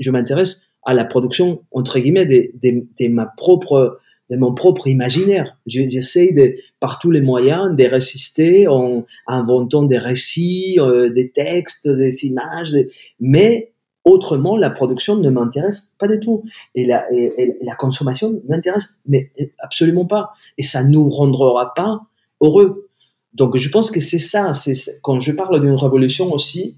je 0.00 0.10
m'intéresse 0.10 0.68
à 0.84 0.94
la 0.94 1.04
production, 1.04 1.62
entre 1.70 1.98
guillemets, 1.98 2.26
de, 2.26 2.50
de 2.62 3.08
ma 3.08 3.26
propre 3.26 3.98
de 4.30 4.36
mon 4.36 4.54
propre 4.54 4.86
imaginaire. 4.88 5.58
J'essaie 5.66 6.32
de, 6.32 6.56
par 6.80 6.98
tous 6.98 7.10
les 7.10 7.20
moyens 7.20 7.76
de 7.76 7.84
résister 7.84 8.66
en 8.66 9.04
inventant 9.26 9.82
des 9.82 9.98
récits, 9.98 10.76
euh, 10.78 11.10
des 11.10 11.30
textes, 11.30 11.88
des 11.88 12.24
images, 12.24 12.74
mais 13.20 13.72
autrement, 14.04 14.56
la 14.56 14.70
production 14.70 15.16
ne 15.16 15.30
m'intéresse 15.30 15.94
pas 15.98 16.08
du 16.08 16.20
tout. 16.20 16.42
Et 16.74 16.86
la, 16.86 17.06
la 17.62 17.74
consommation 17.74 18.40
m'intéresse, 18.48 19.00
mais 19.06 19.30
absolument 19.58 20.06
pas. 20.06 20.30
Et 20.58 20.62
ça 20.62 20.84
nous 20.84 21.08
rendra 21.10 21.72
pas 21.74 22.00
heureux. 22.40 22.88
Donc, 23.34 23.56
je 23.56 23.68
pense 23.68 23.90
que 23.90 24.00
c'est 24.00 24.18
ça. 24.18 24.54
C'est 24.54 24.74
quand 25.02 25.20
je 25.20 25.32
parle 25.32 25.60
d'une 25.60 25.74
révolution 25.74 26.32
aussi, 26.32 26.76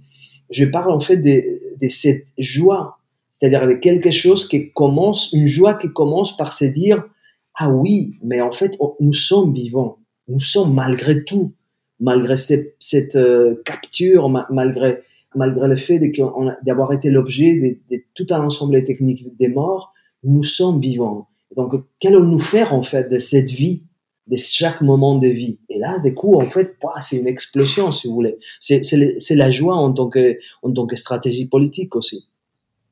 je 0.50 0.64
parle 0.64 0.90
en 0.90 1.00
fait 1.00 1.16
de, 1.16 1.61
de 1.80 1.88
cette 1.88 2.26
joie, 2.38 2.95
c'est-à-dire 3.39 3.66
de 3.66 3.74
quelque 3.74 4.11
chose 4.11 4.49
qui 4.49 4.72
commence, 4.72 5.30
une 5.34 5.47
joie 5.47 5.74
qui 5.74 5.93
commence 5.93 6.34
par 6.39 6.55
se 6.55 6.64
dire 6.64 7.05
ah 7.55 7.68
oui, 7.68 8.12
mais 8.22 8.41
en 8.41 8.51
fait, 8.51 8.78
nous 8.99 9.12
sommes 9.12 9.53
vivants. 9.53 9.99
Nous 10.28 10.41
sommes 10.41 10.72
malgré 10.72 11.22
tout, 11.22 11.53
malgré 12.01 12.37
cette, 12.37 13.16
euh, 13.16 13.61
capture, 13.66 14.30
malgré, 14.30 15.03
malgré 15.34 15.68
le 15.68 15.76
fait 15.76 16.01
d'avoir 16.64 16.95
été 16.95 17.11
l'objet 17.11 17.78
de, 17.91 18.03
tout 18.14 18.26
un 18.30 18.41
ensemble 18.41 18.80
de 18.80 18.87
techniques 18.87 19.26
des 19.37 19.49
morts, 19.49 19.93
nous 20.24 20.43
sommes 20.43 20.80
vivants. 20.80 21.28
Donc, 21.57 21.74
qu'allons-nous 22.01 22.39
faire 22.39 22.72
en 22.72 22.82
fait 22.82 23.11
de 23.11 23.18
cette 23.18 23.51
vie, 23.51 23.82
de 24.28 24.37
chaque 24.37 24.80
moment 24.80 25.18
de 25.18 25.28
vie? 25.28 25.59
Et 25.68 25.78
là, 25.78 25.99
du 25.99 26.14
coup, 26.14 26.37
en 26.37 26.49
fait, 26.49 26.76
c'est 27.03 27.20
une 27.20 27.26
explosion, 27.26 27.93
si 27.93 28.09
vous 28.09 28.14
voulez. 28.14 28.39
C'est 28.61 29.37
la 29.37 29.51
joie 29.51 29.76
en 29.76 29.93
tant 29.93 30.09
que 30.09 30.97
stratégie 30.97 31.47
politique 31.47 31.97
aussi. 31.97 32.30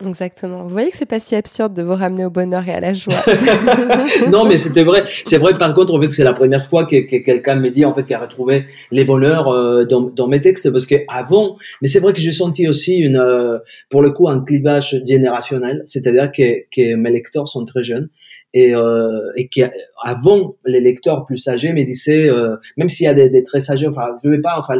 Exactement. 0.05 0.65
Vous 0.65 0.71
voyez 0.71 0.91
que 0.91 0.97
c'est 0.97 1.07
pas 1.07 1.21
si 1.21 1.37
absurde 1.37 1.73
de 1.73 1.83
vous 1.83 1.95
ramener 1.95 2.25
au 2.25 2.31
bonheur 2.31 2.67
et 2.69 2.73
à 2.73 2.81
la 2.81 2.93
joie. 2.93 3.15
non, 4.31 4.45
mais 4.45 4.57
c'était 4.57 4.83
vrai. 4.83 5.05
C'est 5.25 5.39
vrai 5.39 5.53
que 5.53 5.59
par 5.59 5.73
contre, 5.73 5.95
en 5.95 6.03
fait, 6.03 6.09
c'est 6.09 6.25
la 6.25 6.33
première 6.33 6.69
fois 6.69 6.85
que, 6.85 6.97
quelqu'un 7.01 7.55
me 7.57 7.71
dit 7.71 7.85
en 7.85 7.95
fait 7.95 8.05
qu'il 8.05 8.15
a 8.15 8.19
retrouvé 8.19 8.67
les 8.91 9.05
bonheurs 9.05 9.49
euh, 9.49 9.85
dans, 9.85 10.01
dans, 10.01 10.27
mes 10.27 10.41
textes 10.41 10.71
parce 10.71 10.87
que 10.87 10.97
avant, 11.09 11.57
mais 11.81 11.89
c'est 11.89 12.01
vrai 12.01 12.13
que 12.13 12.21
j'ai 12.21 12.33
senti 12.33 12.67
aussi 12.69 12.99
une, 12.99 13.17
euh, 13.17 13.59
pour 13.89 14.03
le 14.03 14.11
coup, 14.11 14.29
un 14.29 14.45
clivage 14.45 15.01
générationnel, 15.07 15.85
c'est-à-dire 15.87 16.33
que, 16.33 16.65
que 16.75 16.97
mes 16.97 17.11
lecteurs 17.11 17.49
sont 17.49 17.65
très 17.65 17.85
jeunes 17.85 18.09
et, 18.55 18.73
euh, 18.75 19.33
et 19.37 19.49
qui 19.49 19.63
avant 20.03 20.55
les 20.65 20.81
lecteurs 20.81 21.27
plus 21.27 21.47
âgés 21.49 21.73
me 21.73 21.85
disaient 21.85 22.29
euh, 22.29 22.57
même 22.77 22.89
s'il 22.89 23.05
y 23.05 23.09
a 23.09 23.15
des, 23.15 23.29
des, 23.29 23.43
très 23.43 23.69
âgés 23.71 23.89
enfin 23.89 24.17
je 24.23 24.31
vais 24.31 24.41
pas 24.41 24.57
enfin 24.59 24.75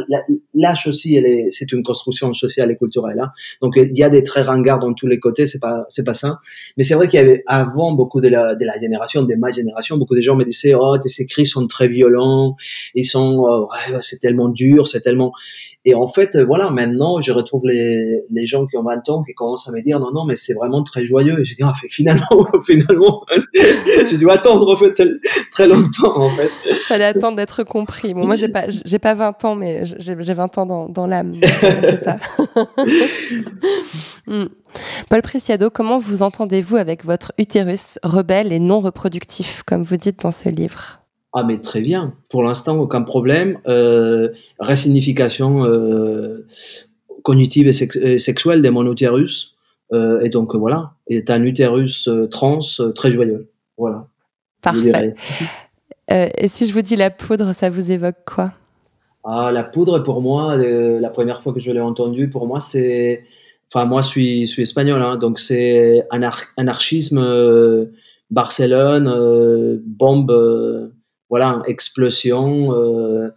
l'âge 0.53 0.87
aussi 0.87 1.15
elle 1.17 1.25
est 1.25 1.47
c'est 1.51 1.71
une 1.73 1.83
construction 1.83 2.31
sociale 2.31 2.71
et 2.71 2.77
culturelle 2.77 3.19
hein. 3.19 3.31
donc 3.61 3.73
il 3.75 3.95
y 3.95 4.03
a 4.03 4.09
des 4.09 4.23
très 4.23 4.41
ringards 4.41 4.79
dans 4.79 4.93
tous 4.93 5.07
les 5.07 5.19
côtés 5.19 5.45
c'est 5.45 5.59
pas 5.59 5.85
c'est 5.89 6.05
pas 6.05 6.13
ça 6.13 6.39
mais 6.77 6.83
c'est 6.83 6.95
vrai 6.95 7.09
qu'il 7.09 7.19
y 7.19 7.23
avait 7.23 7.43
avant 7.47 7.91
beaucoup 7.91 8.21
de 8.21 8.29
la 8.29 8.55
de 8.55 8.65
la 8.65 8.79
génération 8.79 9.23
de 9.23 9.35
ma 9.35 9.51
génération 9.51 9.97
beaucoup 9.97 10.15
de 10.15 10.21
gens 10.21 10.35
me 10.35 10.45
disaient 10.45 10.73
oh 10.73 10.97
tes 10.97 11.21
écrits 11.21 11.45
sont 11.45 11.67
très 11.67 11.89
violents 11.89 12.55
ils 12.95 13.05
sont 13.05 13.45
euh, 13.45 13.93
ouais, 13.93 13.97
c'est 13.99 14.19
tellement 14.19 14.47
dur 14.47 14.87
c'est 14.87 15.01
tellement 15.01 15.33
et 15.87 15.93
en 15.93 16.07
fait, 16.07 16.35
voilà, 16.35 16.71
maintenant, 16.71 17.21
je 17.21 17.31
retrouve 17.31 17.67
les, 17.67 18.23
les 18.31 18.45
gens 18.47 18.65
qui 18.65 18.75
ont 18.75 18.83
20 18.83 19.07
ans 19.09 19.23
qui 19.23 19.33
commencent 19.33 19.69
à 19.69 19.71
me 19.71 19.81
dire 19.83 19.99
non, 19.99 20.11
non, 20.11 20.25
mais 20.25 20.35
c'est 20.35 20.55
vraiment 20.55 20.83
très 20.83 21.05
joyeux. 21.05 21.39
Et 21.39 21.45
je 21.45 21.53
dis, 21.53 21.61
ah, 21.63 21.73
finalement, 21.89 22.25
finalement, 22.65 23.23
j'ai 24.07 24.17
dû 24.17 24.27
attendre 24.29 24.73
en 24.73 24.77
fait 24.77 24.99
très 25.51 25.67
longtemps 25.67 26.17
en 26.17 26.29
fait. 26.29 26.49
Fallait 26.87 27.05
attendre 27.05 27.37
d'être 27.37 27.63
compris. 27.63 28.15
Bon, 28.15 28.25
moi, 28.25 28.35
j'ai 28.35 28.47
pas, 28.47 28.65
j'ai 28.67 28.97
pas 28.97 29.13
20 29.13 29.45
ans, 29.45 29.55
mais 29.55 29.83
j'ai 29.85 30.15
20 30.15 30.57
ans 30.57 30.65
dans, 30.65 30.89
dans 30.89 31.05
l'âme. 31.05 31.33
c'est 31.33 31.97
ça. 31.97 32.17
Hmm. 34.25 34.45
Paul 35.09 35.21
Preciado, 35.21 35.69
comment 35.69 35.99
vous 35.99 36.23
entendez-vous 36.23 36.77
avec 36.77 37.05
votre 37.05 37.31
utérus 37.37 37.99
rebelle 38.01 38.51
et 38.51 38.59
non 38.59 38.79
reproductif, 38.79 39.61
comme 39.63 39.83
vous 39.83 39.97
dites 39.97 40.21
dans 40.23 40.31
ce 40.31 40.49
livre? 40.49 41.04
Ah, 41.37 41.43
mais 41.43 41.59
très 41.59 41.81
bien. 41.81 42.13
Pour 42.29 42.43
l'instant, 42.43 42.77
aucun 42.79 43.01
problème. 43.01 43.59
Euh, 43.67 44.29
résignification 44.57 45.65
euh, 45.65 46.47
cognitive 47.23 47.67
et, 47.67 48.19
sexuelle 48.19 48.61
de 48.61 48.69
mon 48.69 48.89
utérus. 48.89 49.53
Euh, 49.91 50.21
et 50.21 50.29
donc, 50.29 50.55
voilà. 50.55 50.93
est 51.07 51.29
un 51.29 51.43
utérus 51.43 52.07
euh, 52.07 52.27
trans 52.27 52.61
très 52.95 53.11
joyeux. 53.11 53.49
Voilà. 53.77 54.07
Parfait. 54.61 55.13
et 56.07 56.47
si 56.47 56.65
je 56.67 56.73
vous 56.73 56.81
dis 56.81 56.95
la 56.95 57.09
poudre, 57.09 57.51
ça 57.51 57.69
vous 57.69 57.91
évoque 57.91 58.23
quoi? 58.25 58.53
Ah, 59.25 59.51
La 59.51 59.65
poudre, 59.65 59.99
pour 59.99 60.21
moi, 60.21 60.55
la 60.55 61.09
première 61.09 61.43
fois 61.43 61.51
que 61.51 61.59
je 61.59 61.69
l'ai 61.69 61.81
entendu, 61.81 62.29
pour 62.29 62.47
moi, 62.47 62.61
c'est. 62.61 63.25
Enfin, 63.73 63.83
moi, 63.83 63.99
je 63.99 64.07
suis, 64.07 64.47
suis 64.47 64.61
espagnol, 64.61 65.01
hein, 65.01 65.17
donc 65.17 65.39
c'est 65.39 66.07
anarchisme. 66.55 67.89
Barcelone, 68.31 69.81
bombe 69.85 70.93
voilà, 71.29 71.63
explosion. 71.67 72.73
Euh, 72.73 73.29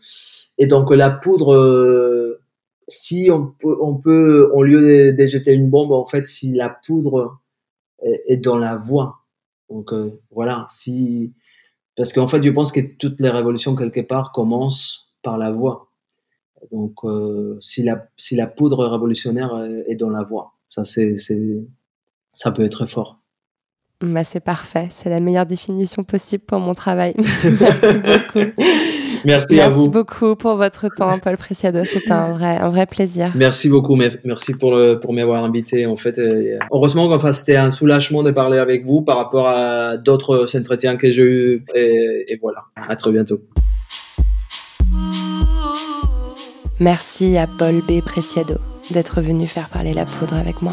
et 0.59 0.67
donc 0.67 0.91
la 0.91 1.11
poudre, 1.11 1.55
euh, 1.55 2.41
si 2.89 3.29
on 3.33 3.47
peut, 3.47 3.77
on 3.81 3.97
peut, 3.97 4.51
au 4.53 4.63
lieu 4.63 5.13
de, 5.13 5.27
jeter 5.27 5.53
une 5.53 5.71
bombe, 5.71 5.93
en 5.93 6.07
fait, 6.07 6.27
si 6.27 6.53
la 6.53 6.69
poudre 6.69 7.39
est, 8.03 8.37
dans 8.37 8.59
la 8.59 8.77
voie. 8.77 9.21
Donc 9.71 9.93
euh, 9.93 10.21
voilà, 10.31 10.67
si 10.71 11.33
parce 11.97 12.13
qu'en 12.13 12.29
fait, 12.29 12.43
je 12.43 12.51
pense 12.51 12.71
que 12.71 12.81
toutes 12.99 13.21
les 13.21 13.31
révolutions 13.31 13.75
quelque 13.75 14.01
part 14.01 14.33
commencent 14.33 15.13
par 15.23 15.37
la 15.37 15.51
voix. 15.51 15.91
Donc 16.73 17.01
si 17.61 17.83
la 17.83 18.09
si 18.17 18.37
la 18.37 18.47
poudre 18.47 18.87
révolutionnaire 18.87 19.65
est, 19.87 19.95
dans 19.97 20.11
la 20.11 20.23
voix, 20.23 20.55
ça 20.69 20.85
c'est 20.85 21.17
ça 22.35 22.53
peut 22.53 22.65
être 22.65 22.87
fort. 22.87 23.18
Bah, 24.01 24.23
c'est 24.23 24.39
parfait, 24.39 24.87
c'est 24.91 25.11
la 25.11 25.19
meilleure 25.19 25.45
définition 25.45 26.05
possible 26.05 26.45
pour 26.45 26.61
mon 26.61 26.73
travail. 26.73 27.15
Merci 27.45 27.97
beaucoup. 27.97 28.49
Merci, 29.25 29.61
à 29.61 29.69
vous. 29.69 29.75
Merci 29.75 29.89
beaucoup 29.89 30.37
pour 30.37 30.55
votre 30.55 30.89
temps, 30.89 31.19
Paul 31.19 31.37
Preciado. 31.37 31.85
C'était 31.85 32.13
un 32.13 32.33
vrai, 32.33 32.59
un 32.59 32.71
vrai 32.71 32.87
plaisir. 32.87 33.33
Merci 33.35 33.69
beaucoup. 33.69 33.97
Merci 33.97 34.57
pour, 34.57 34.79
pour 35.01 35.13
m'avoir 35.13 35.43
invité. 35.43 35.87
En 35.87 35.97
fait, 35.97 36.21
heureusement, 36.73 37.07
enfin, 37.13 37.33
c'était 37.33 37.57
un 37.57 37.73
soulagement 37.73 38.23
de 38.23 38.31
parler 38.31 38.59
avec 38.59 38.87
vous 38.87 39.03
par 39.03 39.17
rapport 39.17 39.49
à 39.49 39.97
d'autres 39.97 40.47
entretiens 40.57 40.97
que 40.97 41.11
j'ai 41.11 41.23
eu. 41.23 41.65
Et, 41.75 42.27
et 42.29 42.39
voilà. 42.41 42.67
À 42.77 42.95
très 42.95 43.11
bientôt. 43.11 43.41
Merci 46.79 47.37
à 47.37 47.49
Paul 47.59 47.83
B. 47.89 48.01
Preciado 48.01 48.55
d'être 48.93 49.21
venu 49.21 49.49
faire 49.49 49.69
parler 49.69 49.93
la 49.93 50.07
poudre 50.07 50.35
avec 50.35 50.63
moi. 50.63 50.73